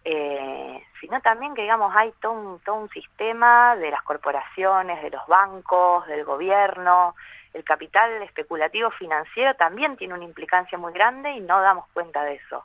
eh, 0.04 0.86
sino 1.00 1.18
también 1.22 1.54
que 1.54 1.62
digamos 1.62 1.94
hay 1.96 2.12
todo 2.20 2.32
un, 2.32 2.60
todo 2.60 2.74
un 2.74 2.90
sistema 2.90 3.74
de 3.76 3.90
las 3.90 4.02
corporaciones, 4.02 5.02
de 5.02 5.08
los 5.08 5.26
bancos, 5.26 6.06
del 6.08 6.26
gobierno, 6.26 7.14
el 7.54 7.64
capital 7.64 8.22
especulativo 8.22 8.90
financiero 8.90 9.54
también 9.54 9.96
tiene 9.96 10.14
una 10.14 10.24
implicancia 10.24 10.76
muy 10.76 10.92
grande 10.92 11.30
y 11.32 11.40
no 11.40 11.60
damos 11.60 11.86
cuenta 11.92 12.22
de 12.24 12.34
eso. 12.34 12.64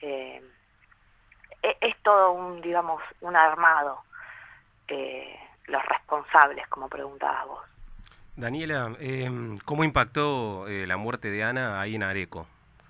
Eh, 0.00 0.42
e, 1.62 1.76
es 1.80 1.96
todo 2.02 2.32
un, 2.32 2.62
digamos, 2.62 3.02
un 3.20 3.36
armado, 3.36 3.98
eh, 4.88 5.36
los 5.66 5.84
responsables, 5.86 6.66
como 6.68 6.88
preguntabas 6.88 7.46
vos. 7.46 7.60
Daniela, 8.36 8.96
eh, 9.00 9.30
¿cómo 9.64 9.84
impactó 9.84 10.66
la 10.68 10.96
muerte 10.96 11.30
de 11.30 11.44
Ana 11.44 11.80
ahí 11.80 11.94
en 11.94 12.02
Areco? 12.02 12.46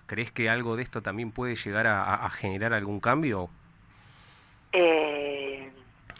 ¿Crees 0.06 0.30
que 0.30 0.48
algo 0.48 0.76
de 0.76 0.82
esto 0.82 1.02
también 1.02 1.32
puede 1.32 1.54
llegar 1.56 1.86
a, 1.86 2.14
a 2.14 2.30
generar 2.30 2.72
algún 2.72 3.00
cambio? 3.00 3.48
Eh, 4.72 5.63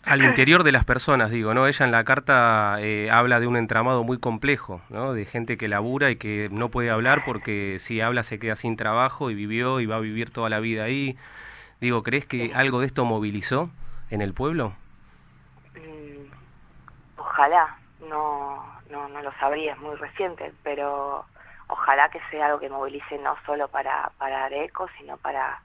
al 0.07 0.23
interior 0.23 0.65
de 0.65 0.73
las 0.73 0.85
personas, 0.85 1.31
digo, 1.31 1.55
¿no? 1.55 1.67
Ella 1.67 1.85
en 1.85 1.93
la 1.93 2.05
carta 2.05 2.77
eh, 2.81 3.11
habla 3.11 3.41
de 3.41 3.47
un 3.47 3.57
entramado 3.57 4.05
muy 4.05 4.19
complejo, 4.19 4.81
¿no? 4.89 5.13
De 5.13 5.25
gente 5.25 5.57
que 5.57 5.69
labura 5.69 6.11
y 6.11 6.17
que 6.17 6.49
no 6.51 6.69
puede 6.69 6.91
hablar 6.91 7.25
porque 7.25 7.79
si 7.81 8.01
habla 8.01 8.23
se 8.23 8.39
queda 8.39 8.57
sin 8.57 8.77
trabajo 8.77 9.31
y 9.31 9.35
vivió 9.35 9.81
y 9.81 9.87
va 9.87 9.97
a 9.97 10.01
vivir 10.01 10.31
toda 10.31 10.51
la 10.51 10.61
vida 10.61 10.85
ahí. 10.85 11.17
Digo, 11.81 12.03
¿crees 12.03 12.27
que 12.27 12.53
algo 12.55 12.81
de 12.81 12.87
esto 12.87 13.05
movilizó 13.05 13.71
en 14.11 14.21
el 14.21 14.35
pueblo? 14.35 14.75
Mm, 15.75 17.21
ojalá, 17.21 17.77
no, 18.09 18.65
no, 18.91 19.09
no 19.09 19.23
lo 19.23 19.33
sabría, 19.39 19.73
es 19.73 19.79
muy 19.79 19.97
reciente, 19.97 20.53
pero 20.63 21.25
ojalá 21.69 22.09
que 22.11 22.21
sea 22.31 22.47
algo 22.47 22.61
que 22.61 22.69
movilice 22.69 23.19
no 23.19 23.37
solo 23.47 23.69
para, 23.69 24.11
para 24.19 24.45
Areco, 24.45 24.89
sino 24.99 25.17
para 25.17 25.61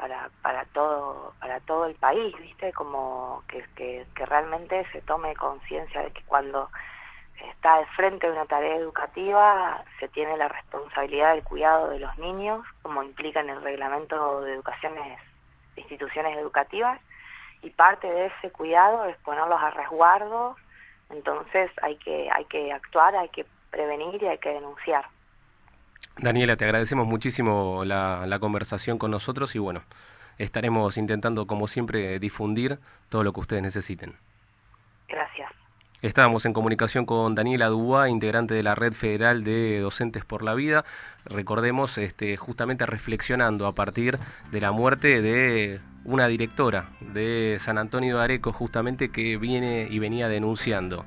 para, 0.00 0.30
para 0.42 0.64
todo 0.66 1.34
para 1.40 1.60
todo 1.60 1.84
el 1.84 1.94
país 1.94 2.34
viste 2.38 2.72
como 2.72 3.44
que, 3.46 3.62
que, 3.76 4.06
realmente 4.26 4.86
se 4.92 5.02
tome 5.02 5.34
conciencia 5.36 6.02
de 6.02 6.10
que 6.12 6.22
cuando 6.22 6.70
está 7.50 7.74
al 7.74 7.86
frente 7.88 8.26
de 8.26 8.32
una 8.32 8.46
tarea 8.46 8.76
educativa 8.76 9.84
se 9.98 10.08
tiene 10.08 10.36
la 10.36 10.48
responsabilidad 10.48 11.34
del 11.34 11.44
cuidado 11.44 11.90
de 11.90 11.98
los 11.98 12.16
niños 12.18 12.64
como 12.82 13.02
implica 13.02 13.40
en 13.40 13.50
el 13.50 13.62
reglamento 13.62 14.40
de 14.40 14.54
educaciones 14.54 15.18
de 15.74 15.82
instituciones 15.82 16.36
educativas 16.38 17.00
y 17.62 17.70
parte 17.70 18.10
de 18.10 18.26
ese 18.26 18.50
cuidado 18.50 19.04
es 19.04 19.16
ponerlos 19.18 19.60
a 19.60 19.70
resguardo, 19.70 20.56
entonces 21.10 21.70
hay 21.82 21.96
que, 21.96 22.30
hay 22.30 22.44
que 22.46 22.72
actuar, 22.72 23.14
hay 23.16 23.28
que 23.28 23.44
prevenir 23.70 24.22
y 24.22 24.26
hay 24.26 24.38
que 24.38 24.50
denunciar. 24.50 25.06
Daniela, 26.18 26.56
te 26.56 26.64
agradecemos 26.64 27.06
muchísimo 27.06 27.84
la, 27.84 28.26
la 28.26 28.38
conversación 28.38 28.98
con 28.98 29.10
nosotros 29.10 29.54
y 29.54 29.58
bueno, 29.58 29.82
estaremos 30.38 30.96
intentando 30.96 31.46
como 31.46 31.66
siempre 31.66 32.18
difundir 32.18 32.78
todo 33.08 33.24
lo 33.24 33.32
que 33.32 33.40
ustedes 33.40 33.62
necesiten. 33.62 34.14
Gracias. 35.08 35.50
Estábamos 36.02 36.46
en 36.46 36.54
comunicación 36.54 37.04
con 37.04 37.34
Daniela 37.34 37.68
Dubá, 37.68 38.08
integrante 38.08 38.54
de 38.54 38.62
la 38.62 38.74
Red 38.74 38.94
Federal 38.94 39.44
de 39.44 39.80
Docentes 39.80 40.24
por 40.24 40.42
la 40.42 40.54
Vida. 40.54 40.86
Recordemos, 41.26 41.98
este, 41.98 42.38
justamente 42.38 42.86
reflexionando 42.86 43.66
a 43.66 43.74
partir 43.74 44.18
de 44.50 44.60
la 44.62 44.72
muerte 44.72 45.20
de 45.20 45.80
una 46.04 46.26
directora 46.26 46.88
de 47.00 47.58
San 47.60 47.76
Antonio 47.76 48.16
de 48.16 48.24
Areco, 48.24 48.52
justamente 48.52 49.10
que 49.10 49.36
viene 49.36 49.88
y 49.90 49.98
venía 49.98 50.28
denunciando 50.28 51.04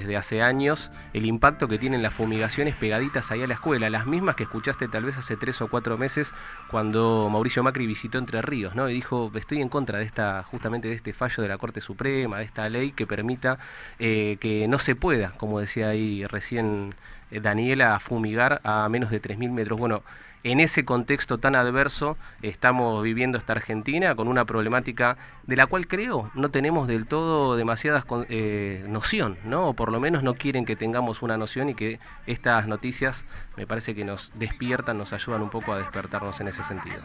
desde 0.00 0.16
hace 0.16 0.42
años 0.42 0.90
el 1.12 1.26
impacto 1.26 1.68
que 1.68 1.78
tienen 1.78 2.02
las 2.02 2.14
fumigaciones 2.14 2.74
pegaditas 2.74 3.30
ahí 3.30 3.42
a 3.42 3.46
la 3.46 3.54
escuela, 3.54 3.88
las 3.90 4.06
mismas 4.06 4.36
que 4.36 4.44
escuchaste 4.44 4.88
tal 4.88 5.04
vez 5.04 5.16
hace 5.18 5.36
tres 5.36 5.60
o 5.62 5.68
cuatro 5.68 5.96
meses 5.98 6.34
cuando 6.70 7.28
Mauricio 7.30 7.62
Macri 7.62 7.86
visitó 7.86 8.18
Entre 8.18 8.42
Ríos, 8.42 8.74
¿no? 8.74 8.88
Y 8.88 8.94
dijo, 8.94 9.30
estoy 9.34 9.60
en 9.60 9.68
contra 9.68 9.98
de 9.98 10.04
esta, 10.04 10.42
justamente 10.42 10.88
de 10.88 10.94
este 10.94 11.12
fallo 11.12 11.42
de 11.42 11.48
la 11.48 11.58
Corte 11.58 11.80
Suprema, 11.80 12.38
de 12.38 12.44
esta 12.44 12.68
ley 12.68 12.92
que 12.92 13.06
permita 13.06 13.58
eh, 13.98 14.36
que 14.40 14.68
no 14.68 14.78
se 14.78 14.94
pueda, 14.94 15.32
como 15.32 15.60
decía 15.60 15.88
ahí 15.88 16.24
recién 16.26 16.94
eh, 17.30 17.40
Daniela, 17.40 17.98
fumigar 18.00 18.60
a 18.64 18.88
menos 18.88 19.10
de 19.10 19.20
3.000 19.20 19.50
metros. 19.50 19.78
Bueno, 19.78 20.02
en 20.46 20.60
ese 20.60 20.84
contexto 20.84 21.38
tan 21.38 21.56
adverso 21.56 22.16
estamos 22.40 23.02
viviendo 23.02 23.36
esta 23.36 23.52
Argentina 23.52 24.14
con 24.14 24.28
una 24.28 24.44
problemática 24.44 25.16
de 25.42 25.56
la 25.56 25.66
cual 25.66 25.88
creo 25.88 26.30
no 26.34 26.52
tenemos 26.52 26.86
del 26.86 27.06
todo 27.06 27.56
demasiadas 27.56 28.04
eh, 28.28 28.84
noción, 28.88 29.38
¿no? 29.44 29.70
O 29.70 29.74
por 29.74 29.90
lo 29.90 29.98
menos 29.98 30.22
no 30.22 30.34
quieren 30.34 30.64
que 30.64 30.76
tengamos 30.76 31.20
una 31.22 31.36
noción 31.36 31.68
y 31.70 31.74
que 31.74 31.98
estas 32.28 32.68
noticias 32.68 33.26
me 33.56 33.66
parece 33.66 33.96
que 33.96 34.04
nos 34.04 34.30
despiertan, 34.36 34.98
nos 34.98 35.12
ayudan 35.12 35.42
un 35.42 35.50
poco 35.50 35.72
a 35.72 35.78
despertarnos 35.78 36.40
en 36.40 36.46
ese 36.46 36.62
sentido. 36.62 37.02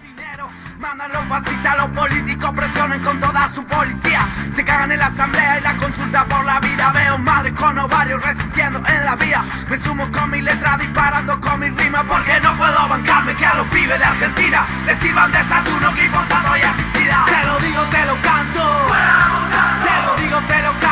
Mandan 0.77 1.11
los 1.11 1.23
fascistas, 1.25 1.77
los 1.77 1.89
políticos 1.89 2.51
presionen 2.55 3.01
con 3.01 3.19
toda 3.19 3.47
su 3.47 3.65
policía. 3.65 4.29
Se 4.51 4.63
cagan 4.63 4.91
en 4.91 4.99
la 4.99 5.07
asamblea 5.07 5.57
y 5.57 5.61
la 5.63 5.77
consulta 5.77 6.27
por 6.27 6.45
la 6.45 6.59
vida. 6.59 6.91
Veo 6.91 7.17
con 7.55 7.77
ovarios 7.79 8.21
resistiendo 8.21 8.79
en 8.79 9.05
la 9.05 9.15
vía. 9.15 9.43
Me 9.69 9.77
sumo 9.77 10.11
con 10.11 10.29
mi 10.29 10.41
letra 10.41 10.77
disparando 10.77 11.39
con 11.39 11.59
mi 11.59 11.69
rima 11.69 12.03
porque 12.03 12.39
no 12.41 12.55
puedo 12.57 12.87
bancarme 12.87 13.30
que 13.35 13.45
a 13.45 13.55
los 13.55 13.67
pibes 13.67 13.97
de 13.97 14.05
Argentina 14.05 14.67
les 14.85 14.97
sirvan 14.99 15.31
desayuno, 15.31 15.93
glifosato 15.93 16.57
y 16.57 16.61
herbicida. 16.61 17.25
Te 17.25 17.45
lo 17.45 17.59
digo, 17.59 17.81
te 17.83 18.05
lo 18.05 18.21
canto. 18.21 18.87
Te 19.83 20.05
lo 20.05 20.15
digo, 20.15 20.41
te 20.47 20.61
lo 20.61 20.71
canto. 20.71 20.90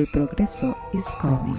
El 0.00 0.06
progreso 0.06 0.74
is 0.94 1.04
coming. 1.20 1.54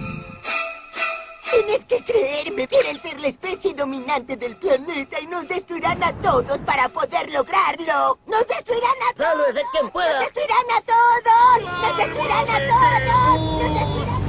Tienes 1.48 1.84
que 1.84 2.02
creerme, 2.04 2.66
quieren 2.66 3.00
ser 3.00 3.20
la 3.20 3.28
especie 3.28 3.72
dominante 3.72 4.36
del 4.36 4.56
planeta 4.56 5.20
y 5.20 5.28
nos 5.28 5.46
destruirán 5.46 6.02
a 6.02 6.12
todos 6.20 6.58
para 6.62 6.88
poder 6.88 7.30
lograrlo. 7.30 8.18
¡Nos 8.26 8.48
destruirán 8.48 8.96
a 9.10 9.14
todos! 9.16 9.28
¡Sálvese 9.46 9.62
quien 9.70 9.90
pueda! 9.90 10.12
¡Nos 10.12 10.20
destruirán 10.24 10.66
a 10.76 10.82
todos! 10.82 11.82
¡Nos 11.82 11.96
destruirán 11.98 12.50
a 12.50 12.58
todos! 12.66 13.62
¡Nos 13.62 13.74
destruirán... 13.74 14.22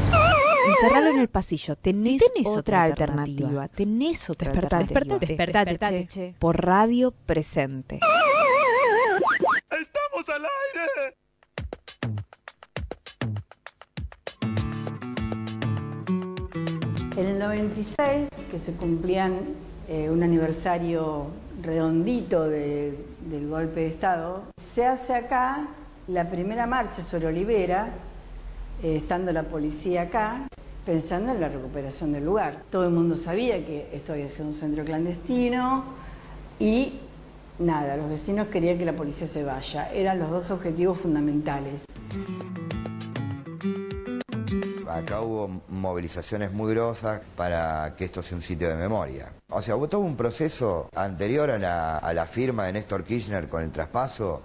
Encerralo 0.67 1.07
en 1.09 1.19
el 1.19 1.27
pasillo. 1.29 1.75
Tenés, 1.75 2.21
tenés 2.21 2.45
otra, 2.47 2.59
otra 2.59 2.83
alternativa. 2.83 3.63
alternativa. 3.63 3.67
Tenés 3.69 4.29
otra 4.29 4.51
Despertate, 4.51 4.83
alternativa. 4.83 5.19
despertate, 5.19 5.71
Despertate, 5.71 5.95
despertate, 5.95 6.31
che. 6.31 6.35
Por 6.37 6.63
radio 6.63 7.09
presente. 7.25 7.99
En 17.15 17.27
el 17.27 17.39
96, 17.39 18.29
que 18.49 18.59
se 18.59 18.73
cumplían 18.73 19.33
eh, 19.87 20.09
un 20.09 20.23
aniversario 20.23 21.27
redondito 21.61 22.43
de- 22.47 22.97
del 23.29 23.47
golpe 23.49 23.81
de 23.81 23.87
Estado, 23.87 24.43
se 24.57 24.85
hace 24.85 25.13
acá 25.13 25.67
la 26.07 26.29
primera 26.29 26.65
marcha 26.65 27.03
sobre 27.03 27.27
Olivera, 27.27 27.89
eh, 28.81 28.95
estando 28.95 29.31
la 29.31 29.43
policía 29.43 30.03
acá, 30.03 30.47
pensando 30.85 31.31
en 31.33 31.39
la 31.41 31.49
recuperación 31.49 32.13
del 32.13 32.25
lugar. 32.25 32.63
Todo 32.71 32.85
el 32.85 32.91
mundo 32.91 33.15
sabía 33.15 33.63
que 33.65 33.89
esto 33.93 34.13
había 34.13 34.27
sido 34.29 34.47
un 34.47 34.53
centro 34.53 34.83
clandestino 34.83 35.83
y 36.59 36.93
nada, 37.59 37.95
los 37.97 38.09
vecinos 38.09 38.47
querían 38.47 38.77
que 38.77 38.85
la 38.85 38.93
policía 38.93 39.27
se 39.27 39.43
vaya. 39.43 39.91
Eran 39.93 40.19
los 40.19 40.31
dos 40.31 40.49
objetivos 40.51 40.97
fundamentales. 40.99 41.83
Acá 44.93 45.21
hubo 45.21 45.49
movilizaciones 45.69 46.51
muy 46.51 46.71
grosas 46.75 47.19
para 47.35 47.95
que 47.97 48.05
esto 48.05 48.21
sea 48.21 48.37
un 48.37 48.43
sitio 48.43 48.69
de 48.69 48.75
memoria. 48.75 49.33
O 49.49 49.59
sea, 49.59 49.75
hubo 49.75 49.89
todo 49.89 50.01
un 50.01 50.15
proceso 50.15 50.87
anterior 50.93 51.49
a 51.49 51.57
la, 51.57 51.97
a 51.97 52.13
la 52.13 52.27
firma 52.27 52.65
de 52.67 52.73
Néstor 52.73 53.03
Kirchner 53.03 53.47
con 53.47 53.63
el 53.63 53.71
traspaso 53.71 54.43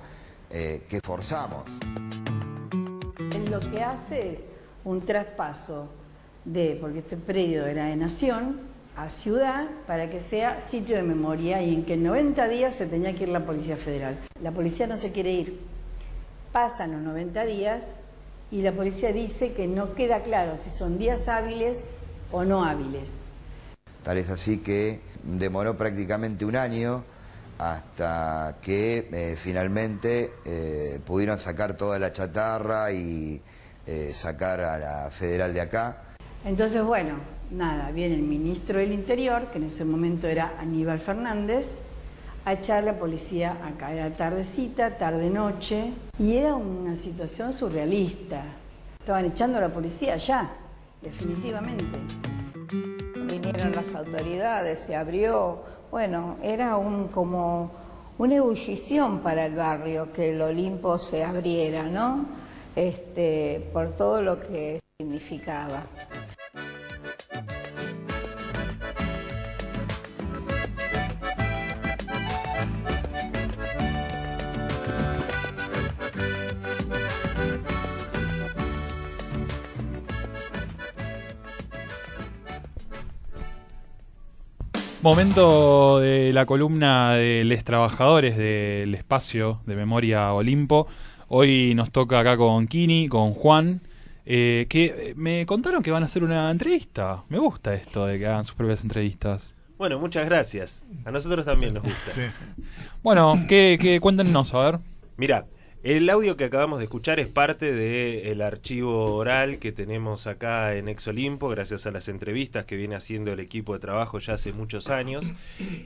eh, 0.50 0.86
que 0.88 1.00
forzamos. 1.02 1.64
Él 3.34 3.50
lo 3.50 3.60
que 3.60 3.82
hace 3.82 4.32
es 4.32 4.46
un 4.84 5.04
traspaso 5.04 5.90
de, 6.46 6.78
porque 6.80 7.00
este 7.00 7.18
predio 7.18 7.66
era 7.66 7.84
de 7.84 7.96
Nación, 7.96 8.60
a 8.96 9.10
Ciudad, 9.10 9.68
para 9.86 10.08
que 10.08 10.18
sea 10.18 10.62
sitio 10.62 10.96
de 10.96 11.02
memoria 11.02 11.60
y 11.60 11.74
en 11.74 11.84
que 11.84 11.92
en 11.92 12.04
90 12.04 12.48
días 12.48 12.74
se 12.74 12.86
tenía 12.86 13.14
que 13.14 13.24
ir 13.24 13.28
la 13.28 13.44
Policía 13.44 13.76
Federal. 13.76 14.16
La 14.40 14.52
policía 14.52 14.86
no 14.86 14.96
se 14.96 15.12
quiere 15.12 15.30
ir. 15.30 15.60
Pasan 16.52 16.92
los 16.92 17.02
90 17.02 17.44
días 17.44 17.84
y 18.50 18.62
la 18.62 18.72
policía 18.72 19.12
dice 19.12 19.52
que 19.52 19.66
no 19.66 19.94
queda 19.94 20.22
claro 20.22 20.56
si 20.56 20.70
son 20.70 20.98
días 20.98 21.28
hábiles 21.28 21.90
o 22.32 22.44
no 22.44 22.64
hábiles. 22.64 23.18
Tal 24.02 24.18
es 24.18 24.30
así 24.30 24.58
que 24.58 25.00
demoró 25.22 25.76
prácticamente 25.76 26.44
un 26.44 26.56
año 26.56 27.04
hasta 27.58 28.56
que 28.62 29.08
eh, 29.12 29.36
finalmente 29.36 30.32
eh, 30.44 31.00
pudieron 31.04 31.38
sacar 31.38 31.76
toda 31.76 31.98
la 31.98 32.12
chatarra 32.12 32.92
y 32.92 33.40
eh, 33.86 34.12
sacar 34.14 34.60
a 34.60 34.78
la 34.78 35.10
federal 35.10 35.52
de 35.52 35.60
acá. 35.60 36.02
Entonces, 36.44 36.82
bueno, 36.82 37.16
nada, 37.50 37.90
viene 37.90 38.14
el 38.14 38.22
ministro 38.22 38.78
del 38.78 38.92
Interior, 38.92 39.50
que 39.50 39.58
en 39.58 39.64
ese 39.64 39.84
momento 39.84 40.28
era 40.28 40.54
Aníbal 40.58 41.00
Fernández, 41.00 41.78
a 42.48 42.54
echar 42.54 42.82
la 42.82 42.98
policía 42.98 43.58
acá. 43.62 43.92
Era 43.92 44.10
tardecita, 44.10 44.96
tarde-noche, 44.96 45.92
y 46.18 46.36
era 46.36 46.54
una 46.54 46.96
situación 46.96 47.52
surrealista. 47.52 48.42
Estaban 48.98 49.26
echando 49.26 49.58
a 49.58 49.60
la 49.60 49.68
policía 49.68 50.14
allá, 50.14 50.48
definitivamente. 51.02 51.84
Vinieron 53.30 53.72
las 53.72 53.94
autoridades, 53.94 54.78
se 54.78 54.96
abrió, 54.96 55.62
bueno, 55.90 56.36
era 56.42 56.78
un 56.78 57.08
como 57.08 57.70
una 58.16 58.36
ebullición 58.36 59.20
para 59.20 59.46
el 59.46 59.54
barrio 59.54 60.12
que 60.12 60.30
el 60.30 60.40
Olimpo 60.40 60.96
se 60.98 61.22
abriera, 61.22 61.82
¿no? 61.84 62.24
Este, 62.74 63.68
por 63.72 63.94
todo 63.96 64.22
lo 64.22 64.40
que 64.40 64.80
significaba. 64.98 65.84
Momento 85.00 86.00
de 86.00 86.32
la 86.32 86.44
columna 86.44 87.12
de 87.12 87.44
los 87.44 87.62
trabajadores 87.62 88.36
del 88.36 88.92
espacio 88.96 89.60
de 89.64 89.76
memoria 89.76 90.32
Olimpo. 90.32 90.88
Hoy 91.28 91.72
nos 91.76 91.92
toca 91.92 92.18
acá 92.18 92.36
con 92.36 92.66
Kini, 92.66 93.08
con 93.08 93.32
Juan, 93.32 93.80
eh, 94.26 94.66
que 94.68 95.14
me 95.16 95.46
contaron 95.46 95.84
que 95.84 95.92
van 95.92 96.02
a 96.02 96.06
hacer 96.06 96.24
una 96.24 96.50
entrevista. 96.50 97.22
Me 97.28 97.38
gusta 97.38 97.74
esto 97.74 98.06
de 98.06 98.18
que 98.18 98.26
hagan 98.26 98.44
sus 98.44 98.56
propias 98.56 98.82
entrevistas. 98.82 99.54
Bueno, 99.76 100.00
muchas 100.00 100.24
gracias. 100.24 100.82
A 101.04 101.12
nosotros 101.12 101.44
también 101.44 101.74
nos 101.74 101.84
gusta. 101.84 102.10
Bueno, 103.00 103.40
¿qué, 103.48 103.78
qué, 103.80 104.00
cuéntenos, 104.00 104.52
a 104.52 104.58
ver. 104.58 104.78
Mira, 105.16 105.46
el 105.82 106.10
audio 106.10 106.36
que 106.36 106.44
acabamos 106.44 106.78
de 106.80 106.86
escuchar 106.86 107.20
es 107.20 107.28
parte 107.28 107.72
del 107.72 108.42
archivo 108.42 109.14
oral 109.14 109.58
que 109.58 109.70
tenemos 109.70 110.26
acá 110.26 110.74
en 110.74 110.88
Exolimpo, 110.88 111.48
gracias 111.48 111.86
a 111.86 111.92
las 111.92 112.08
entrevistas 112.08 112.64
que 112.64 112.76
viene 112.76 112.96
haciendo 112.96 113.32
el 113.32 113.38
equipo 113.38 113.74
de 113.74 113.78
trabajo 113.78 114.18
ya 114.18 114.34
hace 114.34 114.52
muchos 114.52 114.90
años. 114.90 115.32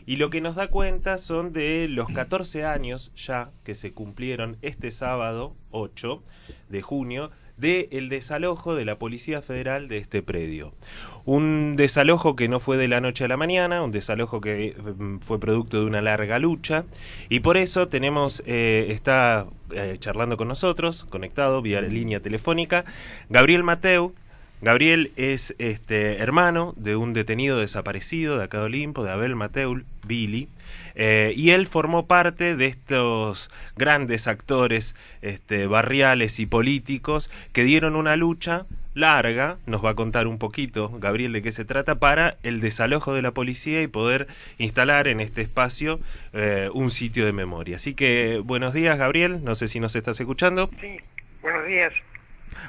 Y 0.07 0.17
lo 0.17 0.31
que 0.31 0.41
nos 0.41 0.57
da 0.57 0.69
cuenta 0.69 1.19
son 1.19 1.53
de 1.53 1.89
los 1.89 2.09
14 2.09 2.65
años 2.65 3.13
ya 3.15 3.51
que 3.65 3.75
se 3.75 3.93
cumplieron 3.93 4.57
este 4.63 4.91
sábado 4.91 5.55
8 5.71 6.23
de 6.71 6.83
junio 6.83 7.31
de 7.57 7.89
el 7.93 8.09
desalojo 8.09 8.75
de 8.75 8.85
la 8.85 8.99
Policía 8.99 9.43
Federal 9.43 9.89
de 9.89 9.99
este 9.99 10.23
predio. 10.23 10.73
Un 11.25 11.77
desalojo 11.77 12.35
que 12.35 12.49
no 12.49 12.59
fue 12.61 12.77
de 12.77 12.89
la 12.89 13.01
noche 13.01 13.25
a 13.25 13.29
la 13.29 13.37
mañana, 13.37 13.83
un 13.83 13.93
desalojo 13.93 14.41
que 14.41 14.75
mm, 14.77 15.19
fue 15.19 15.39
producto 15.39 15.81
de 15.81 15.87
una 15.87 16.01
larga 16.01 16.39
lucha 16.39 16.85
y 17.29 17.41
por 17.41 17.57
eso 17.57 17.89
tenemos, 17.89 18.43
eh, 18.47 18.87
está 18.91 19.47
eh, 19.71 19.97
charlando 19.99 20.37
con 20.37 20.49
nosotros, 20.49 21.05
conectado 21.05 21.63
vía 21.63 21.81
línea 21.81 22.21
telefónica, 22.21 22.85
Gabriel 23.29 23.63
Mateu, 23.63 24.15
Gabriel 24.63 25.11
es 25.17 25.57
este 25.59 26.19
hermano 26.19 26.73
de 26.77 26.95
un 26.95 27.15
detenido 27.15 27.59
desaparecido 27.59 28.39
de 28.39 28.45
acá 28.45 28.59
de 28.59 28.67
Olimpo, 28.67 29.03
de 29.03 29.11
Abel 29.11 29.35
Mateul, 29.35 29.85
Billy, 30.07 30.49
eh, 30.95 31.33
y 31.35 31.51
él 31.51 31.67
formó 31.67 32.07
parte 32.07 32.55
de 32.55 32.67
estos 32.67 33.51
grandes 33.77 34.29
actores 34.29 34.95
este, 35.21 35.67
barriales 35.67 36.39
y 36.39 36.47
políticos 36.47 37.29
que 37.53 37.65
dieron 37.65 37.97
una 37.97 38.15
lucha 38.15 38.67
larga, 38.95 39.57
nos 39.67 39.85
va 39.85 39.91
a 39.91 39.95
contar 39.95 40.29
un 40.29 40.39
poquito 40.39 40.91
Gabriel 41.01 41.33
de 41.33 41.43
qué 41.43 41.51
se 41.51 41.65
trata, 41.65 41.97
para 41.97 42.37
el 42.45 42.61
desalojo 42.61 43.15
de 43.15 43.23
la 43.23 43.33
policía 43.33 43.83
y 43.83 43.89
poder 43.89 44.29
instalar 44.59 45.09
en 45.09 45.19
este 45.19 45.41
espacio 45.41 45.99
eh, 46.35 46.71
un 46.73 46.93
sitio 46.93 47.27
de 47.27 47.33
memoria. 47.33 47.77
Así 47.77 47.95
que 47.95 48.41
buenos 48.45 48.75
días 48.75 48.97
Gabriel, 48.97 49.43
no 49.43 49.57
sé 49.57 49.67
si 49.67 49.81
nos 49.81 49.97
estás 49.97 50.21
escuchando. 50.21 50.71
Sí, 50.81 50.99
buenos 51.43 51.67
días. 51.67 51.93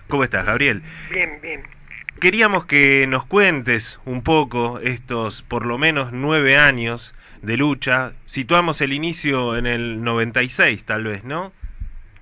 ¿Cómo 0.07 0.23
estás 0.23 0.43
Gabriel? 0.43 0.81
Bien, 1.11 1.39
bien. 1.39 1.82
Queríamos 2.19 2.65
que 2.65 3.05
nos 3.07 3.25
cuentes 3.25 3.99
un 4.05 4.23
poco 4.23 4.79
estos 4.79 5.41
por 5.43 5.65
lo 5.65 5.77
menos 5.77 6.11
nueve 6.13 6.55
años 6.57 7.13
de 7.41 7.57
lucha. 7.57 8.13
Situamos 8.25 8.79
el 8.81 8.93
inicio 8.93 9.57
en 9.57 9.65
el 9.65 10.01
96, 10.03 10.85
tal 10.85 11.03
vez, 11.03 11.23
¿no? 11.25 11.51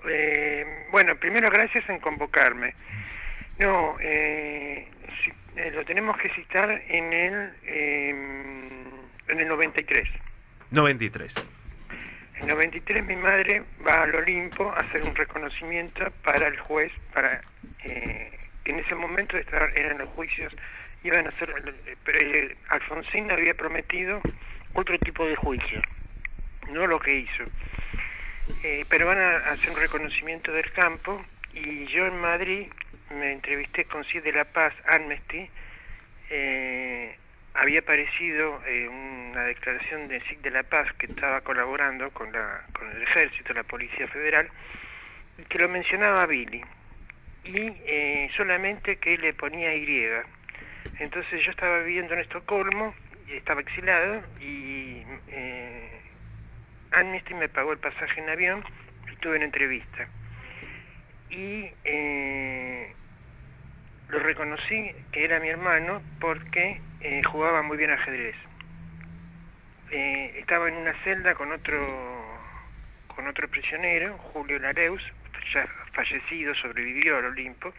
Eh, 0.09 0.65
bueno, 0.91 1.15
primero 1.17 1.51
gracias 1.51 1.87
en 1.89 1.99
convocarme. 1.99 2.73
No, 3.59 3.95
eh, 3.99 4.87
si- 5.23 5.31
eh, 5.59 5.71
lo 5.71 5.85
tenemos 5.85 6.17
que 6.17 6.29
citar 6.29 6.71
en 6.87 7.13
el 7.13 7.51
eh, 7.65 8.09
en 9.27 9.39
el 9.39 9.47
93. 9.47 10.09
93. 10.71 11.47
En 12.37 12.41
el 12.43 12.55
93 12.55 13.05
mi 13.05 13.15
madre 13.17 13.61
va 13.85 14.01
al 14.01 14.15
Olimpo 14.15 14.71
a 14.71 14.79
hacer 14.79 15.03
un 15.03 15.13
reconocimiento 15.15 16.09
para 16.23 16.47
el 16.47 16.57
juez, 16.59 16.91
para 17.13 17.41
eh, 17.83 18.31
en 18.65 18.79
ese 18.79 18.95
momento 18.95 19.37
eran 19.37 19.97
los 19.97 20.09
juicios, 20.09 20.55
iban 21.03 21.27
a 21.27 21.31
ser, 21.31 21.53
pero 22.03 22.19
eh, 22.19 22.55
Alfonsín 22.69 23.31
había 23.31 23.53
prometido 23.53 24.21
otro 24.73 24.97
tipo 24.99 25.25
de 25.25 25.35
juicio, 25.35 25.81
no 26.69 26.87
lo 26.87 26.99
que 26.99 27.15
hizo. 27.15 27.43
Eh, 28.63 28.85
pero 28.89 29.07
van 29.07 29.19
a 29.19 29.37
hacer 29.51 29.69
un 29.69 29.77
reconocimiento 29.77 30.51
del 30.51 30.71
campo 30.71 31.23
y 31.53 31.85
yo 31.87 32.05
en 32.05 32.19
Madrid 32.19 32.67
me 33.11 33.33
entrevisté 33.33 33.85
con 33.85 34.03
Cid 34.05 34.23
de 34.23 34.31
la 34.31 34.45
Paz, 34.45 34.73
Amnesty, 34.87 35.49
eh, 36.29 37.15
había 37.53 37.81
aparecido 37.81 38.61
eh, 38.65 38.87
una 38.87 39.43
declaración 39.43 40.07
de 40.07 40.21
Cid 40.21 40.39
de 40.39 40.51
la 40.51 40.63
Paz 40.63 40.91
que 40.93 41.07
estaba 41.07 41.41
colaborando 41.41 42.09
con, 42.11 42.31
la, 42.31 42.63
con 42.73 42.89
el 42.89 43.01
ejército, 43.03 43.53
la 43.53 43.63
Policía 43.63 44.07
Federal, 44.07 44.49
y 45.37 45.43
que 45.43 45.59
lo 45.59 45.67
mencionaba 45.67 46.25
Billy, 46.25 46.63
y 47.43 47.57
eh, 47.57 48.29
solamente 48.37 48.97
que 48.97 49.17
le 49.17 49.33
ponía 49.33 49.73
Y. 49.75 50.07
Entonces 50.99 51.43
yo 51.43 51.51
estaba 51.51 51.79
viviendo 51.79 52.13
en 52.13 52.21
Estocolmo, 52.21 52.93
estaba 53.29 53.61
exilado, 53.61 54.21
y 54.39 55.03
eh, 55.29 56.01
Amnesty 56.91 57.33
me 57.33 57.49
pagó 57.49 57.71
el 57.71 57.79
pasaje 57.79 58.21
en 58.21 58.29
avión 58.29 58.63
y 59.11 59.15
tuve 59.17 59.37
una 59.37 59.45
entrevista. 59.45 60.07
Y 61.29 61.69
eh, 61.85 62.93
lo 64.09 64.19
reconocí 64.19 64.91
que 65.11 65.23
era 65.23 65.39
mi 65.39 65.47
hermano 65.49 66.01
porque 66.19 66.81
eh, 66.99 67.23
jugaba 67.23 67.61
muy 67.61 67.77
bien 67.77 67.91
ajedrez. 67.91 68.35
Eh, 69.91 70.35
estaba 70.39 70.67
en 70.67 70.75
una 70.75 70.93
celda 71.03 71.35
con 71.35 71.51
otro 71.51 72.21
con 73.15 73.27
otro 73.27 73.47
prisionero, 73.49 74.17
Julio 74.17 74.57
Lareus, 74.59 75.03
ya 75.53 75.67
fallecido, 75.93 76.55
sobrevivió 76.55 77.17
al 77.17 77.25
Olimpo, 77.25 77.73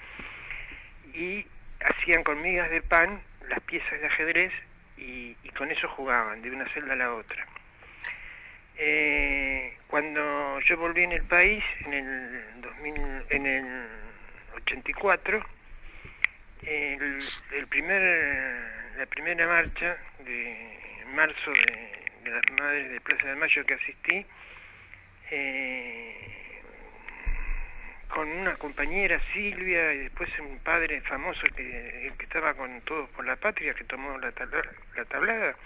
y 1.14 1.46
hacían 1.80 2.22
con 2.22 2.42
de 2.42 2.82
pan 2.88 3.20
las 3.48 3.60
piezas 3.60 4.00
de 4.00 4.06
ajedrez 4.06 4.52
y, 4.96 5.34
con 5.56 5.70
eso 5.70 5.88
jugaban 5.88 6.40
de 6.42 6.50
una 6.50 6.66
celda 6.68 6.94
a 6.94 6.96
la 6.96 7.12
otra. 7.12 7.46
Eh, 8.78 9.76
cuando 9.86 10.58
yo 10.60 10.76
volví 10.78 11.02
en 11.02 11.12
el 11.12 11.22
país, 11.24 11.62
en 11.84 11.92
el, 11.92 12.60
2000, 12.62 12.94
en 13.30 13.46
el 13.46 13.86
84, 14.56 15.44
el, 16.62 17.66
primer, 17.68 18.02
la 18.96 19.06
primera 19.06 19.46
marcha 19.46 19.96
de 20.24 21.04
marzo 21.14 21.50
de, 21.50 22.02
de 22.24 22.30
las 22.30 22.42
Madres 22.52 22.90
de 22.90 23.00
Plaza 23.00 23.26
de 23.26 23.36
Mayo 23.36 23.66
que 23.66 23.74
asistí, 23.74 24.26
eh, 25.30 26.41
con 28.12 28.28
una 28.28 28.56
compañera 28.56 29.18
Silvia 29.32 29.94
y 29.94 29.98
después 30.00 30.28
un 30.38 30.58
padre 30.58 31.00
famoso 31.00 31.40
que, 31.56 32.12
estaba 32.20 32.54
con 32.54 32.80
todos 32.82 33.08
por 33.10 33.26
la 33.26 33.36
patria 33.36 33.74
que 33.74 33.84
tomó 33.84 34.18
la, 34.18 34.32
tabla, 34.32 34.62
la 34.96 35.04
tablada. 35.06 35.56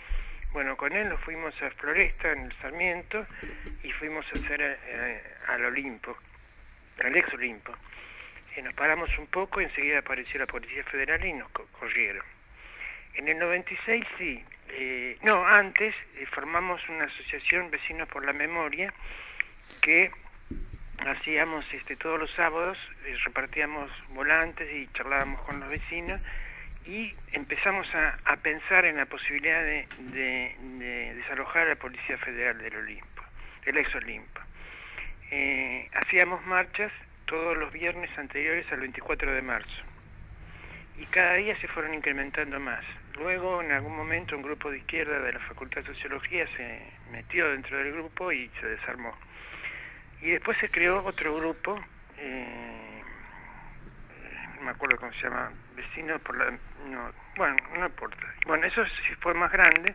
Bueno 0.53 0.77
con 0.77 0.93
él 0.93 1.09
nos 1.09 1.21
fuimos 1.21 1.61
a 1.63 1.71
Floresta 1.73 2.33
en 2.33 2.45
el 2.45 2.53
Sarmiento 2.63 3.27
y 3.83 3.93
fuimos 3.93 4.25
a 4.33 4.39
hacer 4.39 4.79
al 5.49 5.65
Olimpo 5.65 6.17
al 7.05 7.17
ex 7.17 7.33
Olimpo. 7.35 7.73
Y 8.57 8.63
nos 8.63 8.75
paramos 8.75 9.11
un 9.19 9.27
poco 9.27 9.61
y 9.61 9.65
enseguida 9.65 9.99
apareció 9.99 10.41
la 10.41 10.47
Policía 10.47 10.83
Federal 10.85 11.25
y 11.25 11.33
nos 11.33 11.49
co 11.51 11.67
corrieron. 11.79 12.25
En 13.15 13.29
el 13.29 13.39
96 13.39 14.05
sí 14.19 14.45
eh, 14.69 15.19
no 15.23 15.47
antes 15.47 15.95
eh, 16.17 16.27
formamos 16.27 16.81
una 16.89 17.05
asociación 17.05 17.71
Vecinos 17.71 18.09
por 18.09 18.25
la 18.25 18.33
Memoria 18.33 18.93
que 19.83 20.11
hacíamos 20.99 21.65
este 21.73 21.97
todos 21.97 22.19
los 22.19 22.31
sábados 22.33 22.79
eh, 23.05 23.17
repartíamos 23.25 23.91
volantes 24.11 24.73
y 24.73 24.89
charlábamos 24.93 25.41
con 25.43 25.61
los 25.61 25.69
vecinos 25.69 26.21
y 26.87 27.15
empezamos 27.33 27.93
a, 27.95 28.19
a 28.25 28.37
pensar 28.37 28.85
en 28.85 28.97
la 28.97 29.07
posibilidad 29.07 29.63
de, 29.63 29.89
de, 29.99 30.57
de, 30.79 31.15
desalojar 31.15 31.67
a 31.67 31.71
la 31.71 31.77
Policía 31.77 32.17
Federal 32.19 32.59
del 32.59 32.77
Olimpo, 32.77 33.23
del 33.65 33.79
ex 33.79 33.93
Olimpo. 33.97 34.41
Eh, 35.33 35.91
hacíamos 35.95 36.47
marchas 36.47 36.93
todos 37.25 37.57
los 37.57 37.73
viernes 37.73 38.09
anteriores 38.17 38.71
al 38.71 38.81
24 38.81 39.33
de 39.33 39.43
marzo 39.43 39.83
y 40.99 41.05
cada 41.07 41.35
día 41.35 41.59
se 41.61 41.69
fueron 41.69 41.95
incrementando 41.95 42.59
más. 42.59 42.85
Luego, 43.15 43.63
en 43.63 43.73
algún 43.73 43.97
momento, 43.97 44.37
un 44.37 44.43
grupo 44.43 44.71
de 44.71 44.79
izquierda 44.79 45.19
de 45.21 45.33
la 45.33 45.41
Facultad 45.41 45.83
de 45.83 45.95
Sociología 45.95 46.47
se 46.57 46.81
metió 47.11 47.51
dentro 47.51 47.77
del 47.79 47.93
grupo 47.93 48.33
y 48.33 48.51
se 48.61 48.67
desarmó. 48.67 49.15
Y 50.23 50.31
después 50.31 50.57
se 50.59 50.71
creó 50.71 51.05
otro 51.05 51.37
grupo, 51.37 51.79
eh, 52.19 53.03
no 54.57 54.63
me 54.63 54.71
acuerdo 54.71 54.97
cómo 54.97 55.13
se 55.13 55.23
llama, 55.23 55.53
Vecinos 55.75 56.21
por 56.23 56.37
la... 56.37 56.51
No, 56.89 57.13
bueno, 57.37 57.57
no 57.79 57.87
importa. 57.87 58.27
Bueno, 58.47 58.67
eso 58.67 58.85
sí 58.87 59.15
fue 59.21 59.35
más 59.35 59.53
grande. 59.53 59.95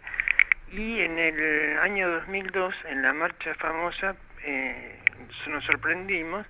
Y 0.72 1.00
en 1.00 1.18
el 1.18 1.80
año 1.80 2.10
2002, 2.10 2.76
en 2.86 3.02
la 3.02 3.14
marcha 3.14 3.54
famosa, 3.56 4.16
eh, 4.44 5.00
nos 5.48 5.64
sorprendimos. 5.66 6.46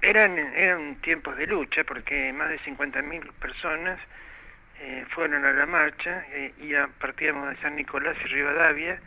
Eran, 0.00 0.38
eran 0.38 0.96
tiempos 1.02 1.36
de 1.36 1.46
lucha, 1.46 1.84
porque 1.84 2.32
más 2.32 2.48
de 2.48 2.58
50.000 2.60 3.32
personas 3.34 3.98
eh, 4.82 5.04
fueron 5.10 5.44
a 5.44 5.52
la 5.52 5.66
marcha 5.66 6.24
eh, 6.30 6.54
y 6.58 6.74
a, 6.74 6.86
partíamos 6.86 7.50
de 7.50 7.56
San 7.56 7.76
Nicolás 7.76 8.16
y 8.24 8.28
Rivadavia, 8.28 8.98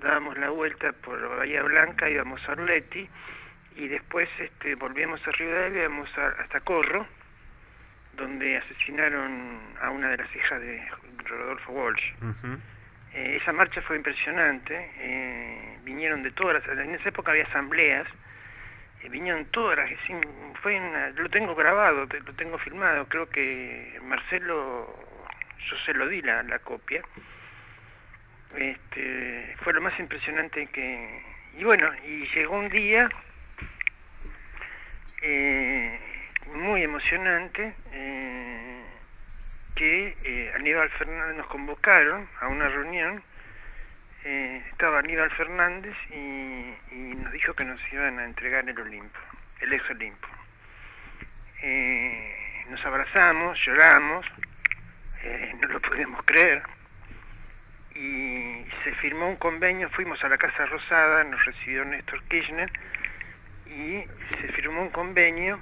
dábamos 0.00 0.38
la 0.38 0.50
vuelta 0.50 0.92
por 0.92 1.38
Bahía 1.38 1.64
Blanca, 1.64 2.08
íbamos 2.08 2.40
a 2.48 2.52
Orleti, 2.52 3.08
y 3.76 3.88
después 3.88 4.28
este, 4.38 4.74
volvíamos 4.74 5.26
a 5.26 5.30
Rivadavia, 5.32 5.82
íbamos 5.84 6.18
a, 6.18 6.28
hasta 6.40 6.60
Corro, 6.60 7.06
donde 8.14 8.56
asesinaron 8.56 9.60
a 9.80 9.90
una 9.90 10.08
de 10.08 10.16
las 10.16 10.34
hijas 10.34 10.60
de 10.60 10.82
Rodolfo 11.26 11.72
Walsh. 11.72 12.12
Uh 12.22 12.24
-huh. 12.24 12.58
eh, 13.12 13.38
esa 13.40 13.52
marcha 13.52 13.82
fue 13.82 13.96
impresionante, 13.96 14.90
eh, 14.98 15.78
vinieron 15.84 16.22
de 16.22 16.30
todas 16.30 16.66
las... 16.66 16.78
En 16.78 16.94
esa 16.94 17.10
época 17.10 17.32
había 17.32 17.44
asambleas, 17.44 18.08
eh, 19.02 19.08
vinieron 19.10 19.44
todas 19.46 19.76
las... 19.76 19.90
Fue 20.62 20.80
una, 20.80 21.10
lo 21.10 21.28
tengo 21.28 21.54
grabado, 21.54 22.06
lo 22.06 22.34
tengo 22.34 22.56
filmado, 22.58 23.06
creo 23.08 23.28
que 23.28 24.00
Marcelo, 24.02 25.04
yo 25.68 25.76
se 25.84 25.92
lo 25.92 26.08
di 26.08 26.22
la, 26.22 26.42
la 26.42 26.58
copia. 26.60 27.02
Este, 28.56 29.54
fue 29.62 29.74
lo 29.74 29.82
más 29.82 29.98
impresionante 30.00 30.66
que... 30.68 31.22
Y 31.58 31.64
bueno, 31.64 31.90
y 32.06 32.26
llegó 32.34 32.58
un 32.58 32.68
día 32.70 33.08
eh, 35.22 35.98
muy 36.54 36.82
emocionante 36.82 37.74
eh, 37.92 38.82
que 39.74 40.16
eh, 40.24 40.52
Aníbal 40.54 40.88
Fernández 40.90 41.36
nos 41.36 41.46
convocaron 41.48 42.28
a 42.40 42.48
una 42.48 42.68
reunión 42.68 43.22
eh, 44.24 44.62
estaba 44.70 44.98
Aníbal 44.98 45.30
Fernández 45.32 45.94
y, 46.10 46.94
nos 46.94 47.32
dijo 47.32 47.54
que 47.54 47.64
nos 47.64 47.80
iban 47.92 48.18
a 48.18 48.24
entregar 48.24 48.68
el 48.68 48.78
Olimpo 48.80 49.18
el 49.60 49.72
ex 49.72 49.88
Olimpo. 49.90 50.28
Eh, 51.62 52.64
nos 52.70 52.84
abrazamos 52.84 53.58
lloramos 53.64 54.26
no 55.60 55.68
lo 55.68 55.80
podíamos 55.80 56.22
creer 56.24 56.62
y 57.94 58.64
se 58.84 58.92
firmó 59.00 59.28
un 59.28 59.36
convenio 59.36 59.88
fuimos 59.90 60.22
a 60.22 60.28
la 60.28 60.38
Casa 60.38 60.66
Rosada 60.66 61.24
nos 61.24 61.44
recibió 61.44 61.84
Néstor 61.84 62.22
Kirchner 62.24 62.70
y 63.68 64.04
se 64.40 64.52
firmó 64.52 64.82
un 64.82 64.90
convenio 64.90 65.60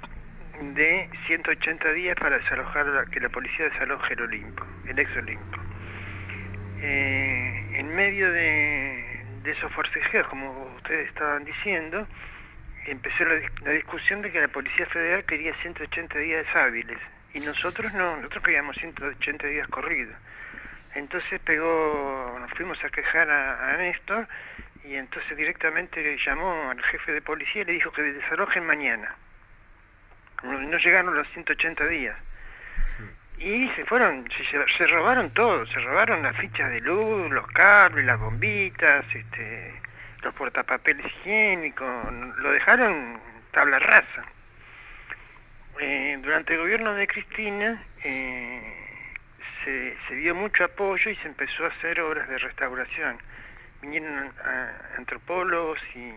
de 0.61 1.09
180 1.27 1.91
días 1.93 2.15
para 2.19 2.37
desalojar 2.37 3.09
que 3.09 3.19
la 3.19 3.29
policía 3.29 3.65
desaloje 3.65 4.13
el 4.13 4.21
Olimpo, 4.21 4.65
el 4.87 4.99
ex 4.99 5.15
Olimpo. 5.17 5.59
Eh, 6.81 7.75
en 7.79 7.95
medio 7.95 8.31
de, 8.31 9.23
de, 9.43 9.51
esos 9.51 9.71
forcejeos, 9.73 10.27
como 10.27 10.73
ustedes 10.77 11.07
estaban 11.09 11.43
diciendo, 11.43 12.07
empezó 12.85 13.25
la, 13.25 13.35
la, 13.63 13.71
discusión 13.71 14.21
de 14.21 14.31
que 14.31 14.39
la 14.39 14.47
Policía 14.47 14.85
Federal 14.87 15.23
quería 15.25 15.53
180 15.61 16.19
días 16.19 16.45
hábiles 16.55 16.99
y 17.33 17.39
nosotros 17.39 17.93
no, 17.93 18.17
nosotros 18.17 18.43
queríamos 18.43 18.75
180 18.77 19.47
días 19.47 19.67
corridos. 19.67 20.15
Entonces 20.93 21.41
pegó, 21.41 22.37
nos 22.39 22.51
fuimos 22.51 22.81
a 22.83 22.89
quejar 22.89 23.29
a, 23.29 23.73
a 23.73 23.77
Néstor 23.77 24.27
y 24.87 24.95
entonces 24.95 25.35
directamente 25.35 26.17
llamó 26.25 26.69
al 26.69 26.81
jefe 26.83 27.11
de 27.11 27.21
policía 27.21 27.63
y 27.63 27.65
le 27.65 27.73
dijo 27.73 27.91
que 27.91 28.01
desalojen 28.01 28.65
mañana. 28.65 29.15
No, 30.43 30.77
llegaron 30.77 31.15
los 31.15 31.27
180 31.29 31.87
días. 31.87 32.15
Y 33.39 33.67
se 33.69 33.85
fueron, 33.85 34.29
se, 34.31 34.77
se, 34.77 34.87
robaron 34.87 35.31
todo, 35.31 35.65
se 35.65 35.79
robaron 35.79 36.23
las 36.23 36.37
fichas 36.37 36.69
de 36.69 36.79
luz, 36.81 37.31
los 37.31 37.47
cables, 37.47 38.05
las 38.05 38.19
bombitas, 38.19 39.05
este, 39.13 39.73
los 40.23 40.33
portapapeles 40.35 41.05
higiénicos, 41.05 42.13
lo 42.37 42.51
dejaron 42.51 43.19
tabla 43.51 43.79
rasa. 43.79 44.23
Eh, 45.79 46.17
durante 46.21 46.53
el 46.53 46.59
gobierno 46.59 46.93
de 46.93 47.07
Cristina 47.07 47.83
eh, 48.03 49.01
se, 49.63 49.97
se 50.07 50.15
dio 50.15 50.33
mucho 50.33 50.63
apoyo 50.63 51.11
y 51.11 51.15
se 51.17 51.27
empezó 51.27 51.65
a 51.65 51.69
hacer 51.69 51.99
obras 51.99 52.29
de 52.29 52.37
restauración 52.37 53.17
vinieron 53.85 54.31
antropólogos 54.97 55.79
y, 55.95 56.11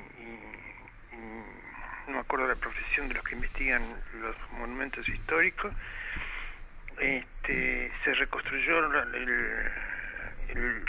no 2.06 2.14
me 2.14 2.20
acuerdo 2.20 2.48
la 2.48 2.54
profesión 2.54 3.08
de 3.08 3.14
los 3.14 3.24
que 3.24 3.34
investigan 3.34 3.82
los 4.22 4.36
monumentos 4.52 5.06
históricos 5.06 5.72
este, 6.98 7.92
se 8.02 8.14
reconstruyó 8.14 8.78
el, 8.78 9.70
el, 10.48 10.84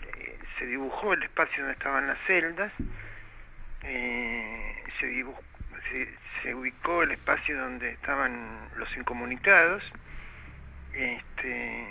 se 0.57 0.65
dibujó 0.65 1.13
el 1.13 1.23
espacio 1.23 1.57
donde 1.57 1.73
estaban 1.73 2.07
las 2.07 2.17
celdas 2.25 2.71
eh, 3.83 4.83
se, 4.99 5.07
dibujó, 5.07 5.41
se, 5.91 6.07
se, 6.41 6.55
ubicó 6.55 7.03
el 7.03 7.11
espacio 7.11 7.59
donde 7.59 7.91
estaban 7.91 8.69
los 8.77 8.95
incomunicados 8.95 9.83
este, 10.93 11.85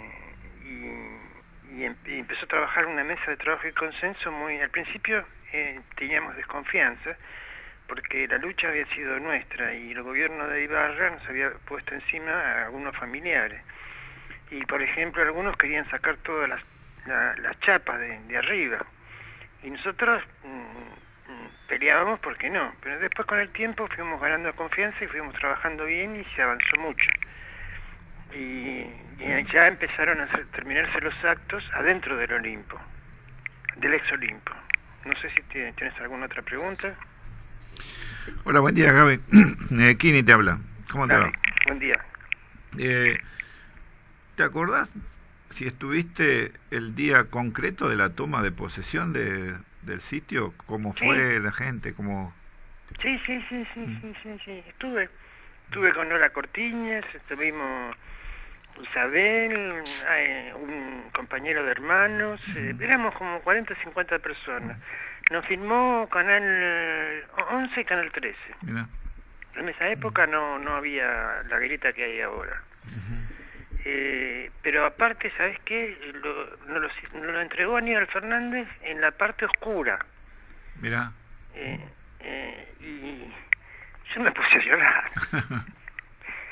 y 0.64 1.37
y, 1.70 1.84
em 1.84 1.94
y, 2.06 2.18
empezó 2.18 2.44
a 2.44 2.48
trabajar 2.48 2.86
una 2.86 3.04
mesa 3.04 3.30
de 3.30 3.36
trabajo 3.36 3.66
y 3.66 3.72
consenso 3.72 4.32
muy 4.32 4.60
al 4.60 4.70
principio 4.70 5.24
eh, 5.52 5.80
teníamos 5.96 6.36
desconfianza 6.36 7.16
porque 7.86 8.28
la 8.28 8.38
lucha 8.38 8.68
había 8.68 8.86
sido 8.94 9.18
nuestra 9.18 9.72
y 9.74 9.92
el 9.92 10.02
gobierno 10.02 10.46
de 10.46 10.64
Ibarra 10.64 11.10
nos 11.10 11.26
había 11.26 11.50
puesto 11.66 11.94
encima 11.94 12.30
a 12.30 12.66
algunos 12.66 12.94
familiares. 12.96 13.62
Y 14.50 14.64
por 14.66 14.82
ejemplo 14.82 15.22
algunos 15.22 15.56
querían 15.56 15.88
sacar 15.88 16.16
todas 16.18 16.50
las, 16.50 16.62
la, 17.06 17.34
las 17.36 17.58
chapas 17.60 17.98
de, 17.98 18.18
de, 18.28 18.36
arriba. 18.36 18.84
Y 19.62 19.70
nosotros 19.70 20.22
mmm, 20.44 21.68
peleábamos 21.68 22.20
porque 22.20 22.50
no. 22.50 22.74
Pero 22.82 22.98
después 22.98 23.26
con 23.26 23.38
el 23.38 23.48
tiempo 23.52 23.88
fuimos 23.88 24.20
ganando 24.20 24.54
confianza 24.54 25.02
y 25.02 25.08
fuimos 25.08 25.34
trabajando 25.36 25.86
bien 25.86 26.20
y 26.20 26.24
se 26.36 26.42
avanzó 26.42 26.76
mucho 26.80 27.08
y, 28.34 28.86
y 29.18 29.46
ya 29.52 29.66
empezaron 29.68 30.20
a 30.20 30.28
terminarse 30.52 31.00
los 31.00 31.14
actos 31.24 31.64
adentro 31.74 32.16
del 32.16 32.32
Olimpo, 32.32 32.78
del 33.76 33.94
ex 33.94 34.10
Olimpo. 34.12 34.52
No 35.04 35.14
sé 35.20 35.30
si 35.30 35.42
tienes 35.42 35.98
alguna 36.00 36.26
otra 36.26 36.42
pregunta. 36.42 36.94
Hola, 38.44 38.60
buen 38.60 38.74
día, 38.74 38.92
Gaby. 38.92 39.20
Eh, 39.80 39.96
Kini 39.96 40.22
te 40.22 40.32
habla. 40.32 40.58
¿Cómo 40.90 41.06
te 41.06 41.12
Dale, 41.12 41.26
va? 41.26 41.32
Buen 41.66 41.78
día. 41.78 42.04
Eh, 42.78 43.18
¿Te 44.34 44.42
acordás 44.42 44.92
si 45.50 45.66
estuviste 45.66 46.52
el 46.70 46.94
día 46.94 47.24
concreto 47.24 47.88
de 47.88 47.96
la 47.96 48.14
toma 48.14 48.42
de 48.42 48.50
posesión 48.50 49.12
de, 49.12 49.54
del 49.82 50.00
sitio? 50.00 50.54
¿Cómo 50.66 50.92
fue 50.92 51.40
la 51.40 51.52
gente? 51.52 51.92
¿Cómo... 51.92 52.32
Sí, 53.02 53.18
sí, 53.26 53.44
sí, 53.48 53.66
sí, 53.74 53.98
sí, 54.00 54.14
sí, 54.22 54.40
sí. 54.44 54.62
Estuve, 54.68 55.08
estuve 55.66 55.92
con 55.92 56.08
Nora 56.08 56.30
Cortiñas, 56.30 57.04
estuvimos 57.14 57.94
Isabel, 58.82 59.74
eh, 60.10 60.52
un 60.54 61.10
compañero 61.12 61.64
de 61.64 61.70
hermanos, 61.70 62.40
eh, 62.56 62.74
éramos 62.80 63.14
como 63.14 63.40
40 63.40 63.72
o 63.72 63.76
50 63.76 64.18
personas. 64.18 64.78
Nos 65.30 65.44
filmó 65.46 66.08
Canal 66.10 67.24
11 67.50 67.80
y 67.80 67.84
Canal 67.84 68.10
13. 68.12 68.36
Mira. 68.62 68.86
En 69.56 69.68
esa 69.68 69.88
época 69.88 70.26
no, 70.26 70.58
no 70.58 70.76
había 70.76 71.42
la 71.48 71.58
grieta 71.58 71.92
que 71.92 72.04
hay 72.04 72.20
ahora. 72.20 72.62
Eh, 73.84 74.50
pero 74.62 74.84
aparte, 74.84 75.32
¿sabes 75.36 75.58
qué? 75.64 75.96
Lo, 76.22 76.56
nos, 76.66 76.80
lo, 76.80 77.20
nos 77.20 77.32
lo 77.32 77.40
entregó 77.40 77.76
Aníbal 77.76 78.06
Fernández 78.08 78.68
en 78.82 79.00
la 79.00 79.10
parte 79.12 79.46
oscura. 79.46 79.98
Mira. 80.80 81.12
Eh, 81.54 81.80
eh, 82.20 82.74
y 82.80 83.32
yo 84.14 84.22
me 84.22 84.30
puse 84.32 84.56
a 84.56 84.64
llorar. 84.64 85.10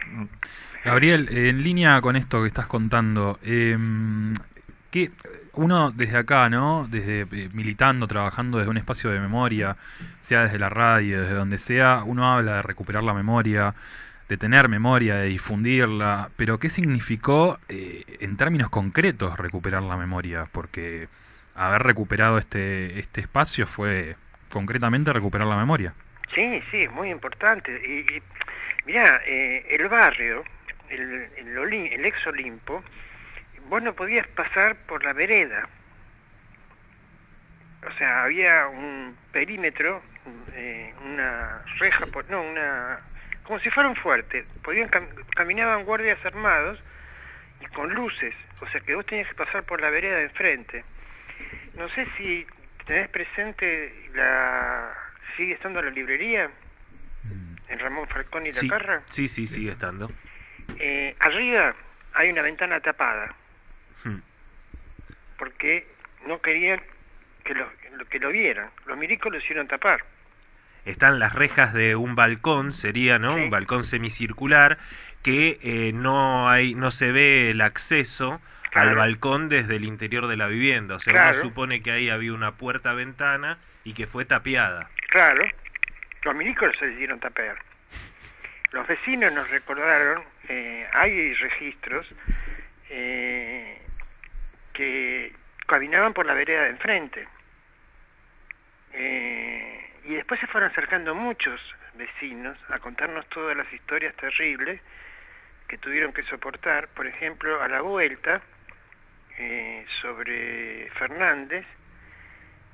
Gabriel, 0.86 1.28
en 1.32 1.64
línea 1.64 2.00
con 2.00 2.14
esto 2.14 2.42
que 2.42 2.46
estás 2.46 2.66
contando, 2.66 3.40
eh, 3.42 3.76
que 4.92 5.10
uno 5.54 5.90
desde 5.90 6.16
acá, 6.16 6.48
¿no? 6.48 6.86
Desde 6.88 7.22
eh, 7.22 7.48
militando, 7.52 8.06
trabajando 8.06 8.58
desde 8.58 8.70
un 8.70 8.76
espacio 8.76 9.10
de 9.10 9.18
memoria, 9.18 9.76
sea 10.20 10.42
desde 10.44 10.60
la 10.60 10.68
radio, 10.68 11.22
desde 11.22 11.34
donde 11.34 11.58
sea, 11.58 12.02
uno 12.04 12.32
habla 12.32 12.56
de 12.56 12.62
recuperar 12.62 13.02
la 13.02 13.14
memoria, 13.14 13.74
de 14.28 14.36
tener 14.36 14.68
memoria, 14.68 15.16
de 15.16 15.26
difundirla, 15.26 16.30
pero 16.36 16.58
¿qué 16.58 16.68
significó 16.68 17.58
eh, 17.68 18.04
en 18.20 18.36
términos 18.36 18.70
concretos 18.70 19.36
recuperar 19.38 19.82
la 19.82 19.96
memoria? 19.96 20.46
Porque 20.52 21.08
haber 21.56 21.82
recuperado 21.82 22.38
este, 22.38 23.00
este 23.00 23.22
espacio 23.22 23.66
fue 23.66 24.14
concretamente 24.50 25.12
recuperar 25.12 25.48
la 25.48 25.56
memoria. 25.56 25.94
Sí, 26.32 26.60
sí, 26.70 26.82
es 26.82 26.92
muy 26.92 27.10
importante. 27.10 27.72
Y, 27.88 28.16
y 28.16 28.22
mira, 28.84 29.20
eh, 29.26 29.66
el 29.70 29.88
barrio, 29.88 30.44
el, 30.90 31.30
el, 31.36 31.72
el 31.92 32.04
ex 32.04 32.26
Olimpo, 32.26 32.82
vos 33.68 33.82
no 33.82 33.94
podías 33.94 34.26
pasar 34.28 34.76
por 34.86 35.04
la 35.04 35.12
vereda. 35.12 35.68
O 37.86 37.92
sea, 37.98 38.24
había 38.24 38.66
un 38.68 39.16
perímetro, 39.32 40.02
eh, 40.54 40.92
una 41.04 41.62
reja, 41.78 42.06
por- 42.06 42.28
no, 42.30 42.42
una, 42.42 42.98
como 43.44 43.60
si 43.60 43.70
fuera 43.70 43.88
un 43.88 43.96
fuerte. 43.96 44.44
Podían 44.64 44.90
cam- 44.90 45.08
caminaban 45.36 45.84
guardias 45.84 46.18
armados 46.24 46.80
y 47.60 47.66
con 47.66 47.94
luces. 47.94 48.34
O 48.60 48.66
sea, 48.68 48.80
que 48.80 48.94
vos 48.94 49.06
tenías 49.06 49.28
que 49.28 49.34
pasar 49.34 49.62
por 49.64 49.80
la 49.80 49.90
vereda 49.90 50.16
de 50.16 50.24
enfrente. 50.24 50.84
No 51.74 51.88
sé 51.90 52.06
si 52.16 52.46
tenés 52.86 53.08
presente 53.10 53.92
la 54.14 54.92
sigue 55.36 55.52
estando 55.52 55.82
la 55.82 55.90
librería 55.90 56.50
en 57.68 57.78
Ramón 57.78 58.08
Falcón 58.08 58.46
y 58.46 58.52
Sí, 58.52 58.66
la 58.68 58.78
Carra. 58.78 59.02
sí, 59.08 59.28
sí, 59.28 59.46
sigue 59.46 59.72
estando. 59.72 60.10
Eh, 60.78 61.14
arriba 61.20 61.74
hay 62.14 62.30
una 62.30 62.42
ventana 62.42 62.80
tapada 62.80 63.34
Hmm. 64.04 64.18
porque 65.38 65.86
no 66.26 66.40
querían 66.40 66.80
que 67.44 67.54
lo, 67.54 67.66
que 68.10 68.18
lo 68.18 68.30
vieran. 68.30 68.70
Los 68.86 68.96
milicos 68.98 69.32
lo 69.32 69.38
hicieron 69.38 69.66
tapar. 69.68 70.04
Están 70.84 71.18
las 71.18 71.34
rejas 71.34 71.72
de 71.74 71.96
un 71.96 72.14
balcón, 72.14 72.72
sería, 72.72 73.18
¿no? 73.18 73.34
Un 73.34 73.50
balcón 73.50 73.82
semicircular 73.84 74.78
que 75.22 75.58
eh, 75.62 75.92
no 75.92 76.48
hay, 76.48 76.74
no 76.76 76.90
se 76.92 77.10
ve 77.10 77.50
el 77.50 77.60
acceso 77.60 78.40
al 78.72 78.94
balcón 78.94 79.48
desde 79.48 79.76
el 79.76 79.84
interior 79.84 80.26
de 80.28 80.36
la 80.36 80.46
vivienda. 80.46 80.96
O 80.96 81.00
sea, 81.00 81.12
Claro. 81.14 81.30
uno 81.30 81.40
supone 81.40 81.82
que 81.82 81.90
ahí 81.90 82.10
había 82.10 82.32
una 82.32 82.52
puerta-ventana 82.52 83.58
y 83.84 83.94
que 83.94 84.06
fue 84.06 84.24
tapiada. 84.24 84.88
Claro, 85.08 85.44
los 86.22 86.34
milicos 86.36 86.70
se 86.78 86.92
hicieron 86.92 87.18
tapar. 87.18 87.56
Los 88.72 88.86
vecinos 88.86 89.32
nos 89.32 89.48
recordaron, 89.50 90.22
eh, 90.48 90.88
hay 90.92 91.34
registros, 91.34 92.06
eh, 92.90 93.78
que 94.72 95.32
caminaban 95.66 96.12
por 96.12 96.26
la 96.26 96.34
vereda 96.34 96.64
de 96.64 96.70
enfrente. 96.70 97.26
Eh, 98.92 99.90
y 100.04 100.14
después 100.14 100.38
se 100.40 100.46
fueron 100.46 100.70
acercando 100.70 101.14
muchos 101.14 101.60
vecinos 101.94 102.56
a 102.68 102.78
contarnos 102.78 103.26
todas 103.28 103.56
las 103.56 103.70
historias 103.72 104.14
terribles 104.16 104.80
que 105.66 105.78
tuvieron 105.78 106.12
que 106.12 106.22
soportar. 106.24 106.88
Por 106.88 107.06
ejemplo, 107.06 107.60
a 107.62 107.68
la 107.68 107.80
vuelta, 107.80 108.40
eh, 109.38 109.84
sobre 110.00 110.90
Fernández, 110.90 111.66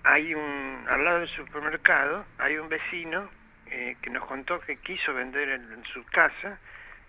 hay 0.04 0.34
un, 0.34 0.84
al 0.88 1.04
lado 1.04 1.20
del 1.20 1.28
supermercado, 1.28 2.26
hay 2.38 2.58
un 2.58 2.68
vecino 2.68 3.30
eh, 3.66 3.96
que 4.02 4.10
nos 4.10 4.24
contó 4.26 4.60
que 4.60 4.76
quiso 4.76 5.14
vender 5.14 5.48
en, 5.48 5.72
en 5.72 5.84
su 5.86 6.04
casa 6.06 6.58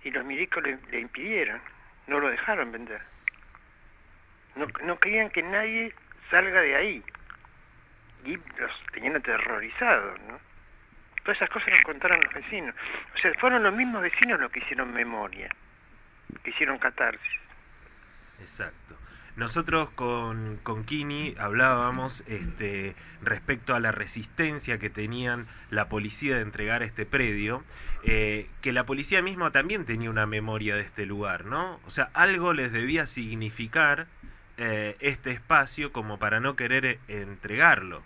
y 0.03 0.11
los 0.11 0.25
milicos 0.25 0.63
le, 0.63 0.99
impidieron, 0.99 1.61
no 2.07 2.19
lo 2.19 2.29
dejaron 2.29 2.71
vender. 2.71 3.01
No, 4.55 4.67
no 4.83 4.99
querían 4.99 5.29
que 5.29 5.41
nadie 5.41 5.93
salga 6.29 6.61
de 6.61 6.75
ahí. 6.75 7.03
Y 8.25 8.37
los 8.37 8.71
tenían 8.93 9.15
aterrorizados, 9.15 10.19
¿no? 10.21 10.39
Todas 11.23 11.37
esas 11.37 11.49
cosas 11.49 11.69
nos 11.69 11.83
contaron 11.83 12.19
los 12.21 12.33
vecinos. 12.33 12.75
O 13.15 13.17
sea, 13.17 13.33
fueron 13.35 13.63
los 13.63 13.73
mismos 13.73 14.01
vecinos 14.01 14.39
los 14.39 14.51
que 14.51 14.59
hicieron 14.59 14.93
memoria, 14.93 15.49
que 16.43 16.49
hicieron 16.49 16.77
catarsis. 16.77 17.39
Exacto. 18.39 18.97
Nosotros 19.35 19.89
con, 19.89 20.59
con 20.61 20.83
Kini 20.85 21.33
hablábamos 21.39 22.23
este, 22.27 22.95
respecto 23.21 23.73
a 23.73 23.79
la 23.79 23.91
resistencia 23.91 24.77
que 24.77 24.91
tenían 24.91 25.47
la 25.71 25.89
policía 25.89 26.35
de 26.35 26.43
entregar 26.43 26.83
este 26.83 27.07
predio, 27.07 27.63
eh, 28.03 28.47
que 28.61 28.71
la 28.73 28.85
policía 28.85 29.23
misma 29.23 29.49
también 29.51 29.85
tenía 29.85 30.11
una 30.11 30.27
memoria 30.27 30.75
de 30.75 30.81
este 30.81 31.07
lugar, 31.07 31.45
¿no? 31.45 31.79
O 31.87 31.89
sea, 31.89 32.09
algo 32.13 32.53
les 32.53 32.71
debía 32.71 33.07
significar 33.07 34.05
eh, 34.57 34.95
este 34.99 35.31
espacio 35.31 35.91
como 35.91 36.19
para 36.19 36.39
no 36.39 36.55
querer 36.55 36.85
eh, 36.85 36.99
entregarlo. 37.07 38.03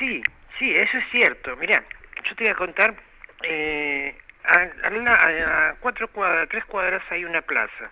Sí, 0.00 0.22
sí, 0.58 0.74
eso 0.74 0.98
es 0.98 1.04
cierto. 1.12 1.54
Mira, 1.56 1.84
yo 2.24 2.34
te 2.34 2.44
voy 2.44 2.50
a 2.52 2.56
contar, 2.56 2.96
eh, 3.44 4.16
a, 4.42 4.88
a 4.88 5.68
a 5.70 5.74
cuatro 5.76 6.08
cuadras, 6.08 6.48
tres 6.48 6.64
cuadras 6.64 7.02
hay 7.10 7.24
una 7.24 7.42
plaza. 7.42 7.90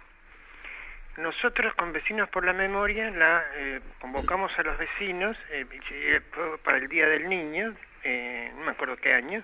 Nosotros 1.19 1.75
con 1.75 1.93
Vecinos 1.93 2.29
por 2.31 2.45
la 2.45 2.55
Memoria 2.55 3.11
la 3.11 3.45
eh, 3.55 3.81
convocamos 4.01 4.59
a 4.59 4.63
los 4.63 4.79
vecinos 4.79 5.37
eh, 5.51 5.67
eh, 5.91 6.21
para 6.65 6.79
el 6.79 6.89
Día 6.89 7.07
del 7.07 7.29
Niño, 7.29 7.75
eh, 8.03 8.51
no 8.57 8.65
me 8.65 8.71
acuerdo 8.71 8.97
qué 8.97 9.13
año, 9.13 9.43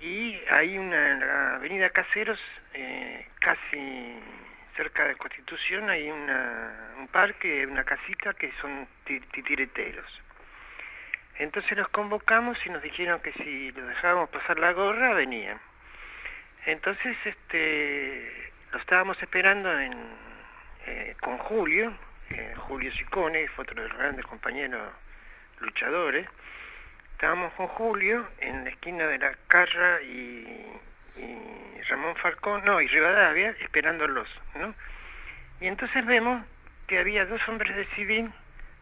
y 0.00 0.40
hay 0.50 0.78
una 0.78 1.10
en 1.10 1.20
la 1.20 1.54
Avenida 1.56 1.90
Caseros, 1.90 2.40
eh, 2.72 3.26
casi 3.40 4.18
cerca 4.74 5.06
de 5.06 5.16
Constitución, 5.16 5.90
hay 5.90 6.10
una, 6.10 6.94
un 6.98 7.08
parque, 7.08 7.66
una 7.66 7.84
casita 7.84 8.32
que 8.32 8.50
son 8.60 8.88
ti- 9.04 9.20
titireteros. 9.32 10.22
Entonces 11.38 11.76
los 11.76 11.88
convocamos 11.88 12.58
y 12.64 12.70
nos 12.70 12.82
dijeron 12.82 13.20
que 13.20 13.32
si 13.32 13.70
los 13.72 13.86
dejábamos 13.86 14.30
pasar 14.30 14.58
la 14.58 14.72
gorra, 14.72 15.12
venían. 15.12 15.60
Entonces, 16.66 17.16
este, 17.24 18.50
lo 18.72 18.78
estábamos 18.78 19.20
esperando 19.22 19.78
en, 19.78 19.92
eh, 20.86 21.16
con 21.20 21.38
Julio, 21.38 21.92
eh, 22.30 22.54
Julio 22.56 22.92
Sicone, 22.92 23.48
fue 23.48 23.62
otro 23.62 23.82
de 23.82 23.88
los 23.88 23.98
grandes 23.98 24.24
compañeros 24.26 24.92
luchadores. 25.60 26.26
Estábamos 27.12 27.52
con 27.54 27.68
Julio 27.68 28.26
en 28.38 28.64
la 28.64 28.70
esquina 28.70 29.06
de 29.06 29.18
la 29.18 29.34
Carra 29.48 30.02
y, 30.02 30.66
y 31.16 31.82
Ramón 31.88 32.16
Falcón, 32.16 32.64
no, 32.64 32.80
y 32.80 32.88
Rivadavia, 32.88 33.50
esperándolos, 33.60 34.28
¿no? 34.56 34.74
Y 35.60 35.66
entonces 35.66 36.04
vemos 36.04 36.44
que 36.86 36.98
había 36.98 37.24
dos 37.24 37.40
hombres 37.48 37.74
de 37.76 37.86
civil 37.94 38.30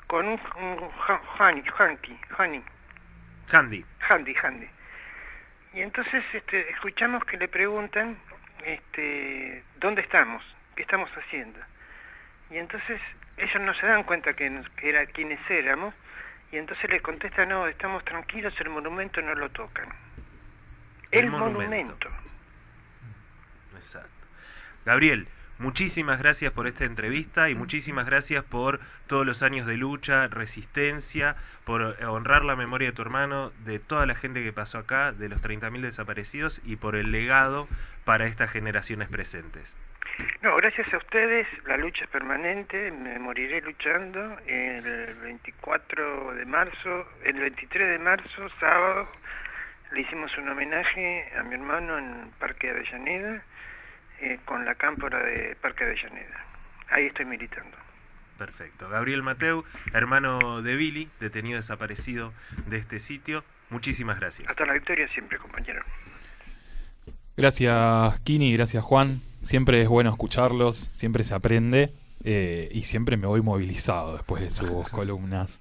con 0.07 0.27
un, 0.27 0.41
un 0.57 0.91
Hanky, 1.39 2.17
Hani, 2.37 2.63
Handy. 3.51 3.85
Handy, 4.09 4.35
Handy. 4.43 4.69
Y 5.75 5.81
entonces 5.83 6.25
este, 6.33 6.71
escuchamos 6.71 7.25
que 7.25 7.37
le 7.37 7.49
preguntan 7.49 8.19
este, 8.65 9.63
dónde 9.77 10.03
estamos, 10.03 10.43
qué 10.77 10.83
estamos 10.83 11.11
haciendo. 11.17 11.59
Y 12.53 12.59
entonces 12.59 13.01
ellos 13.37 13.61
no 13.63 13.75
se 13.75 13.87
dan 13.87 14.05
cuenta 14.05 14.35
que, 14.35 14.63
que 14.77 14.89
era 14.89 15.07
quiénes 15.07 15.41
éramos, 15.51 15.95
y 16.51 16.59
entonces 16.59 16.89
le 16.91 17.01
contestan, 17.01 17.49
no, 17.49 17.67
estamos 17.67 18.05
tranquilos, 18.05 18.53
el 18.61 18.69
monumento 18.69 19.23
no 19.23 19.35
lo 19.35 19.49
tocan. 19.51 19.89
El, 21.11 21.25
El 21.25 21.31
monumento. 21.31 21.59
monumento. 21.59 22.09
Exacto. 23.75 24.11
Gabriel, 24.85 25.29
muchísimas 25.59 26.19
gracias 26.19 26.53
por 26.53 26.67
esta 26.67 26.85
entrevista 26.85 27.49
y 27.49 27.55
muchísimas 27.55 28.05
gracias 28.05 28.45
por 28.45 28.81
todos 29.07 29.25
los 29.25 29.43
años 29.43 29.67
de 29.67 29.79
lucha, 29.79 30.27
resistencia, 30.29 31.37
por 31.65 31.83
honrar 32.05 32.45
la 32.45 32.55
memoria 32.55 32.89
de 32.89 32.93
tu 32.93 33.01
hermano, 33.01 33.51
de 33.65 33.79
toda 33.79 34.05
la 34.05 34.15
gente 34.15 34.43
que 34.43 34.53
pasó 34.53 34.77
acá, 34.79 35.13
de 35.13 35.31
los 35.31 35.41
30.000 35.41 35.81
desaparecidos 35.81 36.61
y 36.65 36.77
por 36.77 36.97
el 36.97 37.13
legado 37.13 37.67
para 38.05 38.27
estas 38.27 38.51
generaciones 38.51 39.09
presentes. 39.09 39.75
No, 40.43 40.57
gracias 40.57 40.93
a 40.93 40.97
ustedes, 40.97 41.47
la 41.67 41.77
lucha 41.77 42.05
es 42.05 42.11
permanente, 42.11 42.91
me 42.91 43.19
moriré 43.19 43.61
luchando. 43.61 44.39
El 44.47 45.15
24 45.15 46.35
de 46.35 46.45
marzo, 46.45 47.07
el 47.25 47.39
23 47.39 47.89
de 47.89 47.99
marzo, 47.99 48.49
sábado, 48.61 49.09
le 49.93 50.01
hicimos 50.01 50.37
un 50.39 50.49
homenaje 50.49 51.31
a 51.39 51.43
mi 51.45 51.55
hermano 51.55 51.99
en 51.99 52.31
Parque 52.39 52.71
Avellaneda, 52.71 53.43
eh, 54.21 54.39
con 54.45 54.65
la 54.65 54.75
cámpora 54.75 55.23
de 55.23 55.57
Parque 55.61 55.85
Avellaneda. 55.85 56.45
Ahí 56.91 57.07
estoy 57.07 57.25
militando. 57.25 57.77
Perfecto. 58.39 58.89
Gabriel 58.89 59.23
Mateu, 59.23 59.65
hermano 59.93 60.63
de 60.63 60.75
Billy, 60.75 61.09
detenido 61.21 61.57
desaparecido 61.57 62.33
de 62.67 62.79
este 62.79 62.99
sitio. 62.99 63.45
Muchísimas 63.71 64.19
gracias. 64.19 64.49
Hasta 64.49 64.67
la 64.67 64.73
victoria 64.73 65.07
siempre, 65.09 65.39
compañero. 65.39 65.83
Gracias 67.37 68.21
Kini, 68.25 68.53
gracias 68.55 68.83
Juan. 68.83 69.21
Siempre 69.43 69.83
es 69.83 69.89
bueno 69.89 70.11
escucharlos, 70.11 70.89
siempre 70.93 71.25
se 71.25 71.35
aprende 71.35 71.93
eh, 72.25 72.69
y 72.73 72.83
siempre 72.83 73.17
me 73.17 73.27
voy 73.27 73.43
movilizado 73.43 74.15
después 74.15 74.43
de 74.43 74.51
sus 74.51 74.89
columnas. 74.91 75.61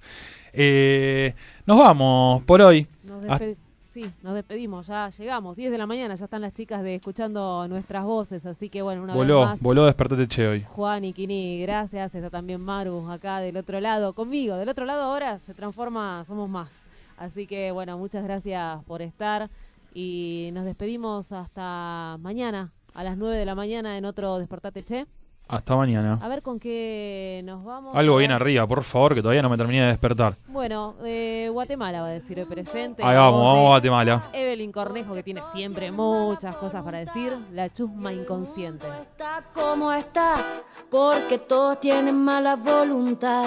Eh, 0.52 1.34
nos 1.66 1.78
vamos 1.78 2.42
por 2.44 2.60
hoy. 2.62 2.86
Nos 3.04 3.24
despe- 3.24 3.56
sí, 3.92 4.04
nos 4.22 4.34
despedimos, 4.34 4.86
ya 4.86 5.08
llegamos, 5.10 5.56
10 5.56 5.72
de 5.72 5.78
la 5.78 5.86
mañana, 5.86 6.14
ya 6.14 6.24
están 6.26 6.42
las 6.42 6.52
chicas 6.54 6.82
de 6.82 6.94
escuchando 6.96 7.66
nuestras 7.68 8.04
voces, 8.04 8.46
así 8.46 8.68
que 8.68 8.82
bueno, 8.82 9.02
una 9.02 9.14
vez 9.14 9.16
voló, 9.18 9.44
más. 9.44 9.60
voló 9.60 9.84
Despertate 9.86 10.28
Che 10.28 10.46
hoy. 10.46 10.64
Juan 10.68 11.04
y 11.04 11.12
Kini, 11.12 11.60
gracias. 11.62 12.14
Está 12.14 12.30
también 12.30 12.60
Maru 12.60 13.10
acá 13.10 13.40
del 13.40 13.56
otro 13.56 13.80
lado, 13.80 14.12
conmigo. 14.12 14.56
Del 14.56 14.68
otro 14.68 14.84
lado 14.84 15.02
ahora 15.02 15.38
se 15.38 15.54
transforma, 15.54 16.24
somos 16.26 16.48
más. 16.48 16.84
Así 17.16 17.46
que 17.46 17.70
bueno, 17.72 17.98
muchas 17.98 18.22
gracias 18.24 18.82
por 18.84 19.02
estar 19.02 19.50
y 19.94 20.50
nos 20.54 20.64
despedimos 20.64 21.30
hasta 21.32 22.16
mañana 22.20 22.72
a 22.94 23.04
las 23.04 23.16
9 23.16 23.36
de 23.36 23.46
la 23.46 23.54
mañana 23.54 23.96
en 23.96 24.04
otro 24.04 24.38
Despertate 24.38 24.82
Che. 24.84 25.06
Hasta 25.48 25.76
mañana. 25.76 26.18
A 26.22 26.28
ver 26.28 26.40
con 26.40 26.58
qué 26.58 27.42
nos 27.44 27.62
vamos. 27.62 27.94
Algo 27.94 28.16
bien 28.16 28.32
arriba, 28.32 28.66
por 28.66 28.82
favor, 28.82 29.14
que 29.14 29.20
todavía 29.20 29.42
no 29.42 29.50
me 29.50 29.58
terminé 29.58 29.82
de 29.82 29.88
despertar. 29.88 30.34
Bueno, 30.46 30.94
eh, 31.04 31.50
Guatemala 31.52 32.00
va 32.00 32.06
a 32.06 32.10
decir 32.10 32.38
el 32.38 32.46
presente. 32.46 33.02
Ahí 33.04 33.16
vamos, 33.16 33.40
vamos 33.40 33.66
a 33.66 33.68
Guatemala. 33.68 34.22
Evelyn 34.32 34.72
Cornejo, 34.72 35.12
que 35.12 35.22
tiene 35.22 35.42
siempre 35.52 35.92
muchas 35.92 36.56
cosas 36.56 36.82
para 36.82 37.00
decir. 37.00 37.36
La 37.52 37.70
chusma 37.70 38.12
inconsciente. 38.12 38.86
está 38.86 39.42
como 39.52 39.92
está, 39.92 40.36
porque 40.90 41.38
todos 41.38 41.80
tienen 41.80 42.16
mala 42.24 42.56
voluntad. 42.56 43.44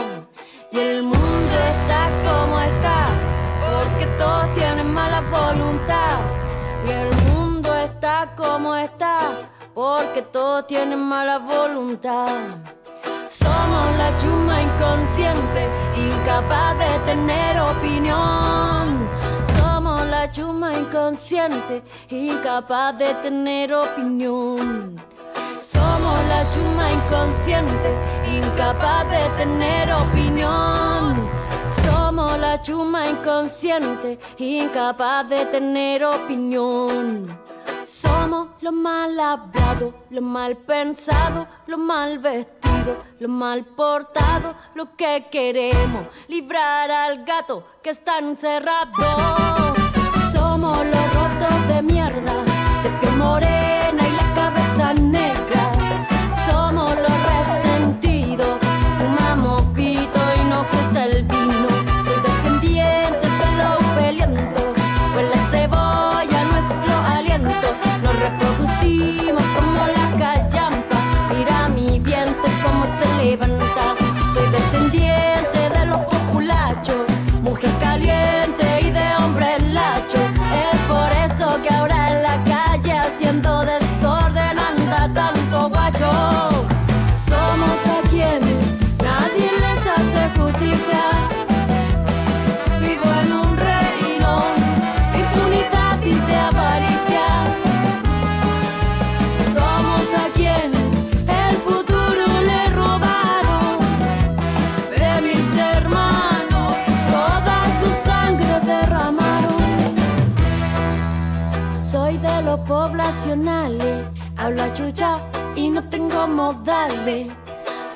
Y 0.72 0.78
el 0.78 1.02
mundo 1.02 1.18
está 1.18 2.10
como 2.24 2.60
está, 2.60 3.08
porque 3.62 4.06
todos 4.18 4.54
tienen 4.54 4.94
mala 4.94 5.22
voluntad. 5.22 6.20
Y 6.86 6.92
el 6.92 7.08
mundo 7.08 7.35
está 7.86 8.34
como 8.36 8.76
está, 8.76 9.20
porque 9.74 10.22
todos 10.22 10.68
tienen 10.68 11.00
mala 11.00 11.38
voluntad. 11.40 12.28
Somos 13.28 13.86
la 13.98 14.18
chuma 14.20 14.62
inconsciente, 14.62 15.70
incapaz 15.96 16.78
de 16.78 17.00
tener 17.06 17.60
opinión. 17.60 19.08
Somos 19.58 20.06
la 20.08 20.32
chuma 20.32 20.74
inconsciente, 20.74 21.84
incapaz 22.10 22.98
de 22.98 23.14
tener 23.16 23.74
opinión. 23.74 24.96
Somos 25.60 26.18
la 26.28 26.50
chuma 26.52 26.92
inconsciente, 26.92 27.90
incapaz 28.38 29.10
de 29.10 29.30
tener 29.38 29.92
opinión. 29.94 31.30
Somos 31.86 32.40
la 32.40 32.62
chuma 32.62 33.08
inconsciente, 33.08 34.20
incapaz 34.38 35.30
de 35.30 35.46
tener 35.46 36.04
opinión. 36.04 37.45
Somos 37.86 38.50
lo 38.62 38.72
mal 38.72 39.20
hablado, 39.20 39.94
lo 40.10 40.22
mal 40.22 40.58
pensado, 40.58 41.48
lo 41.68 41.78
mal 41.78 42.20
vestido, 42.20 42.98
lo 43.20 43.28
mal 43.28 43.66
portado, 43.66 44.56
lo 44.74 44.96
que 44.96 45.28
queremos, 45.32 46.08
librar 46.28 46.90
al 46.92 47.24
gato 47.26 47.64
que 47.84 47.92
está 47.92 48.20
encerrado. 48.20 48.92
Somos 50.34 50.78
los 50.78 51.14
rotos 51.14 51.68
de 51.68 51.82
mierda, 51.82 52.34
de 52.84 52.90
piel 53.00 53.16
morena 53.18 54.05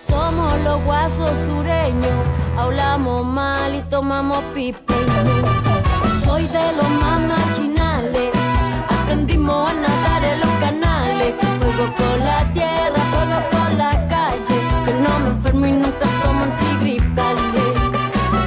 Somos 0.08 0.60
los 0.64 0.84
guasos 0.84 1.30
sureños, 1.46 2.10
hablamos 2.58 3.24
mal 3.24 3.76
y 3.76 3.84
tomamos 3.84 4.40
pipeño. 4.56 5.46
Soy 6.26 6.48
de 6.48 6.72
los 6.76 6.90
más 7.00 7.22
marginales, 7.22 8.32
aprendimos 8.90 9.70
a 9.70 9.74
nadar 9.76 10.24
en 10.24 10.40
los 10.40 10.50
canales. 10.60 11.36
Juego 11.60 11.96
con 11.98 12.20
la 12.26 12.52
tierra, 12.52 13.00
juego 13.12 13.40
con 13.52 13.78
la 13.78 14.08
calle, 14.08 14.58
que 14.86 14.94
no 14.94 15.20
me 15.20 15.30
enfermo 15.36 15.66
y 15.68 15.72
nunca 15.72 16.06
tomo 16.24 16.46
antigripales. 16.46 17.76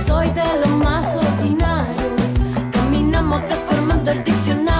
Soy 0.08 0.28
de 0.30 0.60
los 0.60 0.70
más 0.70 1.06
ordinarios, 1.14 2.12
caminamos 2.72 3.46
transformando 3.46 4.10
el 4.10 4.24
diccionario. 4.24 4.71